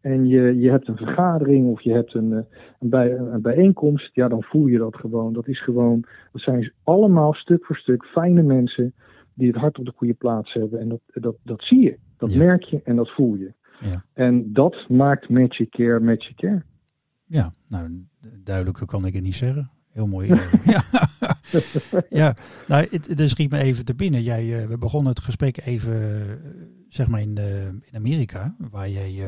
en 0.00 0.26
je, 0.26 0.58
je 0.58 0.70
hebt 0.70 0.88
een 0.88 0.96
vergadering 0.96 1.70
of 1.70 1.80
je 1.80 1.92
hebt 1.92 2.14
een, 2.14 2.32
een, 2.78 2.88
bij, 2.88 3.16
een 3.16 3.42
bijeenkomst, 3.42 4.14
ja, 4.14 4.28
dan 4.28 4.42
voel 4.42 4.66
je 4.66 4.78
dat 4.78 4.96
gewoon. 4.96 5.32
Dat 5.32 5.48
is 5.48 5.62
gewoon, 5.62 6.04
dat 6.32 6.42
zijn 6.42 6.72
allemaal 6.84 7.34
stuk 7.34 7.64
voor 7.64 7.76
stuk 7.76 8.04
fijne 8.04 8.42
mensen 8.42 8.94
die 9.34 9.48
het 9.48 9.56
hart 9.56 9.78
op 9.78 9.84
de 9.84 9.92
goede 9.96 10.14
plaats 10.14 10.52
hebben. 10.52 10.80
En 10.80 10.88
dat, 10.88 11.00
dat, 11.06 11.36
dat 11.42 11.62
zie 11.62 11.82
je, 11.82 11.98
dat 12.16 12.34
merk 12.34 12.62
je 12.62 12.80
en 12.84 12.96
dat 12.96 13.10
voel 13.10 13.34
je. 13.34 13.52
Ja. 13.80 14.04
En 14.12 14.52
dat 14.52 14.88
maakt 14.88 15.28
Magic 15.28 15.70
Care 15.70 16.00
Magic 16.00 16.36
Care. 16.36 16.62
Ja, 17.24 17.54
nou, 17.66 18.06
duidelijker 18.44 18.86
kan 18.86 19.06
ik 19.06 19.14
het 19.14 19.22
niet 19.22 19.34
zeggen. 19.34 19.70
Heel 19.98 20.06
mooi. 20.06 20.30
Eh, 20.30 20.52
ja, 20.74 20.82
ja. 22.10 22.36
nou, 22.66 22.86
het, 22.90 23.06
het 23.06 23.30
schiet 23.30 23.50
me 23.50 23.58
even 23.58 23.84
te 23.84 23.94
binnen. 23.94 24.22
Jij, 24.22 24.44
uh, 24.44 24.66
we 24.66 24.78
begonnen 24.78 25.10
het 25.10 25.20
gesprek 25.20 25.60
even, 25.64 25.92
uh, 25.92 26.32
zeg 26.88 27.08
maar, 27.08 27.20
in, 27.20 27.36
in 27.80 27.96
Amerika, 27.96 28.54
waar 28.70 28.88
jij 28.88 29.24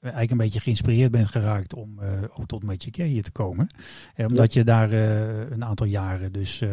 eigenlijk 0.00 0.30
een 0.30 0.36
beetje 0.36 0.60
geïnspireerd 0.60 1.10
bent 1.10 1.28
geraakt 1.28 1.74
om 1.74 2.00
ook 2.36 2.46
tot 2.46 2.62
Magic 2.62 2.92
Care 2.92 3.08
hier 3.08 3.22
te 3.22 3.32
komen. 3.32 3.66
omdat 4.16 4.52
je 4.52 4.64
daar 4.64 4.92
een 4.92 5.64
aantal 5.64 5.86
jaren 5.86 6.32
dus 6.32 6.64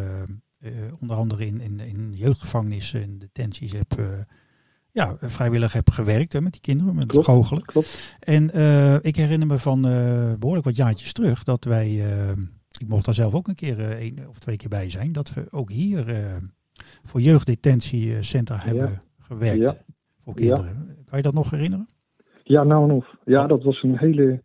onder 1.00 1.16
andere 1.16 1.46
in, 1.46 1.60
in, 1.60 1.80
in 1.80 2.12
jeugdgevangenissen 2.14 3.02
en 3.02 3.18
detenties 3.18 3.72
hebt 3.72 3.96
ja, 4.98 5.16
vrijwillig 5.20 5.72
heb 5.72 5.90
gewerkt 5.90 6.32
hè, 6.32 6.40
met 6.40 6.52
die 6.52 6.60
kinderen, 6.60 6.94
met 6.94 7.06
klopt, 7.06 7.26
het 7.26 7.36
goochelen. 7.36 7.62
Klopt. 7.62 8.16
En 8.20 8.50
uh, 8.54 8.94
ik 9.00 9.16
herinner 9.16 9.46
me 9.46 9.58
van 9.58 9.86
uh, 9.86 10.32
behoorlijk 10.38 10.66
wat 10.66 10.76
jaartjes 10.76 11.12
terug 11.12 11.44
dat 11.44 11.64
wij, 11.64 11.88
uh, 11.88 12.30
ik 12.80 12.88
mocht 12.88 13.04
daar 13.04 13.14
zelf 13.14 13.34
ook 13.34 13.48
een 13.48 13.54
keer 13.54 13.80
één 13.80 14.28
of 14.28 14.38
twee 14.38 14.56
keer 14.56 14.68
bij 14.68 14.90
zijn, 14.90 15.12
dat 15.12 15.34
we 15.34 15.46
ook 15.50 15.70
hier 15.70 16.04
voor 17.04 17.20
jeugddetentiecentra 17.20 18.56
ja. 18.56 18.62
hebben 18.62 18.98
gewerkt 19.18 19.62
ja. 19.62 19.74
voor 20.24 20.34
kinderen. 20.34 20.96
Kan 21.06 21.18
je 21.18 21.24
dat 21.24 21.34
nog 21.34 21.50
herinneren? 21.50 21.86
Ja, 22.44 22.64
nou 22.64 22.88
en 22.88 22.94
of. 22.94 23.06
Ja, 23.24 23.46
dat 23.46 23.62
was 23.62 23.82
een 23.82 23.98
hele, 23.98 24.42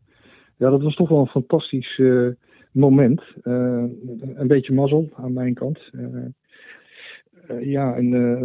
ja, 0.58 0.70
dat 0.70 0.82
was 0.82 0.96
toch 0.96 1.10
wel 1.10 1.20
een 1.20 1.28
fantastisch 1.28 2.02
moment. 2.72 3.22
een 3.44 4.48
beetje 4.48 4.74
mazzel 4.74 5.10
aan 5.16 5.34
mijn 5.34 5.54
kant. 5.54 5.80
Uh, 7.52 7.64
ja, 7.64 7.96
en, 7.96 8.06
uh, 8.06 8.40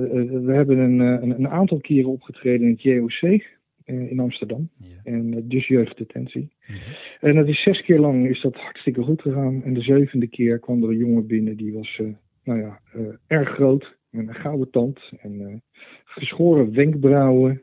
we 0.45 0.53
hebben 0.53 0.79
een, 0.79 0.99
een, 0.99 1.31
een, 1.31 1.49
aantal 1.49 1.81
keren 1.81 2.11
opgetreden 2.11 2.67
in 2.67 2.73
het 2.73 2.83
JOC 2.83 3.43
in 3.85 4.21
Amsterdam. 4.21 4.69
Ja. 4.77 4.87
En 5.05 5.49
dus 5.49 5.67
jeugddetentie. 5.67 6.53
-hmm. 6.61 6.77
En 7.21 7.35
dat 7.35 7.49
is 7.49 7.63
zes 7.63 7.83
keer 7.83 7.99
lang 7.99 8.29
is 8.29 8.41
dat 8.41 8.55
hartstikke 8.55 9.03
goed 9.03 9.23
gegaan. 9.23 9.63
En 9.63 9.75
de 9.75 9.81
zevende 9.81 10.27
keer 10.27 10.59
kwam 10.59 10.83
er 10.83 10.89
een 10.89 10.97
jongen 10.97 11.27
binnen 11.27 11.57
die 11.57 11.73
was, 11.73 12.01
nou 12.45 12.61
ja, 12.61 12.81
erg 13.27 13.49
groot. 13.49 13.97
Met 14.11 14.29
een 14.29 14.35
gouden 14.35 14.71
tand 14.71 15.01
en 15.21 15.63
geschoren 16.05 16.75
wenkbrauwen, 16.75 17.63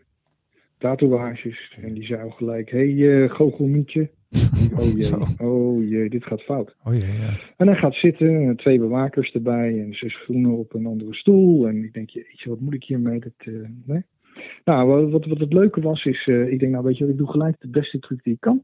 tatoeages. 0.78 1.78
En 1.82 1.94
die 1.94 2.06
zei 2.06 2.22
al 2.22 2.30
gelijk, 2.30 2.70
hé 2.70 2.94
hey, 2.94 3.30
goochelmietje. 3.30 4.10
Oh 4.80 4.92
jee, 4.92 5.48
oh 5.48 5.90
jee, 5.90 6.10
dit 6.10 6.26
gaat 6.26 6.42
fout. 6.42 6.76
Oh 6.84 6.94
jee, 6.94 7.14
ja. 7.14 7.40
En 7.58 7.68
hij 7.68 7.76
gaat 7.76 7.94
zitten, 7.94 8.56
twee 8.56 8.80
bewakers 8.80 9.32
erbij 9.32 9.82
en 9.82 9.94
zes 9.94 10.16
groenen 10.24 10.58
op 10.58 10.74
een 10.74 10.86
andere 10.86 11.14
stoel. 11.14 11.68
En 11.68 11.84
ik 11.84 11.94
denk, 11.94 12.10
jeetje, 12.10 12.50
wat 12.50 12.60
moet 12.60 12.74
ik 12.74 12.84
hiermee? 12.84 13.20
Dat, 13.20 13.34
uh, 13.46 13.68
nee. 13.86 14.04
Nou, 14.64 15.10
wat, 15.10 15.26
wat 15.26 15.40
het 15.40 15.54
leuke 15.54 15.82
was, 15.82 16.06
is, 16.06 16.28
uh, 16.28 16.52
ik 16.52 16.60
denk, 16.60 16.72
nou 16.72 16.84
weet 16.84 16.98
je, 16.98 17.08
ik 17.08 17.18
doe 17.18 17.32
gelijk 17.32 17.56
de 17.60 17.68
beste 17.68 18.00
truc 18.00 18.24
die 18.24 18.34
ik 18.34 18.40
kan. 18.40 18.64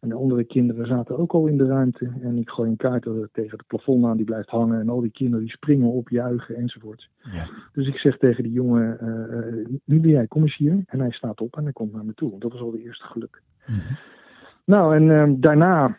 En 0.00 0.08
de 0.08 0.14
andere 0.14 0.44
kinderen 0.44 0.86
zaten 0.86 1.18
ook 1.18 1.32
al 1.32 1.46
in 1.46 1.56
de 1.56 1.66
ruimte. 1.66 2.12
En 2.22 2.38
ik 2.38 2.48
gooi 2.48 2.70
een 2.70 2.76
kaart 2.76 3.02
tegen 3.32 3.56
het 3.56 3.66
plafond 3.66 4.04
aan, 4.04 4.16
die 4.16 4.26
blijft 4.26 4.48
hangen. 4.48 4.80
En 4.80 4.88
al 4.88 5.00
die 5.00 5.10
kinderen 5.10 5.44
die 5.44 5.54
springen 5.54 5.88
op, 5.88 6.08
juichen 6.08 6.56
enzovoort. 6.56 7.08
Ja. 7.32 7.48
Dus 7.72 7.86
ik 7.86 7.96
zeg 7.96 8.18
tegen 8.18 8.42
die 8.42 8.52
jongen, 8.52 8.98
uh, 9.02 9.78
nu 9.84 10.00
ben 10.00 10.10
jij, 10.10 10.26
kom 10.26 10.42
eens 10.42 10.56
hier. 10.56 10.82
En 10.86 11.00
hij 11.00 11.10
staat 11.10 11.40
op 11.40 11.56
en 11.56 11.62
hij 11.62 11.72
komt 11.72 11.92
naar 11.92 12.04
me 12.04 12.14
toe. 12.14 12.38
Dat 12.38 12.52
was 12.52 12.60
al 12.60 12.70
de 12.70 12.82
eerste 12.82 13.04
geluk. 13.04 13.42
Mm 13.66 13.74
-hmm. 13.74 13.96
Nou, 14.66 14.94
en 14.96 15.02
uh, 15.02 15.34
daarna 15.40 15.98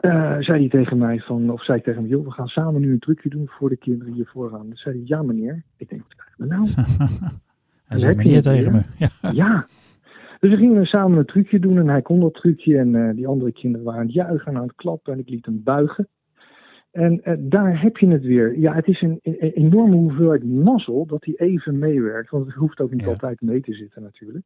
uh, 0.00 0.36
zei 0.38 0.58
hij 0.58 0.68
tegen 0.68 0.98
mij 0.98 1.18
van, 1.20 1.50
of 1.50 1.64
zei 1.64 1.78
ik 1.78 1.84
tegen 1.84 2.00
hem, 2.00 2.10
joh, 2.10 2.24
we 2.24 2.30
gaan 2.30 2.46
samen 2.46 2.80
nu 2.80 2.92
een 2.92 2.98
trucje 2.98 3.28
doen 3.28 3.48
voor 3.48 3.68
de 3.68 3.76
kinderen 3.76 4.12
hier 4.14 4.26
vooraan. 4.32 4.68
Dan 4.68 4.76
zei 4.76 4.94
hij, 4.96 5.04
ja 5.06 5.22
meneer. 5.22 5.62
Ik 5.76 5.88
denk, 5.88 6.02
wat 6.02 6.14
krijg 6.14 6.38
ik 6.38 6.46
nou? 6.46 6.68
hij 7.88 7.98
zei 7.98 8.16
meneer 8.16 8.42
tegen 8.42 8.72
me. 8.72 8.80
Ja. 8.96 9.08
ja. 9.44 9.66
Dus 10.40 10.50
we 10.50 10.56
gingen 10.56 10.84
samen 10.84 11.18
een 11.18 11.24
trucje 11.24 11.58
doen 11.58 11.78
en 11.78 11.88
hij 11.88 12.02
kon 12.02 12.20
dat 12.20 12.34
trucje 12.34 12.78
en 12.78 12.94
uh, 12.94 13.14
die 13.14 13.26
andere 13.26 13.52
kinderen 13.52 13.86
waren 13.86 14.00
aan 14.00 14.06
het 14.06 14.14
juichen 14.14 14.52
en 14.52 14.56
aan 14.58 14.66
het 14.66 14.76
klappen 14.76 15.12
en 15.12 15.18
ik 15.18 15.28
liet 15.28 15.46
hem 15.46 15.62
buigen. 15.62 16.08
En 16.90 17.20
uh, 17.24 17.34
daar 17.38 17.80
heb 17.80 17.96
je 17.96 18.06
het 18.08 18.22
weer. 18.22 18.58
Ja, 18.58 18.74
het 18.74 18.86
is 18.86 19.00
een, 19.00 19.18
een 19.22 19.38
enorme 19.38 19.94
hoeveelheid 19.96 20.44
mazzel 20.44 21.06
dat 21.06 21.24
hij 21.24 21.34
even 21.36 21.78
meewerkt. 21.78 22.30
Want 22.30 22.46
het 22.46 22.54
hoeft 22.54 22.80
ook 22.80 22.90
niet 22.90 23.02
Ja. 23.02 23.08
altijd 23.08 23.40
mee 23.40 23.60
te 23.60 23.72
zitten 23.74 24.02
natuurlijk. 24.02 24.44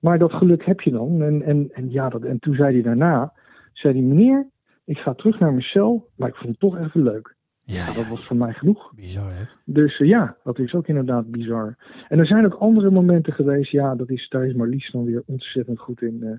Maar 0.00 0.18
dat 0.18 0.32
geluk 0.32 0.64
heb 0.64 0.80
je 0.80 0.90
dan. 0.90 1.22
En, 1.22 1.42
en, 1.42 1.70
en, 1.72 1.90
ja, 1.90 2.08
dat, 2.08 2.22
en 2.22 2.38
toen 2.38 2.54
zei 2.54 2.72
hij 2.72 2.82
daarna, 2.82 3.32
zei 3.72 3.94
hij, 3.94 4.02
meneer, 4.02 4.46
ik 4.84 4.98
ga 4.98 5.14
terug 5.14 5.38
naar 5.38 5.50
mijn 5.50 5.62
cel, 5.62 6.08
maar 6.16 6.28
ik 6.28 6.34
vond 6.34 6.48
het 6.48 6.60
toch 6.60 6.78
even 6.78 7.02
leuk. 7.02 7.38
Ja, 7.64 7.84
Nou, 7.84 7.96
dat 7.96 8.08
was 8.08 8.26
voor 8.26 8.36
mij 8.36 8.52
genoeg. 8.52 8.92
bizar 8.94 9.32
hè? 9.32 9.44
Dus 9.64 9.98
uh, 9.98 10.08
ja, 10.08 10.36
dat 10.44 10.58
is 10.58 10.74
ook 10.74 10.86
inderdaad 10.86 11.30
bizar. 11.30 11.76
En 12.08 12.18
er 12.18 12.26
zijn 12.26 12.44
ook 12.44 12.54
andere 12.54 12.90
momenten 12.90 13.32
geweest, 13.32 13.70
ja, 13.70 13.94
dat 13.94 14.10
is, 14.10 14.28
daar 14.28 14.46
is 14.46 14.54
Marlies 14.54 14.90
dan 14.90 15.04
weer 15.04 15.22
ontzettend 15.26 15.78
goed 15.78 16.02
in. 16.02 16.18
Uh, 16.20 16.36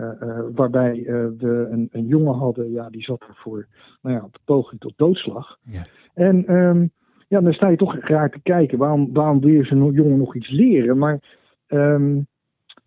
uh, 0.00 0.40
waarbij 0.54 1.02
we 1.38 1.68
een, 1.70 1.88
een, 1.92 2.06
jongen 2.06 2.34
hadden, 2.34 2.70
ja, 2.70 2.90
die 2.90 3.02
zat 3.02 3.24
ervoor, 3.28 3.66
nou 4.02 4.16
ja, 4.16 4.24
op 4.24 4.32
de 4.32 4.40
poging 4.44 4.80
tot 4.80 4.92
doodslag. 4.96 5.58
Ja. 5.62 5.82
En 6.14 6.54
um, 6.54 6.90
ja, 7.28 7.40
dan 7.40 7.52
sta 7.52 7.68
je 7.68 7.76
toch 7.76 7.96
raar 7.98 8.30
te 8.30 8.40
kijken, 8.42 8.78
waarom, 8.78 9.12
waarom 9.12 9.40
wil 9.40 9.50
je 9.50 9.64
zo'n 9.64 9.92
jongen 9.92 10.18
nog 10.18 10.36
iets 10.36 10.50
leren? 10.50 10.98
Maar 10.98 11.42
um, 11.68 12.26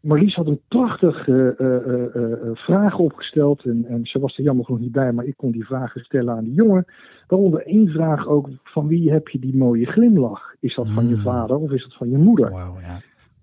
Marlies 0.08 0.36
had 0.36 0.48
een 0.48 0.62
prachtige 0.68 1.56
uh, 1.58 2.50
vraag 2.54 2.98
opgesteld. 2.98 3.64
En, 3.64 3.86
en, 3.86 4.06
ze 4.06 4.20
was 4.20 4.38
er 4.38 4.44
jammer 4.44 4.66
genoeg 4.66 4.82
niet 4.82 4.92
bij, 4.92 5.12
maar 5.12 5.26
ik 5.26 5.38
kon 5.38 5.52
die 5.52 5.66
vragen 5.66 6.02
stellen 6.02 6.36
aan 6.36 6.44
die 6.44 6.54
jongen. 6.54 6.86
Waaronder 7.28 7.66
één 7.66 7.88
vraag 7.88 8.28
ook: 8.28 8.50
van 8.64 8.88
wie 8.88 9.12
heb 9.12 9.28
je 9.28 9.40
die 9.40 9.56
mooie 9.56 9.86
glimlach? 9.86 10.56
Is 10.60 10.76
dat 10.76 10.90
van 10.90 11.08
je 11.08 11.18
vader 11.18 11.58
of 11.58 11.72
is 11.72 11.84
dat 11.84 11.96
van 11.96 12.10
je 12.10 12.18
moeder? 12.18 12.50
Wauw, 12.50 12.80
ja. 12.80 13.00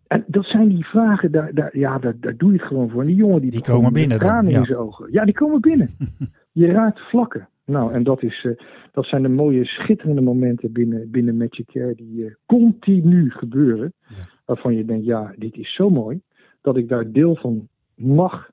En 0.07 0.25
dat 0.27 0.45
zijn 0.45 0.69
die 0.69 0.87
vragen, 0.87 1.33
daar, 1.33 1.55
daar, 1.55 1.79
ja, 1.79 1.99
daar, 1.99 2.15
daar 2.21 2.37
doe 2.37 2.53
je 2.53 2.59
het 2.59 2.67
gewoon 2.67 2.91
voor. 2.91 3.01
En 3.01 3.07
die 3.07 3.17
jongen 3.17 3.41
die, 3.41 3.51
Die 3.51 3.63
komen 3.63 3.93
binnen 3.93 4.19
tranen 4.19 4.51
ja. 4.51 4.59
in 4.59 4.65
zijn 4.65 4.79
ogen. 4.79 5.13
Ja, 5.13 5.25
die 5.25 5.35
komen 5.35 5.61
binnen. 5.61 5.91
je 6.53 6.67
raakt 6.67 7.01
vlakken. 7.01 7.49
Nou, 7.67 7.93
en 7.93 8.03
dat, 8.03 8.23
is, 8.23 8.45
uh, 8.45 8.53
dat 8.93 9.05
zijn 9.05 9.23
de 9.23 9.29
mooie, 9.29 9.65
schitterende 9.65 10.21
momenten 10.21 10.73
binnen, 10.73 11.11
binnen 11.11 11.37
Magic 11.37 11.67
Care 11.67 11.95
die 11.95 12.17
uh, 12.17 12.35
continu 12.47 13.31
gebeuren. 13.31 13.93
Ja. 14.09 14.15
Waarvan 14.45 14.75
je 14.75 14.85
denkt, 14.85 15.05
ja, 15.05 15.35
dit 15.37 15.57
is 15.57 15.75
zo 15.75 15.91
mooi. 15.91 16.21
Dat 16.65 16.77
ik 16.77 16.89
daar 16.89 17.13
deel 17.13 17.37
van 17.37 17.69
mag 17.95 18.51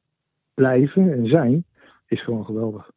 blijven 0.54 1.14
en 1.14 1.28
zijn, 1.28 1.66
is 2.08 2.24
gewoon 2.24 2.46
geweldig. 2.46 2.92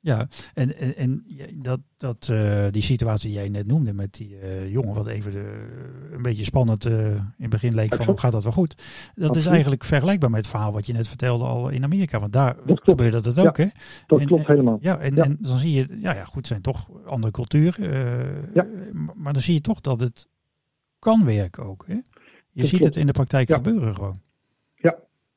Ja, 0.00 0.28
en, 0.54 0.78
en, 0.78 0.96
en 0.96 1.24
dat, 1.54 1.80
dat, 1.96 2.28
uh, 2.30 2.64
die 2.70 2.82
situatie 2.82 3.28
die 3.28 3.38
jij 3.38 3.48
net 3.48 3.66
noemde 3.66 3.92
met 3.92 4.14
die 4.14 4.36
uh, 4.42 4.72
jongen, 4.72 4.94
wat 4.94 5.06
even 5.06 5.32
de, 5.32 5.66
een 6.12 6.22
beetje 6.22 6.44
spannend 6.44 6.86
uh, 6.86 7.10
in 7.14 7.34
het 7.38 7.50
begin 7.50 7.74
leek 7.74 7.94
van 7.94 8.06
hoe 8.06 8.18
gaat 8.18 8.32
dat 8.32 8.42
wel 8.42 8.52
goed. 8.52 8.74
Dat 8.76 8.84
Absoluut. 9.14 9.36
is 9.36 9.46
eigenlijk 9.46 9.84
vergelijkbaar 9.84 10.30
met 10.30 10.38
het 10.38 10.48
verhaal 10.48 10.72
wat 10.72 10.86
je 10.86 10.92
net 10.92 11.08
vertelde 11.08 11.44
al 11.44 11.68
in 11.68 11.84
Amerika. 11.84 12.20
Want 12.20 12.32
daar 12.32 12.56
gebeurde 12.66 13.20
dat 13.20 13.38
ook, 13.38 13.56
ja, 13.56 13.64
hè? 13.64 13.70
Dat 14.06 14.20
en, 14.20 14.26
klopt 14.26 14.46
helemaal. 14.46 14.78
Ja, 14.80 14.98
en, 14.98 15.14
ja. 15.14 15.24
en 15.24 15.36
dan 15.40 15.56
zie 15.56 15.72
je, 15.72 15.96
ja, 16.00 16.14
ja, 16.14 16.24
goed, 16.24 16.46
zijn 16.46 16.62
toch 16.62 16.88
andere 17.06 17.32
culturen. 17.32 17.90
ja. 18.54 18.66
Maar 19.14 19.32
dan 19.32 19.42
zie 19.42 19.54
je 19.54 19.60
toch 19.60 19.80
dat 19.80 20.00
het 20.00 20.28
kan 20.98 21.24
werken 21.24 21.64
ook, 21.64 21.84
hè? 21.86 21.94
Je 21.94 22.02
dat 22.60 22.66
ziet 22.66 22.78
klopt. 22.78 22.84
het 22.84 22.96
in 22.96 23.06
de 23.06 23.12
praktijk 23.12 23.52
gebeuren 23.52 23.94
gewoon. 23.94 24.16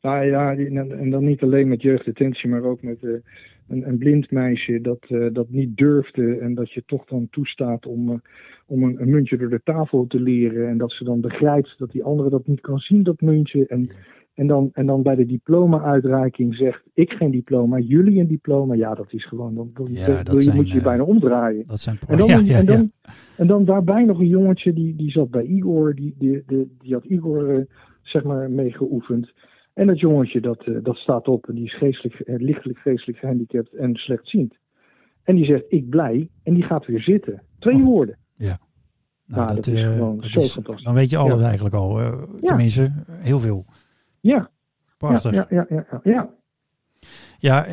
Nou 0.07 0.25
ja, 0.25 0.55
en 0.55 1.09
dan 1.09 1.23
niet 1.23 1.41
alleen 1.41 1.67
met 1.67 1.81
jeugddetentie, 1.81 2.49
maar 2.49 2.63
ook 2.63 2.81
met 2.81 2.97
uh, 3.01 3.11
een, 3.67 3.87
een, 3.87 3.97
blind 3.97 4.31
meisje 4.31 4.81
dat, 4.81 5.05
uh, 5.09 5.33
dat 5.33 5.49
niet 5.49 5.77
durfde 5.77 6.37
en 6.37 6.55
dat 6.55 6.71
je 6.71 6.83
toch 6.85 7.05
dan 7.05 7.27
toestaat 7.31 7.85
om, 7.85 8.09
uh, 8.09 8.15
om 8.65 8.83
een, 8.83 9.01
een, 9.01 9.09
muntje 9.09 9.37
door 9.37 9.49
de 9.49 9.61
tafel 9.63 10.07
te 10.07 10.19
leren 10.19 10.69
en 10.69 10.77
dat 10.77 10.91
ze 10.91 11.03
dan 11.03 11.21
begrijpt 11.21 11.75
dat 11.77 11.91
die 11.91 12.03
andere 12.03 12.29
dat 12.29 12.47
niet 12.47 12.61
kan 12.61 12.77
zien, 12.77 13.03
dat 13.03 13.21
muntje. 13.21 13.65
En, 13.67 13.89
en, 14.33 14.47
dan, 14.47 14.69
en 14.73 14.85
dan 14.85 15.01
bij 15.01 15.15
de 15.15 15.25
diploma-uitreiking 15.25 16.55
zegt, 16.55 16.83
ik 16.93 17.11
geen 17.11 17.31
diploma, 17.31 17.79
jullie 17.79 18.19
een 18.19 18.27
diploma. 18.27 18.73
Ja, 18.73 18.93
dat 18.93 19.13
is 19.13 19.27
gewoon, 19.27 19.55
dan, 19.55 19.69
dan 19.73 19.87
ja, 19.91 20.23
wil 20.23 20.35
je, 20.35 20.41
zijn, 20.41 20.55
moet 20.55 20.67
je 20.67 20.73
je 20.73 20.81
bijna 20.81 21.03
omdraaien. 21.03 21.63
Dat 21.67 21.79
zijn 21.79 21.97
en, 22.07 22.17
dan, 22.17 22.27
ja, 22.33 22.39
ja, 22.39 22.57
en, 22.57 22.65
dan, 22.65 22.91
en 23.37 23.47
dan 23.47 23.65
daarbij 23.65 24.03
nog 24.03 24.19
een 24.19 24.27
jongetje, 24.27 24.73
die, 24.73 24.95
die 24.95 25.11
zat 25.11 25.29
bij 25.29 25.43
Igor, 25.43 25.95
die, 25.95 26.15
die, 26.17 26.43
die, 26.45 26.75
die 26.79 26.93
had 26.93 27.05
Igor 27.05 27.67
zeg 28.01 28.23
maar 28.23 28.51
meegeoefend. 28.51 29.33
En 29.77 29.87
dat 29.87 29.99
jongetje 29.99 30.41
dat, 30.41 30.65
uh, 30.65 30.83
dat 30.83 30.95
staat 30.95 31.27
op 31.27 31.47
en 31.47 31.55
die 31.55 31.63
is 31.63 31.77
geestelijk, 31.77 32.21
uh, 32.25 32.35
lichtelijk 32.39 32.79
geestelijk 32.79 33.19
gehandicapt 33.19 33.73
en 33.73 33.95
slechtziend. 33.95 34.55
En 35.23 35.35
die 35.35 35.45
zegt 35.45 35.63
ik 35.69 35.89
blij 35.89 36.29
en 36.43 36.53
die 36.53 36.63
gaat 36.63 36.85
weer 36.85 37.01
zitten. 37.01 37.41
Twee 37.59 37.75
oh. 37.75 37.83
woorden. 37.83 38.17
Ja. 38.35 38.59
Nou, 39.25 39.41
nou 39.41 39.55
dat, 39.55 39.65
dat, 39.65 39.73
is 39.73 39.81
uh, 39.81 39.91
gewoon 39.91 40.19
zo 40.19 40.39
is, 40.39 40.51
fantastisch. 40.51 40.85
Dan 40.85 40.93
weet 40.93 41.09
je 41.09 41.17
alles 41.17 41.39
ja. 41.39 41.45
eigenlijk 41.45 41.75
al. 41.75 42.01
Uh, 42.01 42.23
tenminste, 42.41 42.91
heel 43.07 43.39
veel. 43.39 43.65
Ja. 44.19 44.49
Prachtig. 44.97 45.33
Ja, 45.33 45.47
ja, 45.49 45.65
ja. 45.69 45.85
ja, 45.89 46.01
ja. 46.03 46.29
ja 47.37 47.65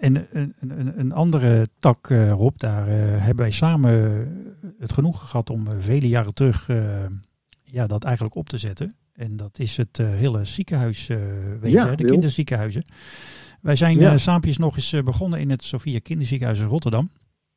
en 0.00 0.26
een, 0.30 0.54
een, 0.60 0.98
een 0.98 1.12
andere 1.12 1.66
tak, 1.78 2.08
uh, 2.08 2.30
Rob, 2.30 2.56
daar 2.56 2.86
hebben 2.88 3.44
wij 3.44 3.50
samen 3.50 3.92
het 4.78 4.92
genoegen 4.92 5.26
gehad 5.26 5.50
om 5.50 5.66
vele 5.78 6.08
jaren 6.08 6.34
terug 6.34 6.70
ja, 7.62 7.86
dat 7.86 8.04
eigenlijk 8.04 8.34
op 8.34 8.48
te 8.48 8.58
zetten. 8.58 8.94
En 9.18 9.36
dat 9.36 9.58
is 9.58 9.76
het 9.76 9.98
uh, 9.98 10.08
hele 10.08 10.44
ziekenhuiswezen, 10.44 11.60
uh, 11.62 11.70
ja, 11.70 11.94
de 11.94 12.04
kinderziekenhuizen. 12.04 12.84
Wij 13.60 13.76
zijn 13.76 13.98
ja. 13.98 14.18
saampjes 14.18 14.56
nog 14.56 14.76
eens 14.76 14.94
begonnen 15.04 15.40
in 15.40 15.50
het 15.50 15.62
Sophia 15.62 15.98
Kinderziekenhuis 16.02 16.58
in 16.58 16.66
Rotterdam. 16.66 17.10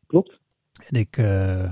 Klopt. 0.05 0.39
En 0.87 0.99
ik, 0.99 1.17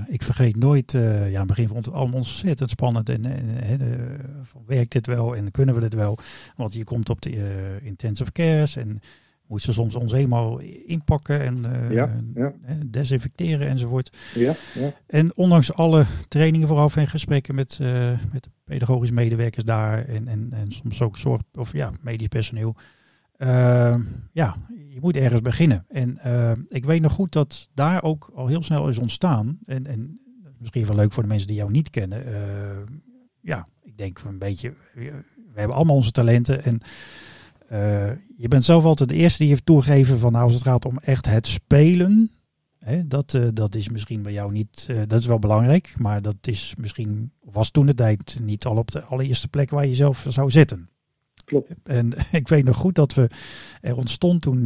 ik 0.06 0.22
vergeet 0.22 0.56
nooit, 0.56 0.92
ja, 0.92 1.24
in 1.24 1.34
het 1.34 1.46
begin 1.46 1.68
vond 1.68 1.86
het 1.86 1.94
allemaal 1.94 2.16
ontzettend 2.16 2.70
spannend. 2.70 3.08
En, 3.08 3.24
en 3.62 3.78
de, 3.78 4.16
van, 4.42 4.62
werkt 4.66 4.92
dit 4.92 5.06
wel 5.06 5.36
en 5.36 5.50
kunnen 5.50 5.74
we 5.74 5.80
dit 5.80 5.94
wel? 5.94 6.18
Want 6.56 6.74
je 6.74 6.84
komt 6.84 7.10
op 7.10 7.20
de 7.22 7.78
intensive 7.82 8.32
cares 8.32 8.76
en 8.76 9.00
moet 9.50 9.62
ze 9.62 9.72
soms 9.72 9.94
ons 9.94 10.12
eenmaal 10.12 10.58
inpakken 10.86 11.40
en 11.40 11.64
uh, 11.90 12.46
desinfecteren 12.86 13.68
enzovoort. 13.68 14.16
Ja, 14.34 14.54
ja. 14.74 14.92
En 15.06 15.36
ondanks 15.36 15.72
alle 15.74 16.04
trainingen 16.28 16.68
vooraf 16.68 16.96
en 16.96 17.06
gesprekken 17.06 17.54
met, 17.54 17.78
uh, 17.80 18.18
met 18.32 18.48
pedagogisch 18.64 19.10
medewerkers 19.10 19.64
daar 19.64 20.04
en, 20.04 20.28
en, 20.28 20.48
en 20.52 20.72
soms 20.72 21.02
ook 21.02 21.16
zorg 21.16 21.40
of 21.54 21.72
ja, 21.72 21.92
medisch 22.00 22.28
personeel. 22.28 22.76
Uh, 23.38 23.96
ja, 24.32 24.56
je 24.88 24.98
moet 25.00 25.16
ergens 25.16 25.42
beginnen. 25.42 25.84
En 25.88 26.18
ik 26.68 26.84
weet 26.84 27.00
nog 27.00 27.12
goed 27.12 27.32
dat 27.32 27.68
daar 27.74 28.02
ook 28.02 28.30
al 28.34 28.46
heel 28.46 28.62
snel 28.62 28.88
is 28.88 28.98
ontstaan. 28.98 29.58
En, 29.64 29.86
en 29.86 30.20
misschien 30.58 30.86
wel 30.86 30.96
leuk 30.96 31.12
voor 31.12 31.22
de 31.22 31.28
mensen 31.28 31.48
die 31.48 31.56
jou 31.56 31.70
niet 31.70 31.90
kennen. 31.90 32.24
ja, 33.40 33.66
ik 33.82 33.96
denk 33.96 34.18
een 34.18 34.38
beetje, 34.38 34.74
we 34.94 35.22
hebben 35.54 35.76
allemaal 35.76 35.96
onze 35.96 36.10
talenten 36.10 36.64
en 36.64 36.80
je 38.36 38.48
bent 38.48 38.64
zelf 38.64 38.84
altijd 38.84 39.08
de 39.08 39.14
eerste 39.14 39.38
die 39.38 39.48
heeft 39.48 39.66
toegegeven 39.66 40.18
van 40.18 40.32
nou, 40.32 40.44
als 40.44 40.54
het 40.54 40.62
gaat 40.62 40.84
om 40.84 40.98
echt 40.98 41.26
het 41.26 41.46
spelen. 41.46 42.30
Hè, 42.78 43.06
dat, 43.06 43.32
uh, 43.32 43.48
dat 43.52 43.74
is 43.74 43.88
misschien 43.88 44.22
bij 44.22 44.32
jou 44.32 44.52
niet, 44.52 44.86
uh, 44.90 45.02
dat 45.06 45.20
is 45.20 45.26
wel 45.26 45.38
belangrijk, 45.38 45.94
maar 45.96 46.22
dat 46.22 46.36
is 46.40 46.74
misschien, 46.78 47.32
was 47.40 47.70
toen 47.70 47.86
de 47.86 47.94
tijd 47.94 48.38
niet 48.42 48.64
al 48.64 48.76
op 48.76 48.90
de 48.90 49.02
allereerste 49.02 49.48
plek 49.48 49.70
waar 49.70 49.86
je 49.86 49.94
zelf 49.94 50.26
zou 50.28 50.50
zitten. 50.50 50.88
Klopt. 51.44 51.72
En 51.84 52.12
ik 52.32 52.48
weet 52.48 52.64
nog 52.64 52.76
goed 52.76 52.94
dat 52.94 53.14
we, 53.14 53.30
er 53.80 53.96
ontstond 53.96 54.42
toen 54.42 54.62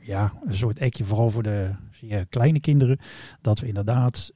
ja, 0.00 0.32
een 0.44 0.54
soort 0.54 0.78
ekje, 0.78 1.04
vooral 1.04 1.30
voor 1.30 1.42
de 1.42 1.70
zeer 1.90 2.26
kleine 2.26 2.60
kinderen, 2.60 2.98
dat 3.40 3.58
we 3.58 3.66
inderdaad 3.66 4.30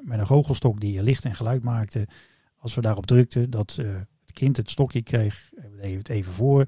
met 0.00 0.18
een 0.18 0.26
goochelstok 0.26 0.80
die 0.80 1.02
licht 1.02 1.24
en 1.24 1.34
geluid 1.34 1.62
maakte, 1.62 2.08
als 2.56 2.74
we 2.74 2.80
daarop 2.80 3.06
drukten, 3.06 3.50
dat 3.50 3.78
het 4.30 4.38
kind 4.38 4.56
het 4.56 4.70
stokje 4.70 5.02
kreeg, 5.02 5.50
we 5.80 5.86
het 5.86 6.08
even 6.08 6.32
voor. 6.32 6.60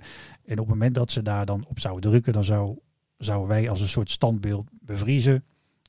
En 0.44 0.52
op 0.52 0.58
het 0.58 0.68
moment 0.68 0.94
dat 0.94 1.10
ze 1.10 1.22
daar 1.22 1.46
dan 1.46 1.64
op 1.68 1.80
zouden 1.80 2.10
drukken, 2.10 2.32
dan 2.32 2.44
zou, 2.44 2.78
zouden 3.18 3.48
wij 3.48 3.70
als 3.70 3.80
een 3.80 3.88
soort 3.88 4.10
standbeeld 4.10 4.68
bevriezen. 4.80 5.44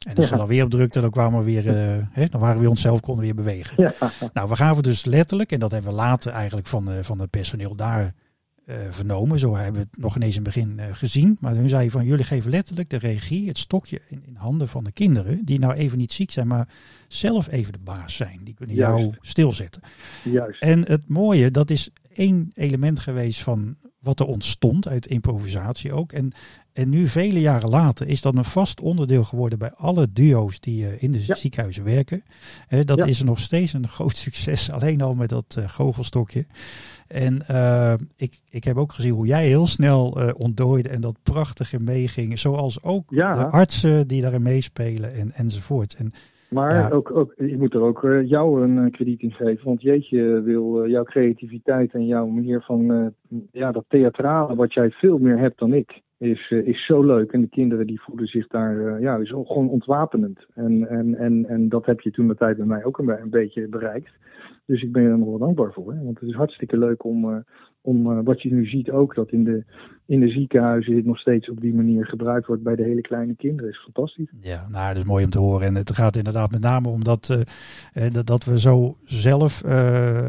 En 0.08 0.16
als 0.16 0.28
ze 0.28 0.36
dan 0.36 0.48
weer 0.48 0.64
op 0.64 0.70
drukten, 0.70 1.02
dan 1.02 1.12
kwamen 1.12 1.40
we 1.40 1.46
weer, 1.46 1.66
uh, 1.66 2.06
hè, 2.12 2.26
dan 2.26 2.42
waren 2.42 2.62
we 2.62 2.70
onszelf, 2.70 3.00
konden 3.00 3.24
weer 3.24 3.36
bewegen. 3.36 3.76
Ja. 3.78 4.12
Nou, 4.34 4.50
we 4.50 4.56
gaven 4.56 4.84
dus 4.84 5.06
letterlijk, 5.06 5.52
en 5.52 5.60
dat 5.60 5.72
hebben 5.72 5.92
we 5.92 5.98
later 5.98 6.32
eigenlijk 6.32 6.68
van, 6.68 6.92
uh, 6.92 6.98
van 7.02 7.20
het 7.20 7.30
personeel 7.30 7.76
daar 7.76 8.14
uh, 8.66 8.76
vernomen. 8.90 9.40
Zo 9.40 9.56
hebben 9.56 9.82
we 9.82 9.88
het 9.92 10.02
nog 10.02 10.16
ineens 10.16 10.36
in 10.36 10.44
het 10.44 10.54
begin 10.54 10.80
gezien. 10.96 11.38
Maar 11.40 11.56
hun 11.56 11.70
zei 11.70 11.90
van, 11.90 12.06
jullie 12.06 12.26
geven 12.26 12.52
letterlijk 12.52 12.90
de 12.90 12.98
regie, 12.98 13.48
het 13.48 13.58
stokje 13.58 14.02
in, 14.08 14.24
in, 14.26 14.36
handen 14.36 14.70
van 14.70 14.84
de 14.84 14.92
kinderen. 14.92 15.46
Die 15.46 15.60
nou 15.60 15.74
even 15.74 15.98
niet 15.98 16.12
ziek 16.12 16.32
zijn, 16.32 16.48
maar 16.48 16.68
zelf 17.08 17.52
even 17.52 17.74
de 17.74 17.80
baas 17.80 18.16
zijn. 18.16 18.40
Die 18.44 18.54
kunnen 18.54 18.76
jou 18.76 19.14
stilzetten. 19.22 19.82
Juist. 20.24 20.62
En 20.62 20.88
het 20.88 21.08
mooie, 21.08 21.52
dat 21.52 21.70
is 21.70 21.90
één 22.14 22.52
element 22.54 23.00
geweest 23.00 23.42
van 23.42 23.76
wat 24.04 24.20
er 24.20 24.26
ontstond 24.26 24.88
uit 24.88 25.08
improvisatie 25.08 25.94
ook. 25.94 26.12
En, 26.12 26.32
en 26.74 26.90
nu, 26.90 27.08
vele 27.08 27.40
jaren 27.40 27.70
later, 27.70 28.08
is 28.08 28.22
dat 28.22 28.36
een 28.36 28.46
vast 28.46 28.82
onderdeel 28.82 29.24
geworden 29.24 29.60
bij 29.60 29.72
alle 29.72 30.08
duo's 30.14 30.60
die 30.60 30.84
uh, 30.84 31.04
in 31.04 31.12
de 31.12 31.22
ziekenhuizen 31.22 31.84
werken. 31.84 32.24
dat 32.86 33.08
is 33.08 33.22
nog 33.22 33.40
steeds 33.40 33.74
een 33.74 33.88
groot 33.98 34.18
succes, 34.18 34.72
alleen 34.72 35.02
al 35.02 35.14
met 35.14 35.30
dat 35.30 35.56
uh, 35.60 35.70
goochelstokje. 35.70 36.46
En 37.08 37.46
uh, 37.52 37.94
ik, 38.16 38.40
ik 38.50 38.64
heb 38.64 38.78
ook 38.78 38.94
gezien 38.94 39.14
hoe 39.14 39.26
jij 39.26 39.48
heel 39.48 39.68
snel 39.68 40.34
ontdooide 40.38 40.90
en 40.90 41.02
dat 41.02 41.18
prachtige 41.24 41.80
meeging. 41.80 42.40
Zoals 42.40 42.84
ook 42.84 43.10
de 43.10 43.48
artsen 43.50 44.08
die 44.08 44.22
daarin 44.22 44.42
meespelen 44.42 45.14
en, 45.14 45.32
enzovoort. 45.34 45.94
En 45.94 46.14
maar 46.54 46.94
ook, 46.94 47.12
ook, 47.16 47.34
je 47.38 47.58
moet 47.58 47.74
er 47.74 47.82
ook 47.82 48.04
uh, 48.04 48.30
jou 48.30 48.62
een 48.62 48.92
krediet 48.92 49.22
in 49.22 49.32
geven. 49.32 49.66
Want 49.66 49.82
jeetje 49.82 50.42
wil 50.42 50.88
jouw 50.88 51.04
creativiteit 51.04 51.94
en 51.94 52.06
jouw 52.06 52.28
manier 52.28 52.62
van 52.62 53.14
ja, 53.52 53.72
dat 53.72 53.86
theatrale 53.88 54.56
wat 54.56 54.74
jij 54.74 54.92
veel 54.92 55.18
meer 55.18 55.38
hebt 55.38 55.60
dan 55.60 55.74
ik 55.74 56.02
is, 56.18 56.52
is 56.52 56.86
zo 56.86 57.04
leuk. 57.04 57.32
En 57.32 57.42
de 57.42 57.50
kinderen 57.50 57.88
die 57.88 58.02
voelen 58.02 58.28
zich 58.28 58.48
daar, 58.48 59.02
ja, 59.02 59.18
is 59.18 59.30
gewoon 59.30 59.70
ontwapenend. 59.70 60.46
En, 60.54 60.90
en, 60.90 61.16
en, 61.16 61.46
en 61.46 61.70
dat 61.70 61.86
heb 61.86 62.02
je 62.02 62.12
toen 62.12 62.28
de 62.28 62.36
tijd 62.36 62.58
bij 62.58 62.66
mij 62.66 62.84
ook 62.84 62.98
een, 62.98 63.10
een 63.10 63.30
beetje 63.30 63.68
bereikt. 63.68 64.12
Dus 64.66 64.82
ik 64.82 64.92
ben 64.92 65.04
er 65.04 65.18
nog 65.18 65.28
wel 65.28 65.38
dankbaar 65.38 65.74
voor. 65.74 65.94
Hè? 65.94 66.04
Want 66.04 66.20
het 66.20 66.30
is 66.30 66.36
hartstikke 66.36 66.78
leuk 66.78 67.04
om, 67.04 67.44
om 67.86 68.24
wat 68.24 68.42
je 68.42 68.54
nu 68.54 68.66
ziet 68.66 68.92
ook, 68.92 69.16
dat 69.16 69.32
in 69.32 69.44
de, 69.44 69.64
in 70.06 70.20
de 70.20 70.30
ziekenhuizen 70.30 70.94
dit 70.94 71.06
nog 71.06 71.20
steeds 71.20 71.50
op 71.50 71.62
die 71.62 71.74
manier 71.74 72.06
gebruikt 72.06 72.48
wordt 72.48 72.64
bij 72.64 72.76
de 72.76 72.84
hele 72.84 73.02
kleine 73.02 73.36
kinderen. 73.36 73.72
is 73.72 73.84
fantastisch. 73.84 74.30
Ja, 74.42 74.68
nou, 74.70 74.88
dat 74.88 75.04
is 75.04 75.10
mooi 75.10 75.24
om 75.24 75.30
te 75.30 75.40
horen. 75.40 75.68
En 75.68 75.76
het 75.76 75.92
gaat 75.92 76.16
inderdaad 76.16 76.52
met 76.52 76.62
name 76.62 76.90
om 76.90 77.04
dat, 77.04 77.46
dat, 78.12 78.28
dat 78.28 78.46
we 78.46 78.60
zo 78.60 78.96
zelf 79.06 79.62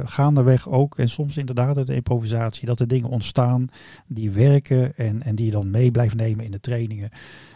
gaandeweg 0.04 0.70
ook, 0.70 0.98
en 0.98 1.08
soms 1.08 1.36
inderdaad 1.36 1.76
uit 1.76 1.86
de 1.86 1.94
improvisatie, 1.94 2.66
dat 2.66 2.80
er 2.80 2.88
dingen 2.88 3.08
ontstaan 3.08 3.66
die 4.06 4.30
werken 4.30 4.96
en, 4.96 5.22
en 5.22 5.34
die 5.34 5.46
je 5.46 5.52
dan 5.52 5.70
mee 5.70 5.90
blijft 5.90 6.16
nemen 6.16 6.44
in 6.44 6.50
de 6.50 6.60
trainingen. 6.60 7.10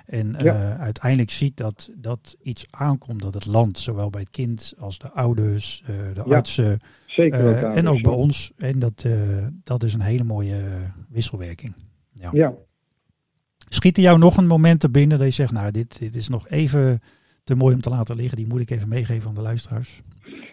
En 0.08 0.46
uh, 0.46 0.80
uiteindelijk 0.80 1.30
ziet 1.30 1.56
dat, 1.56 1.90
dat 1.96 2.36
iets 2.42 2.66
aankomt 2.70 3.22
dat 3.22 3.34
het 3.34 3.46
land, 3.46 3.78
zowel 3.78 4.10
bij 4.10 4.20
het 4.20 4.30
kind 4.30 4.74
als 4.78 4.98
de 4.98 5.10
ouders, 5.10 5.82
uh, 5.82 6.14
de 6.14 6.22
ja, 6.26 6.36
artsen. 6.36 6.78
Zeker 7.22 7.40
ook 7.40 7.62
uh, 7.62 7.76
en 7.76 7.88
ook 7.88 8.02
bij 8.02 8.12
ons. 8.12 8.52
En 8.56 8.78
dat, 8.78 9.06
dat 9.64 9.82
is 9.82 9.94
een 9.94 10.00
hele 10.00 10.24
mooie 10.24 10.56
wisselwerking. 11.08 11.74
Ja. 12.12 12.30
ja. 12.32 12.54
Schiet 13.68 13.96
er 13.96 14.02
jou 14.02 14.18
nog 14.18 14.36
een 14.36 14.46
moment 14.46 14.80
te 14.80 14.90
binnen 14.90 15.18
dat 15.18 15.26
je 15.26 15.32
zegt, 15.32 15.52
nou 15.52 15.70
dit, 15.70 15.98
dit 15.98 16.14
is 16.14 16.28
nog 16.28 16.48
even 16.48 17.00
te 17.44 17.54
mooi 17.54 17.74
om 17.74 17.80
te 17.80 17.90
laten 17.90 18.16
liggen. 18.16 18.36
Die 18.36 18.46
moet 18.46 18.60
ik 18.60 18.70
even 18.70 18.88
meegeven 18.88 19.28
aan 19.28 19.34
de 19.34 19.40
luisteraars. 19.40 20.02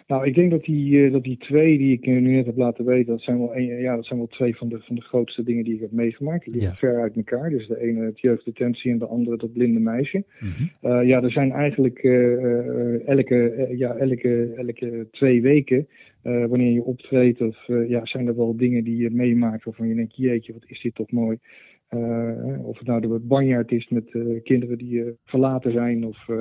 Nou, 0.06 0.26
ik 0.26 0.34
denk 0.34 0.50
dat 0.50 0.64
die, 0.64 1.10
dat 1.10 1.22
die 1.22 1.36
twee 1.36 1.78
die 1.78 1.92
ik 1.92 2.06
nu 2.06 2.20
net 2.20 2.46
heb 2.46 2.56
laten 2.56 2.84
weten, 2.84 3.12
dat 3.12 3.22
zijn 3.22 3.38
wel, 3.38 3.56
een, 3.56 3.64
ja, 3.64 3.96
dat 3.96 4.04
zijn 4.06 4.18
wel 4.18 4.28
twee 4.28 4.56
van 4.56 4.68
de, 4.68 4.78
van 4.80 4.94
de 4.94 5.02
grootste 5.02 5.42
dingen 5.42 5.64
die 5.64 5.74
ik 5.74 5.80
heb 5.80 5.92
meegemaakt. 5.92 6.44
Die 6.44 6.54
liggen 6.54 6.76
ver 6.76 7.00
uit 7.00 7.16
elkaar. 7.16 7.50
Dus 7.50 7.66
de 7.66 7.80
ene 7.80 8.04
het 8.04 8.20
jeugddetentie 8.20 8.90
en 8.90 8.98
de 8.98 9.06
andere 9.06 9.36
dat 9.36 9.52
blinde 9.52 9.80
meisje. 9.80 10.24
Mm 10.40 10.48
-hmm. 10.56 10.90
uh, 10.90 11.06
ja, 11.06 11.22
er 11.22 11.30
zijn 11.30 11.52
eigenlijk 11.52 12.02
uh, 12.02 13.08
elke, 13.08 13.68
ja, 13.76 13.94
elke, 13.94 14.52
elke 14.56 15.06
twee 15.10 15.42
weken, 15.42 15.88
wanneer 16.48 16.72
je 16.72 16.84
optreedt, 16.84 17.40
of 17.40 17.66
ja, 17.66 18.06
zijn 18.06 18.26
er 18.26 18.36
wel 18.36 18.56
dingen 18.56 18.84
die 18.84 18.96
je 18.96 19.10
meemaakt 19.10 19.64
waarvan 19.64 19.88
je 19.88 19.94
denkt, 19.94 20.16
jeetje, 20.16 20.52
wat 20.52 20.64
is 20.66 20.80
dit 20.80 20.94
toch 20.94 21.10
mooi. 21.10 21.38
of 22.62 22.78
het 22.78 22.86
nou 22.86 23.00
de 23.00 23.20
banjaard 23.22 23.72
is 23.72 23.88
met 23.88 24.10
kinderen 24.42 24.78
die 24.78 25.02
verlaten 25.24 25.72
zijn 25.72 26.04
of 26.04 26.28
uh, 26.28 26.38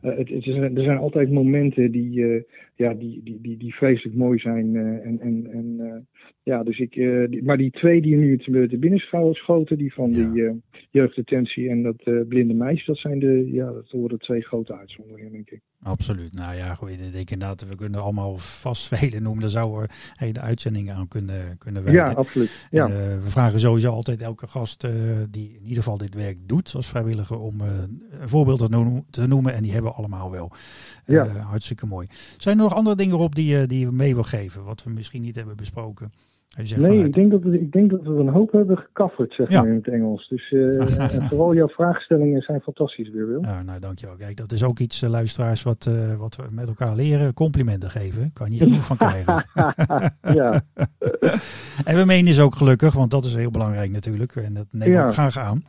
het, 0.00 0.28
het 0.28 0.46
is, 0.46 0.46
er 0.46 0.82
zijn 0.82 0.98
altijd 0.98 1.30
momenten 1.30 1.90
die, 1.90 2.18
uh, 2.18 2.42
ja, 2.74 2.94
die, 2.94 3.20
die, 3.24 3.40
die, 3.40 3.56
die 3.56 3.74
vreselijk 3.74 4.16
mooi 4.16 4.38
zijn. 4.38 4.74
Uh, 4.74 4.82
en, 4.82 5.20
en, 5.20 5.46
en 5.52 6.06
ja, 6.42 6.62
dus 6.62 6.78
ik, 6.78 6.92
die, 7.30 7.42
maar 7.42 7.56
die 7.56 7.70
twee 7.70 8.02
die 8.02 8.16
nu 8.16 8.38
te 8.38 8.76
binnen 8.78 9.34
schoten, 9.34 9.78
die 9.78 9.92
van 9.92 10.10
ja. 10.10 10.30
die 10.30 10.62
jeugddetentie 10.90 11.68
en 11.68 11.82
dat 11.82 12.28
blinde 12.28 12.54
meisje, 12.54 12.84
dat 12.86 12.96
zijn 12.96 13.18
de, 13.18 13.48
ja, 13.52 13.72
dat 13.72 13.90
worden 13.90 14.18
twee 14.18 14.42
grote 14.42 14.76
uitzonderingen, 14.76 15.32
denk 15.32 15.50
ik. 15.50 15.60
Absoluut. 15.82 16.34
Nou 16.34 16.56
ja, 16.56 16.74
goed, 16.74 16.90
ik 16.90 17.12
denk 17.12 17.30
inderdaad, 17.30 17.68
we 17.68 17.74
kunnen 17.74 18.02
allemaal 18.02 18.36
vast 18.36 18.88
velen 18.96 19.22
noemen. 19.22 19.40
Daar 19.40 19.50
zouden 19.50 19.80
we 19.80 19.88
hele 20.14 20.40
uitzendingen 20.40 20.94
aan 20.94 21.08
kunnen, 21.08 21.58
kunnen 21.58 21.84
wijden. 21.84 22.02
Ja, 22.02 22.12
absoluut. 22.12 22.66
Ja. 22.70 22.84
En, 22.84 23.22
we 23.22 23.30
vragen 23.30 23.60
sowieso 23.60 23.90
altijd 23.90 24.22
elke 24.22 24.46
gast 24.46 24.80
die 25.30 25.54
in 25.54 25.62
ieder 25.62 25.82
geval 25.82 25.98
dit 25.98 26.14
werk 26.14 26.38
doet 26.46 26.72
als 26.74 26.88
vrijwilliger 26.88 27.38
om 27.38 27.60
een 27.60 28.28
voorbeeld 28.28 28.58
te 29.10 29.26
noemen. 29.26 29.54
En 29.54 29.62
die 29.62 29.72
hebben 29.72 29.87
allemaal 29.92 30.30
wel. 30.30 30.50
Ja. 31.04 31.26
Uh, 31.26 31.46
hartstikke 31.46 31.86
mooi. 31.86 32.06
Zijn 32.36 32.56
er 32.56 32.62
nog 32.62 32.74
andere 32.74 32.96
dingen 32.96 33.18
op 33.18 33.34
die, 33.34 33.66
die 33.66 33.80
je 33.80 33.90
mee 33.90 34.14
wil 34.14 34.22
geven, 34.22 34.64
wat 34.64 34.82
we 34.82 34.90
misschien 34.90 35.22
niet 35.22 35.36
hebben 35.36 35.56
besproken? 35.56 36.12
Nee, 36.76 37.04
ik 37.04 37.12
denk, 37.12 37.30
dat 37.30 37.42
we, 37.42 37.60
ik 37.60 37.72
denk 37.72 37.90
dat 37.90 38.02
we 38.02 38.10
een 38.10 38.28
hoop 38.28 38.52
hebben 38.52 38.78
gecoverd, 38.78 39.32
zeg 39.32 39.50
maar, 39.50 39.66
in 39.66 39.74
het 39.74 39.88
Engels. 39.88 40.28
Dus 40.28 40.50
uh, 40.50 40.98
en 41.14 41.28
vooral 41.28 41.54
jouw 41.54 41.68
vraagstellingen 41.68 42.42
zijn 42.42 42.60
fantastisch 42.60 43.10
weer, 43.10 43.26
Wil. 43.26 43.42
Ja, 43.42 43.62
nou, 43.62 43.80
dankjewel. 43.80 44.16
Kijk, 44.16 44.36
dat 44.36 44.52
is 44.52 44.62
ook 44.62 44.78
iets, 44.78 45.02
uh, 45.02 45.10
luisteraars, 45.10 45.62
wat, 45.62 45.86
uh, 45.88 46.14
wat 46.14 46.36
we 46.36 46.42
met 46.50 46.68
elkaar 46.68 46.94
leren. 46.94 47.34
Complimenten 47.34 47.90
geven. 47.90 48.30
Kan 48.32 48.46
je 48.46 48.52
niet 48.52 48.62
genoeg 48.62 48.84
van 48.84 48.96
krijgen. 48.96 49.46
ja. 50.40 50.62
en 51.90 51.96
we 51.96 52.04
menen 52.06 52.30
is 52.30 52.40
ook 52.40 52.54
gelukkig, 52.54 52.94
want 52.94 53.10
dat 53.10 53.24
is 53.24 53.34
heel 53.34 53.50
belangrijk 53.50 53.90
natuurlijk. 53.90 54.36
En 54.36 54.54
dat 54.54 54.66
we 54.70 54.90
ja. 54.90 55.12
graag 55.12 55.38
aan. 55.38 55.62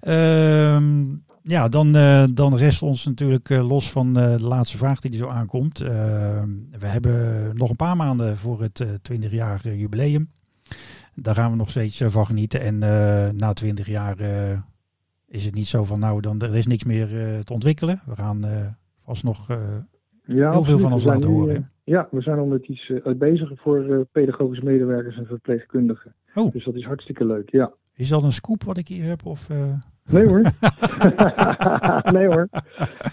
Ehm 0.00 1.04
ja, 1.42 1.68
dan, 1.68 1.96
uh, 1.96 2.24
dan 2.34 2.56
rest 2.56 2.82
ons 2.82 3.06
natuurlijk 3.06 3.48
uh, 3.48 3.68
los 3.68 3.90
van 3.90 4.18
uh, 4.18 4.36
de 4.36 4.46
laatste 4.46 4.76
vraag 4.76 5.00
die 5.00 5.10
er 5.10 5.16
zo 5.16 5.28
aankomt. 5.28 5.78
we 5.78 6.86
hebben 6.86 7.50
nog 7.56 7.70
een 7.70 7.76
paar 7.76 7.96
maanden 7.96 8.36
voor 8.36 8.62
het 8.62 8.86
20-jarige 9.12 9.78
jubileum. 9.78 10.30
Daar 11.14 11.34
gaan 11.34 11.50
we 11.50 11.56
nog 11.56 11.70
steeds 11.70 12.02
van 12.06 12.26
genieten. 12.26 12.60
En 12.60 12.78
na 13.36 13.52
20 13.52 13.86
jaar 13.86 14.16
is 15.28 15.44
het 15.44 15.54
niet 15.54 15.66
zo 15.66 15.84
van, 15.84 15.98
nou, 15.98 16.20
dan, 16.20 16.40
er 16.40 16.54
is 16.54 16.66
niks 16.66 16.84
meer 16.84 17.08
te 17.44 17.52
ontwikkelen. 17.52 18.00
We 18.06 18.16
gaan 18.16 18.44
vast 19.04 19.24
nog 19.24 19.46
ja, 20.24 20.50
heel 20.50 20.64
veel 20.64 20.78
van 20.78 20.92
ons 20.92 21.04
laten 21.04 21.30
nu, 21.30 21.34
horen. 21.34 21.70
ja, 21.84 22.08
we 22.10 22.20
zijn 22.20 22.38
al 22.38 22.46
met 22.46 22.66
iets 22.66 22.92
bezig 23.16 23.50
voor 23.54 24.06
pedagogische 24.12 24.64
medewerkers 24.64 25.16
en 25.16 25.26
verpleegkundigen. 25.26 26.14
Oh. 26.34 26.52
Dus 26.52 26.64
dat 26.64 26.74
is 26.74 26.84
hartstikke 26.84 27.24
leuk, 27.24 27.50
ja. 27.50 27.72
Is 27.94 28.08
dat 28.08 28.22
een 28.22 28.32
scoop 28.32 28.64
wat 28.64 28.78
ik 28.78 28.88
hier 28.88 29.04
heb? 29.04 29.26
Of, 29.26 29.48
Nee 30.10 30.26
hoor. 30.26 30.42
nee 32.16 32.26
hoor. 32.26 32.48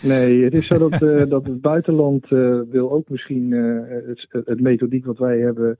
Nee, 0.01 0.43
het 0.43 0.53
is 0.53 0.67
zo 0.67 0.89
dat, 0.89 1.01
uh, 1.01 1.29
dat 1.29 1.45
het 1.45 1.61
buitenland 1.61 2.31
uh, 2.31 2.61
wil 2.69 2.91
ook 2.91 3.09
misschien 3.09 3.51
uh, 3.51 3.81
het, 4.07 4.45
het, 4.45 4.61
methodiek 4.61 5.05
wat 5.05 5.17
wij 5.17 5.39
hebben 5.39 5.77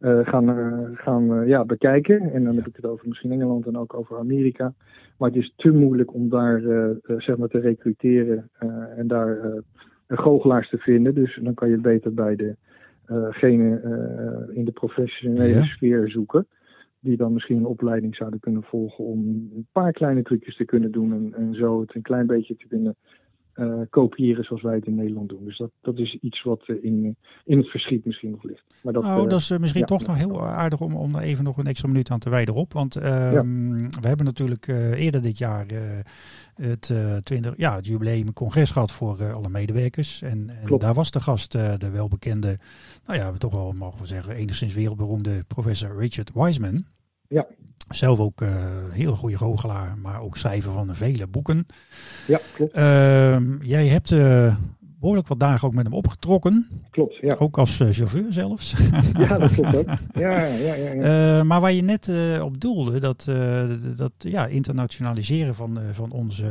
gaan, 0.00 0.56
gaan 0.94 1.46
ja, 1.46 1.64
bekijken. 1.64 2.32
En 2.32 2.44
dan 2.44 2.56
heb 2.56 2.66
ik 2.66 2.76
het 2.76 2.86
over 2.86 3.08
misschien 3.08 3.32
Engeland 3.32 3.66
en 3.66 3.76
ook 3.76 3.94
over 3.94 4.18
Amerika. 4.18 4.74
Maar 5.16 5.28
het 5.28 5.38
is 5.38 5.52
te 5.56 5.70
moeilijk 5.70 6.14
om 6.14 6.28
daar 6.28 6.60
zeg 7.16 7.36
maar 7.36 7.48
te 7.48 7.58
recruteren 7.58 8.50
en 8.96 9.06
daar 9.06 9.38
goochelaars 10.08 10.68
te 10.68 10.78
vinden. 10.78 11.14
Dus 11.14 11.38
dan 11.42 11.54
kan 11.54 11.68
je 11.68 11.74
het 11.74 11.82
beter 11.82 12.14
bij 12.14 12.56
degene 13.06 13.80
in 14.52 14.64
de 14.64 14.72
professionele 14.72 15.62
sfeer 15.62 16.10
zoeken 16.10 16.46
die 17.00 17.16
dan 17.16 17.32
misschien 17.32 17.56
een 17.56 17.66
opleiding 17.66 18.16
zouden 18.16 18.40
kunnen 18.40 18.62
volgen 18.62 19.04
om 19.04 19.18
een 19.54 19.66
paar 19.72 19.92
kleine 19.92 20.22
trucjes 20.22 20.56
te 20.56 20.64
kunnen 20.64 20.92
doen 20.92 21.12
en, 21.12 21.34
en 21.34 21.54
zo 21.54 21.80
het 21.80 21.94
een 21.94 22.02
klein 22.02 22.26
beetje 22.26 22.56
te 22.56 22.66
kunnen 22.66 22.96
uh, 23.58 23.80
kopiëren 23.90 24.44
zoals 24.44 24.62
wij 24.62 24.74
het 24.74 24.86
in 24.86 24.94
Nederland 24.94 25.28
doen. 25.28 25.44
Dus 25.44 25.58
dat, 25.58 25.70
dat 25.80 25.98
is 25.98 26.18
iets 26.20 26.42
wat 26.42 26.62
uh, 26.66 26.84
in, 26.84 27.16
in 27.44 27.58
het 27.58 27.68
verschiet 27.68 28.04
misschien 28.04 28.30
nog 28.30 28.42
ligt. 28.42 28.64
Maar 28.82 28.92
dat, 28.92 29.04
oh, 29.04 29.28
dat 29.28 29.40
is 29.40 29.58
misschien 29.58 29.80
ja, 29.80 29.86
toch 29.86 30.06
nog 30.06 30.16
heel 30.16 30.42
aardig 30.46 30.80
om, 30.80 30.96
om 30.96 31.18
even 31.18 31.44
nog 31.44 31.56
een 31.56 31.66
extra 31.66 31.88
minuut 31.88 32.10
aan 32.10 32.18
te 32.18 32.30
wijden 32.30 32.54
op. 32.54 32.72
Want 32.72 32.94
ja. 32.94 33.42
we 34.00 34.08
hebben 34.08 34.26
natuurlijk 34.26 34.66
eerder 34.96 35.22
dit 35.22 35.38
jaar 35.38 35.66
het, 36.54 36.92
20, 37.22 37.56
ja, 37.56 37.74
het 37.74 37.86
jubileum 37.86 38.32
congres 38.32 38.70
gehad 38.70 38.92
voor 38.92 39.32
alle 39.32 39.48
medewerkers. 39.48 40.22
En, 40.22 40.50
en 40.50 40.78
daar 40.78 40.94
was 40.94 41.10
de 41.10 41.20
gast 41.20 41.52
de 41.52 41.90
welbekende, 41.90 42.58
nou 43.04 43.18
ja, 43.18 43.32
we 43.32 43.38
toch 43.38 43.52
wel 43.52 43.72
mogen 43.78 44.00
we 44.00 44.06
zeggen, 44.06 44.34
enigszins 44.34 44.74
wereldberoemde 44.74 45.44
professor 45.44 45.98
Richard 45.98 46.30
Wiseman. 46.34 46.84
Ja. 47.28 47.46
Zelf 47.88 48.18
ook 48.18 48.40
uh, 48.40 48.48
heel 48.90 49.16
goede 49.16 49.36
goochelaar, 49.36 49.98
maar 49.98 50.20
ook 50.20 50.36
schrijver 50.36 50.72
van 50.72 50.94
vele 50.94 51.26
boeken. 51.26 51.66
Ja, 52.26 52.40
klopt. 52.54 52.76
Uh, 52.76 53.38
jij 53.60 53.86
hebt 53.86 54.10
uh, 54.10 54.56
behoorlijk 54.78 55.28
wat 55.28 55.40
dagen 55.40 55.68
ook 55.68 55.74
met 55.74 55.84
hem 55.84 55.94
opgetrokken. 55.94 56.68
Klopt, 56.90 57.16
ja. 57.16 57.36
Ook 57.38 57.58
als 57.58 57.80
uh, 57.80 57.88
chauffeur 57.90 58.32
zelfs. 58.32 58.74
ja, 59.18 59.38
dat 59.38 59.54
klopt 59.54 59.76
ook. 59.76 59.86
Ja, 60.12 60.44
ja, 60.44 60.74
ja, 60.74 60.92
ja. 60.92 61.44
maar 61.44 61.60
waar 61.60 61.72
je 61.72 61.82
net 61.82 62.10
op 62.42 62.60
doelde, 62.60 62.98
dat, 62.98 63.24
dat 63.96 64.12
ja, 64.18 64.46
internationaliseren 64.46 65.54
van, 65.54 65.78
van 65.92 66.10
onze, 66.10 66.50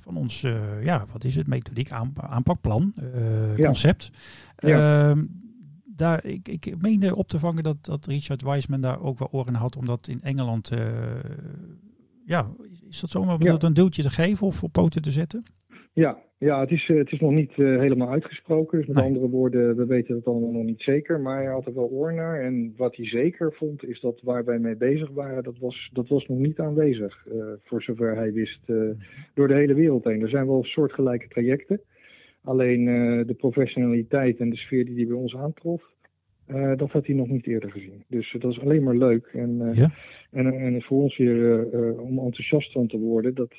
van 0.00 0.16
ons, 0.16 0.40
ja, 0.82 1.04
wat 1.12 1.24
is 1.24 1.34
het, 1.34 1.46
methodiek, 1.46 1.90
aan, 1.90 2.12
aanpakplan, 2.16 2.94
concept. 3.56 4.10
Ja. 4.58 5.14
Daar, 6.00 6.24
ik, 6.24 6.48
ik 6.48 6.74
meende 6.80 7.16
op 7.16 7.28
te 7.28 7.38
vangen 7.38 7.62
dat, 7.62 7.84
dat 7.84 8.06
Richard 8.06 8.42
Wiseman 8.42 8.80
daar 8.80 9.02
ook 9.02 9.18
wel 9.18 9.28
oren 9.32 9.54
had, 9.54 9.76
omdat 9.76 10.08
in 10.08 10.20
Engeland, 10.22 10.72
uh, 10.72 10.78
ja, 12.24 12.50
is 12.88 13.00
dat 13.00 13.10
zomaar 13.10 13.36
ja. 13.38 13.56
een 13.58 13.74
duwtje 13.74 14.02
te 14.02 14.10
geven 14.10 14.46
of 14.46 14.62
op 14.62 14.72
poten 14.72 15.02
te 15.02 15.10
zetten? 15.10 15.42
Ja, 15.92 16.18
ja 16.38 16.60
het, 16.60 16.70
is, 16.70 16.88
eh, 16.88 16.96
het 16.96 17.12
is 17.12 17.20
nog 17.20 17.30
niet 17.30 17.56
uh, 17.56 17.78
helemaal 17.78 18.10
uitgesproken. 18.10 18.78
Dus 18.78 18.86
met 18.86 18.96
nee. 18.96 19.06
andere 19.06 19.28
woorden, 19.28 19.76
we 19.76 19.86
weten 19.86 20.14
het 20.14 20.26
allemaal 20.26 20.50
nog 20.50 20.64
niet 20.64 20.80
zeker. 20.82 21.20
Maar 21.20 21.42
hij 21.42 21.52
had 21.52 21.66
er 21.66 21.74
wel 21.74 21.90
oor 21.90 22.14
naar. 22.14 22.40
En 22.40 22.74
wat 22.76 22.96
hij 22.96 23.06
zeker 23.06 23.52
vond, 23.52 23.84
is 23.84 24.00
dat 24.00 24.20
waar 24.22 24.44
wij 24.44 24.58
mee 24.58 24.76
bezig 24.76 25.10
waren, 25.10 25.42
dat 25.42 25.58
was, 25.58 25.90
dat 25.92 26.08
was 26.08 26.26
nog 26.26 26.38
niet 26.38 26.58
aanwezig. 26.58 27.26
Uh, 27.26 27.44
voor 27.64 27.82
zover 27.82 28.14
hij 28.16 28.32
wist, 28.32 28.60
door 29.34 29.48
de 29.48 29.54
hele 29.54 29.74
wereld 29.74 30.04
heen. 30.04 30.22
Er 30.22 30.28
zijn 30.28 30.46
wel 30.46 30.64
soortgelijke 30.64 31.28
trajecten. 31.28 31.80
Alleen 32.44 32.86
uh, 32.86 33.26
de 33.26 33.34
professionaliteit 33.34 34.38
en 34.38 34.50
de 34.50 34.56
sfeer 34.56 34.84
die 34.84 34.96
hij 34.96 35.06
bij 35.06 35.16
ons 35.16 35.36
aantrof, 35.36 35.82
uh, 36.54 36.76
dat 36.76 36.90
had 36.90 37.06
hij 37.06 37.14
nog 37.14 37.28
niet 37.28 37.46
eerder 37.46 37.70
gezien. 37.70 38.04
Dus 38.08 38.32
uh, 38.32 38.40
dat 38.40 38.50
is 38.50 38.60
alleen 38.60 38.82
maar 38.82 38.96
leuk. 38.96 39.30
En, 39.32 39.60
uh, 39.60 39.74
ja? 39.74 39.90
en, 40.30 40.52
en 40.52 40.82
voor 40.82 41.02
ons 41.02 41.16
weer 41.16 41.66
om 42.00 42.18
enthousiast 42.18 42.72
van 42.72 42.86
te 42.86 42.98
worden 42.98 43.34
dat, 43.34 43.54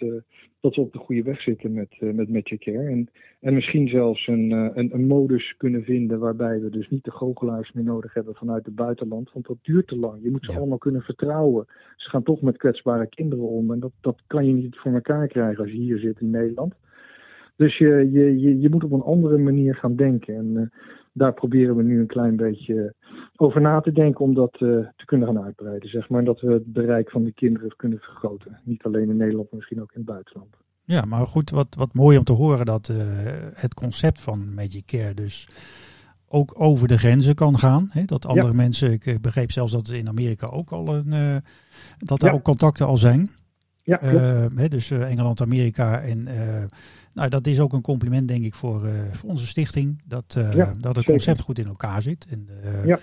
dat 0.60 0.76
we 0.76 0.82
op 0.82 0.94
de 0.94 1.00
goede 1.00 1.24
weg 1.24 1.42
zitten 1.42 1.74
met, 1.74 1.96
met 2.00 2.30
Magic 2.30 2.60
Care. 2.60 2.88
En, 2.88 3.10
en 3.40 3.54
misschien 3.54 3.88
zelfs 3.88 4.28
een, 4.28 4.52
een, 4.52 4.94
een, 4.94 5.08
modus 5.08 5.56
kunnen 5.58 5.84
vinden 5.84 6.20
waarbij 6.20 6.62
we 6.62 6.70
dus 6.70 6.90
niet 6.90 7.04
de 7.04 7.12
goochelaars 7.12 7.72
meer 7.72 7.84
nodig 7.84 8.14
hebben 8.14 8.36
vanuit 8.36 8.66
het 8.66 8.76
buitenland. 8.76 9.32
Want 9.34 9.46
dat 9.48 9.58
duurt 9.62 9.88
te 9.88 9.98
lang. 9.98 10.24
Je 10.24 10.32
moet 10.32 10.46
ze 10.46 10.52
ja. 10.52 10.58
allemaal 10.58 10.78
kunnen 10.78 11.02
vertrouwen. 11.02 11.66
Ze 11.96 12.10
gaan 12.10 12.24
toch 12.24 12.42
met 12.42 12.58
kwetsbare 12.58 13.08
kinderen 13.08 13.48
om. 13.48 13.72
En 13.72 13.80
dat, 13.80 13.94
dat 14.02 14.22
kan 14.28 14.48
je 14.48 14.54
niet 14.54 14.78
voor 14.78 14.94
elkaar 14.94 15.28
krijgen 15.28 15.64
als 15.64 15.72
je 15.72 15.78
hier 15.78 15.98
zit 15.98 16.22
in 16.22 16.30
Nederland. 16.30 16.74
Dus 17.62 17.78
je, 17.78 18.10
je, 18.12 18.60
je, 18.60 18.70
moet 18.70 18.84
op 18.84 18.92
een 18.92 19.02
andere 19.02 19.38
manier 19.38 19.76
gaan 19.76 19.96
denken. 19.96 20.36
En 20.36 20.46
uh, 20.46 20.62
daar 21.14 21.34
proberen 21.34 21.76
we 21.76 21.84
nu 21.84 22.00
een 22.00 22.08
klein 22.08 22.36
beetje 22.36 22.94
over 23.36 23.62
na 23.62 23.82
te 23.82 23.92
denken 23.92 24.26
om 24.26 24.34
dat 24.34 24.54
uh, 24.60 24.88
te 24.96 25.06
kunnen 25.06 25.28
gaan 25.28 25.44
uitbreiden. 25.44 25.90
Zeg 25.90 26.10
maar. 26.10 26.20
En 26.20 26.26
dat 26.26 26.42
we 26.42 26.52
het 26.52 26.74
bereik 26.74 27.10
van 27.10 27.24
de 27.24 27.34
kinderen 27.34 27.76
kunnen 27.76 28.00
vergroten. 28.00 28.60
Niet 28.64 28.84
alleen 28.84 29.10
in 29.10 29.18
Nederland, 29.18 29.50
maar 29.50 29.60
misschien 29.60 29.82
ook 29.82 29.92
in 29.92 30.02
het 30.02 30.10
buitenland. 30.10 30.56
Ja, 30.84 31.06
maar 31.06 31.28
goed, 31.28 31.50
wat, 31.50 31.76
wat 31.78 31.94
mooi 31.94 32.18
om 32.18 32.24
te 32.24 32.34
horen 32.34 32.66
dat 32.66 32.90
uh, 32.92 32.98
het 33.54 33.74
concept 33.74 34.22
van 34.22 34.54
Magic 34.54 34.86
Care 34.86 35.14
dus 35.14 35.50
ook 36.28 36.62
over 36.62 36.88
de 36.88 36.98
grenzen 36.98 37.36
kan 37.36 37.58
gaan. 37.58 37.90
Hè? 37.92 38.06
Dat 38.06 38.26
andere 38.26 38.48
ja. 38.48 38.54
mensen, 38.54 38.92
ik 38.92 39.18
begreep 39.22 39.52
zelfs 39.52 39.72
dat 39.72 39.90
in 39.90 40.08
Amerika 40.08 40.48
ook 40.48 40.72
al 40.72 40.96
een, 40.96 41.42
dat 41.98 42.22
er 42.22 42.28
ja. 42.28 42.34
ook 42.34 42.44
contacten 42.44 42.86
al 42.86 42.98
zijn. 42.98 43.30
Ja, 43.84 44.00
hè, 44.56 44.68
dus 44.68 44.92
Engeland, 44.92 45.42
Amerika 45.42 46.02
en 46.02 46.28
nou, 47.14 47.30
dat 47.30 47.48
is 47.48 47.60
ook 47.60 47.74
een 47.74 47.82
compliment, 47.82 48.28
denk 48.28 48.44
ik, 48.44 48.56
voor, 48.56 48.86
uh, 48.86 48.94
voor 49.12 49.30
onze 49.30 49.48
stichting. 49.48 50.02
Dat, 50.06 50.36
uh, 50.38 50.54
ja, 50.54 50.72
dat 50.80 50.96
het 50.96 51.06
concept 51.06 51.24
zeker. 51.24 51.44
goed 51.44 51.60
in 51.60 51.68
elkaar 51.68 52.02
zit. 52.02 52.26
En, 52.30 52.48
uh, 52.64 52.86
ja. 52.86 53.00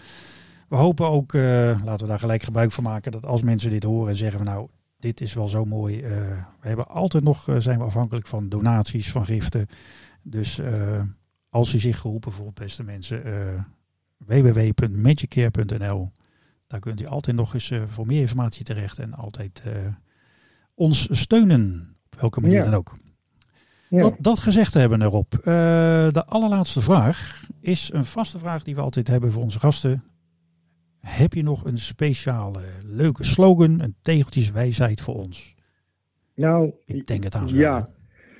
We 0.68 0.76
hopen 0.76 1.08
ook, 1.08 1.32
laten 1.32 1.98
we 1.98 2.06
daar 2.06 2.18
gelijk 2.18 2.42
gebruik 2.42 2.72
van 2.72 2.84
maken, 2.84 3.12
dat 3.12 3.26
als 3.26 3.42
mensen 3.42 3.70
dit 3.70 3.82
horen 3.82 4.10
en 4.10 4.16
zeggen 4.16 4.38
van 4.38 4.46
nou, 4.46 4.68
dit 4.98 5.20
is 5.20 5.34
wel 5.34 5.48
zo 5.48 5.64
mooi. 5.64 6.02
we 6.60 6.68
hebben 6.68 6.88
altijd 6.88 7.24
nog, 7.24 7.46
zijn 7.58 7.78
we 7.78 7.84
afhankelijk 7.84 8.26
van 8.26 8.48
donaties, 8.48 9.10
van 9.10 9.24
giften. 9.24 9.66
Dus 10.22 10.60
als 11.48 11.74
u 11.74 11.78
zich 11.78 11.98
geroepen 11.98 12.32
voelt, 12.32 12.54
beste 12.54 12.82
mensen, 12.82 13.22
www.magicare.nl. 14.16 16.10
Daar 16.66 16.80
kunt 16.80 17.00
u 17.00 17.06
altijd 17.06 17.36
nog 17.36 17.54
eens 17.54 17.72
voor 17.88 18.06
meer 18.06 18.20
informatie 18.20 18.64
terecht 18.64 18.98
en 18.98 19.14
altijd 19.14 19.62
ons 20.74 21.08
steunen. 21.10 21.96
Op 22.12 22.20
welke 22.20 22.40
manier 22.40 22.58
ja. 22.58 22.64
dan 22.64 22.74
ook. 22.74 22.96
Ja. 23.88 23.98
Dat, 23.98 24.14
dat 24.18 24.38
gezegd 24.38 24.74
hebben 24.74 25.02
erop. 25.02 25.34
Uh, 25.34 25.44
de 26.10 26.24
allerlaatste 26.26 26.80
vraag 26.80 27.42
is 27.60 27.90
een 27.92 28.04
vaste 28.04 28.38
vraag 28.38 28.64
die 28.64 28.74
we 28.74 28.80
altijd 28.80 29.08
hebben 29.08 29.32
voor 29.32 29.42
onze 29.42 29.58
gasten. 29.58 30.02
Heb 30.98 31.32
je 31.32 31.42
nog 31.42 31.64
een 31.64 31.78
speciale 31.78 32.60
leuke 32.84 33.24
slogan, 33.24 33.80
een 33.80 33.94
tegeltjeswijsheid 34.02 35.00
voor 35.00 35.14
ons? 35.14 35.54
Nou, 36.34 36.72
ik 36.84 37.06
denk 37.06 37.24
het 37.24 37.34
aan. 37.34 37.48
Ja, 37.48 37.86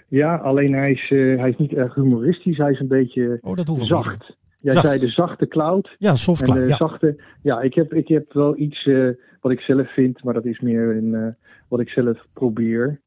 ja, 0.08 0.36
alleen 0.36 0.72
hij 0.72 0.92
is, 0.92 1.10
uh, 1.10 1.38
hij 1.38 1.50
is 1.50 1.56
niet 1.56 1.72
erg 1.72 1.94
humoristisch. 1.94 2.56
Hij 2.56 2.70
is 2.70 2.80
een 2.80 2.88
beetje 2.88 3.38
oh, 3.40 3.56
dat 3.56 3.78
zacht. 3.78 4.36
Jij 4.60 4.72
zacht. 4.72 4.86
zei 4.86 4.98
de 4.98 5.08
zachte 5.08 5.48
cloud. 5.48 5.96
Ja, 5.98 6.16
soft 6.16 6.42
cloud. 6.42 6.56
En 6.56 6.62
de 6.62 6.68
ja. 6.68 6.76
Zachte, 6.76 7.22
ja, 7.42 7.60
ik 7.60 7.74
heb, 7.74 7.94
ik 7.94 8.08
heb 8.08 8.32
wel 8.32 8.58
iets 8.58 8.86
uh, 8.86 9.10
wat 9.40 9.52
ik 9.52 9.60
zelf 9.60 9.94
vind, 9.94 10.24
maar 10.24 10.34
dat 10.34 10.44
is 10.44 10.60
meer 10.60 10.96
in, 10.96 11.36
wat 11.68 11.80
ik 11.80 11.88
zelf 11.88 12.26
probeer. 12.32 13.00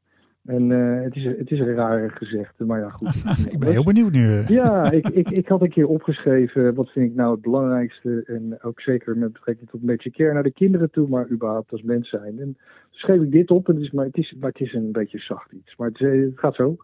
En 0.45 0.69
uh, 0.69 1.01
het, 1.01 1.15
is, 1.15 1.23
het 1.23 1.51
is 1.51 1.59
een 1.59 1.73
rare 1.73 2.09
gezegde, 2.09 2.65
maar 2.65 2.79
ja, 2.79 2.89
goed. 2.89 3.15
ik 3.53 3.59
ben 3.59 3.71
heel 3.71 3.83
benieuwd 3.83 4.11
nu. 4.11 4.43
ja, 4.61 4.91
ik, 4.91 5.07
ik, 5.07 5.29
ik 5.29 5.47
had 5.47 5.61
een 5.61 5.69
keer 5.69 5.87
opgeschreven, 5.87 6.73
wat 6.73 6.89
vind 6.89 7.09
ik 7.09 7.15
nou 7.15 7.31
het 7.31 7.41
belangrijkste, 7.41 8.23
en 8.25 8.61
ook 8.61 8.81
zeker 8.81 9.17
met 9.17 9.33
betrekking 9.33 9.69
tot 9.69 9.83
Magic 9.83 10.13
Care 10.13 10.33
naar 10.33 10.43
de 10.43 10.51
kinderen 10.51 10.91
toe, 10.91 11.07
maar 11.07 11.29
überhaupt 11.29 11.71
als 11.71 11.81
mens 11.81 12.09
zijn. 12.09 12.39
En 12.39 12.57
schreef 12.89 13.21
ik 13.21 13.31
dit 13.31 13.51
op, 13.51 13.69
en 13.69 13.75
het 13.75 13.83
is, 13.83 13.91
maar, 13.91 14.05
het 14.05 14.17
is, 14.17 14.35
maar 14.39 14.49
het 14.49 14.59
is 14.59 14.73
een 14.73 14.91
beetje 14.91 15.19
zacht 15.19 15.51
iets. 15.51 15.75
Maar 15.75 15.87
het, 15.87 15.99
het 15.99 16.39
gaat 16.39 16.55
zo. 16.55 16.77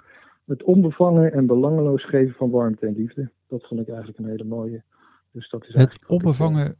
Het 0.45 0.63
onbevangen 0.63 1.33
en 1.33 1.45
belangeloos 1.45 2.05
geven 2.05 2.35
van 2.35 2.49
warmte 2.49 2.85
en 2.85 2.93
liefde. 2.93 3.29
Dat 3.47 3.67
vond 3.67 3.81
ik 3.81 3.87
eigenlijk 3.87 4.17
een 4.17 4.29
hele 4.29 4.43
mooie. 4.43 4.83
Dus 5.31 5.49
dat 5.49 5.65
is 5.67 5.73
het 5.73 5.99
onbevangen... 6.07 6.75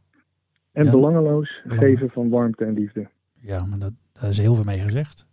En 0.72 0.84
ja, 0.84 0.90
belangeloos 0.90 1.62
geven 1.66 2.10
van 2.10 2.28
warmte 2.28 2.64
en 2.64 2.74
liefde. 2.74 3.08
Ja, 3.40 3.64
maar 3.64 3.78
dat, 3.78 3.92
daar 4.12 4.28
is 4.30 4.38
heel 4.38 4.54
veel 4.54 4.64
mee 4.64 4.78
gezegd. 4.78 5.27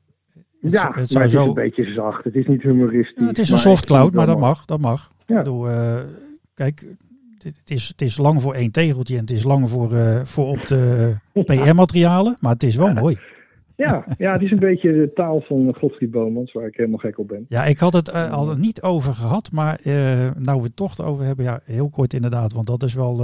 Ja, 0.72 0.88
het, 0.88 0.95
het 0.95 1.13
maar 1.13 1.22
het 1.22 1.32
zo... 1.32 1.41
is 1.41 1.47
een 1.47 1.53
beetje 1.53 1.93
zacht. 1.93 2.24
Het 2.24 2.36
is 2.36 2.47
niet 2.47 2.61
humoristisch. 2.61 3.22
Ja, 3.24 3.28
het 3.28 3.38
is 3.38 3.49
een 3.49 3.57
soft 3.57 3.86
cloud, 3.86 4.13
maar 4.13 4.26
dat 4.26 4.39
mag. 4.39 4.66
Dat 4.66 4.80
mag. 4.80 5.11
Ja. 5.26 5.38
Bedoel, 5.38 5.70
uh, 5.70 5.99
kijk, 6.53 6.86
het 7.38 7.59
is, 7.66 7.88
het 7.88 8.01
is 8.01 8.18
lang 8.18 8.41
voor 8.41 8.53
één 8.53 8.72
tegeltje 8.72 9.13
en 9.13 9.22
het 9.22 9.32
is 9.32 9.43
lang 9.43 9.70
voor, 9.70 9.93
uh, 9.93 10.22
voor 10.24 10.47
op 10.47 10.68
de 10.68 11.16
PR-materialen, 11.45 12.38
maar 12.39 12.53
het 12.53 12.63
is 12.63 12.76
wel 12.76 12.93
mooi. 12.93 13.18
Ja, 13.76 14.05
ja, 14.18 14.32
het 14.32 14.41
is 14.41 14.51
een 14.51 14.59
beetje 14.59 14.91
de 14.91 15.11
taal 15.13 15.41
van 15.41 15.76
Godfried 15.78 16.11
Bomans, 16.11 16.53
waar 16.53 16.68
ik 16.68 16.76
helemaal 16.76 16.99
gek 16.99 17.20
op 17.20 17.28
ben. 17.28 17.45
Ja, 17.49 17.66
ik 17.66 17.80
had 17.80 17.93
het 17.93 18.09
uh, 18.09 18.32
al 18.32 18.55
niet 18.55 18.82
over 18.82 19.13
gehad, 19.13 19.51
maar 19.51 19.80
nou 20.38 20.57
we 20.57 20.63
het 20.63 20.76
toch 20.76 21.01
over 21.01 21.24
hebben, 21.26 21.45
ja, 21.45 21.59
heel 21.63 21.89
kort 21.89 22.13
inderdaad, 22.13 22.53
want 22.53 22.68
dat 22.68 22.84
is 22.84 22.93
wel 22.93 23.18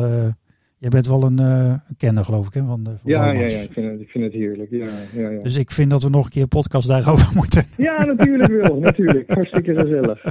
Jij 0.82 0.90
bent 0.90 1.08
wel 1.08 1.24
een, 1.24 1.42
uh, 1.42 1.74
kenner, 1.98 2.26
geloof 2.26 2.48
ik, 2.48 2.54
hè? 2.54 2.66
Van, 2.66 2.84
de, 2.84 2.90
van 2.90 3.12
ja, 3.12 3.32
ja, 3.32 3.40
ja, 3.40 3.60
ik 3.60 3.72
vind, 3.72 3.92
het, 3.92 4.02
ik 4.02 4.10
vind 4.10 4.24
het 4.24 4.34
heerlijk. 4.34 4.72
Ja, 4.72 4.88
ja, 5.14 5.30
ja. 5.30 5.42
Dus 5.42 5.56
ik 5.56 5.72
vind 5.72 5.90
dat 5.90 6.04
we 6.04 6.10
nog 6.10 6.26
een 6.26 6.32
keer 6.32 6.42
een 6.42 6.48
podcast 6.48 6.88
daarover 6.88 7.32
moeten. 7.42 7.66
Ja, 7.78 8.06
natuurlijk 8.06 8.62
wel. 8.62 8.80
natuurlijk. 8.80 9.34
Hartstikke 9.34 9.76
gezellig. 9.76 10.24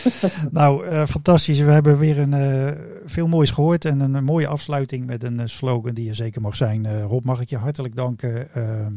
nou, 0.58 0.86
uh, 0.86 1.06
fantastisch. 1.06 1.60
We 1.60 1.70
hebben 1.70 1.98
weer 1.98 2.18
een, 2.18 2.32
uh, 2.32 2.70
veel 3.04 3.26
moois 3.26 3.50
gehoord 3.50 3.84
en 3.84 4.00
een, 4.00 4.24
mooie 4.24 4.46
afsluiting 4.46 5.06
met 5.06 5.22
een 5.22 5.48
slogan 5.48 5.94
die 5.94 6.08
er 6.08 6.14
zeker 6.14 6.40
mag 6.40 6.56
zijn. 6.56 7.02
Rob, 7.02 7.24
mag 7.24 7.40
ik 7.40 7.50
je 7.50 7.56
hartelijk 7.56 7.96
danken. 7.96 8.48
Ehm, 8.54 8.92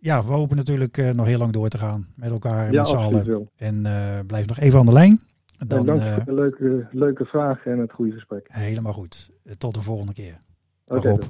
ja, 0.00 0.24
we 0.24 0.32
hopen 0.32 0.56
natuurlijk 0.56 1.14
nog 1.14 1.26
heel 1.26 1.38
lang 1.38 1.52
door 1.52 1.68
te 1.68 1.78
gaan 1.78 2.06
met 2.14 2.30
elkaar. 2.30 2.72
Ja, 2.72 2.78
met 2.78 2.88
z'n 2.88 2.96
allen. 2.96 3.48
En 3.56 3.86
blijf 4.26 4.46
nog 4.46 4.58
even 4.58 4.78
aan 4.78 4.86
de 4.86 4.92
lijn. 4.92 5.20
Dan, 5.58 5.86
dank 5.86 6.02
voor 6.02 6.24
de 6.24 6.34
leuke, 6.34 6.86
leuke 6.90 7.24
vragen 7.24 7.72
en 7.72 7.78
het 7.78 7.92
goede 7.92 8.12
gesprek. 8.12 8.46
Helemaal 8.50 8.92
goed. 8.92 9.30
Tot 9.58 9.74
de 9.74 9.82
volgende 9.82 10.12
keer. 10.12 10.38
Oké. 10.86 11.08
Okay, 11.08 11.28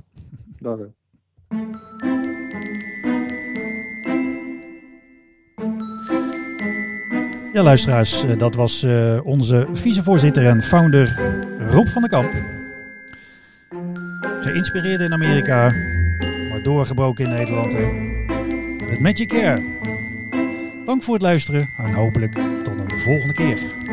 Dag. 0.59 0.79
Ja, 7.53 7.63
luisteraars, 7.63 8.25
eh, 8.25 8.39
dat 8.39 8.55
was 8.55 8.83
uh, 8.83 9.21
onze 9.25 9.69
vicevoorzitter 9.73 10.47
en 10.47 10.63
founder 10.63 11.21
Rob 11.71 11.87
van 11.87 12.03
den 12.03 12.11
Kamp. 12.11 12.33
Geïnspireerd 14.41 15.01
in 15.01 15.13
Amerika, 15.13 15.71
maar 16.51 16.63
doorgebroken 16.63 17.25
in 17.25 17.31
Nederland. 17.31 17.73
Met 18.89 19.01
Magic 19.01 19.29
Care. 19.29 19.63
Dank 20.85 21.03
voor 21.03 21.15
het 21.15 21.23
luisteren 21.23 21.69
en 21.79 21.95
hopelijk 21.95 22.33
tot 22.63 22.81
een 22.81 22.99
volgende 22.99 23.35
keer. 23.35 23.86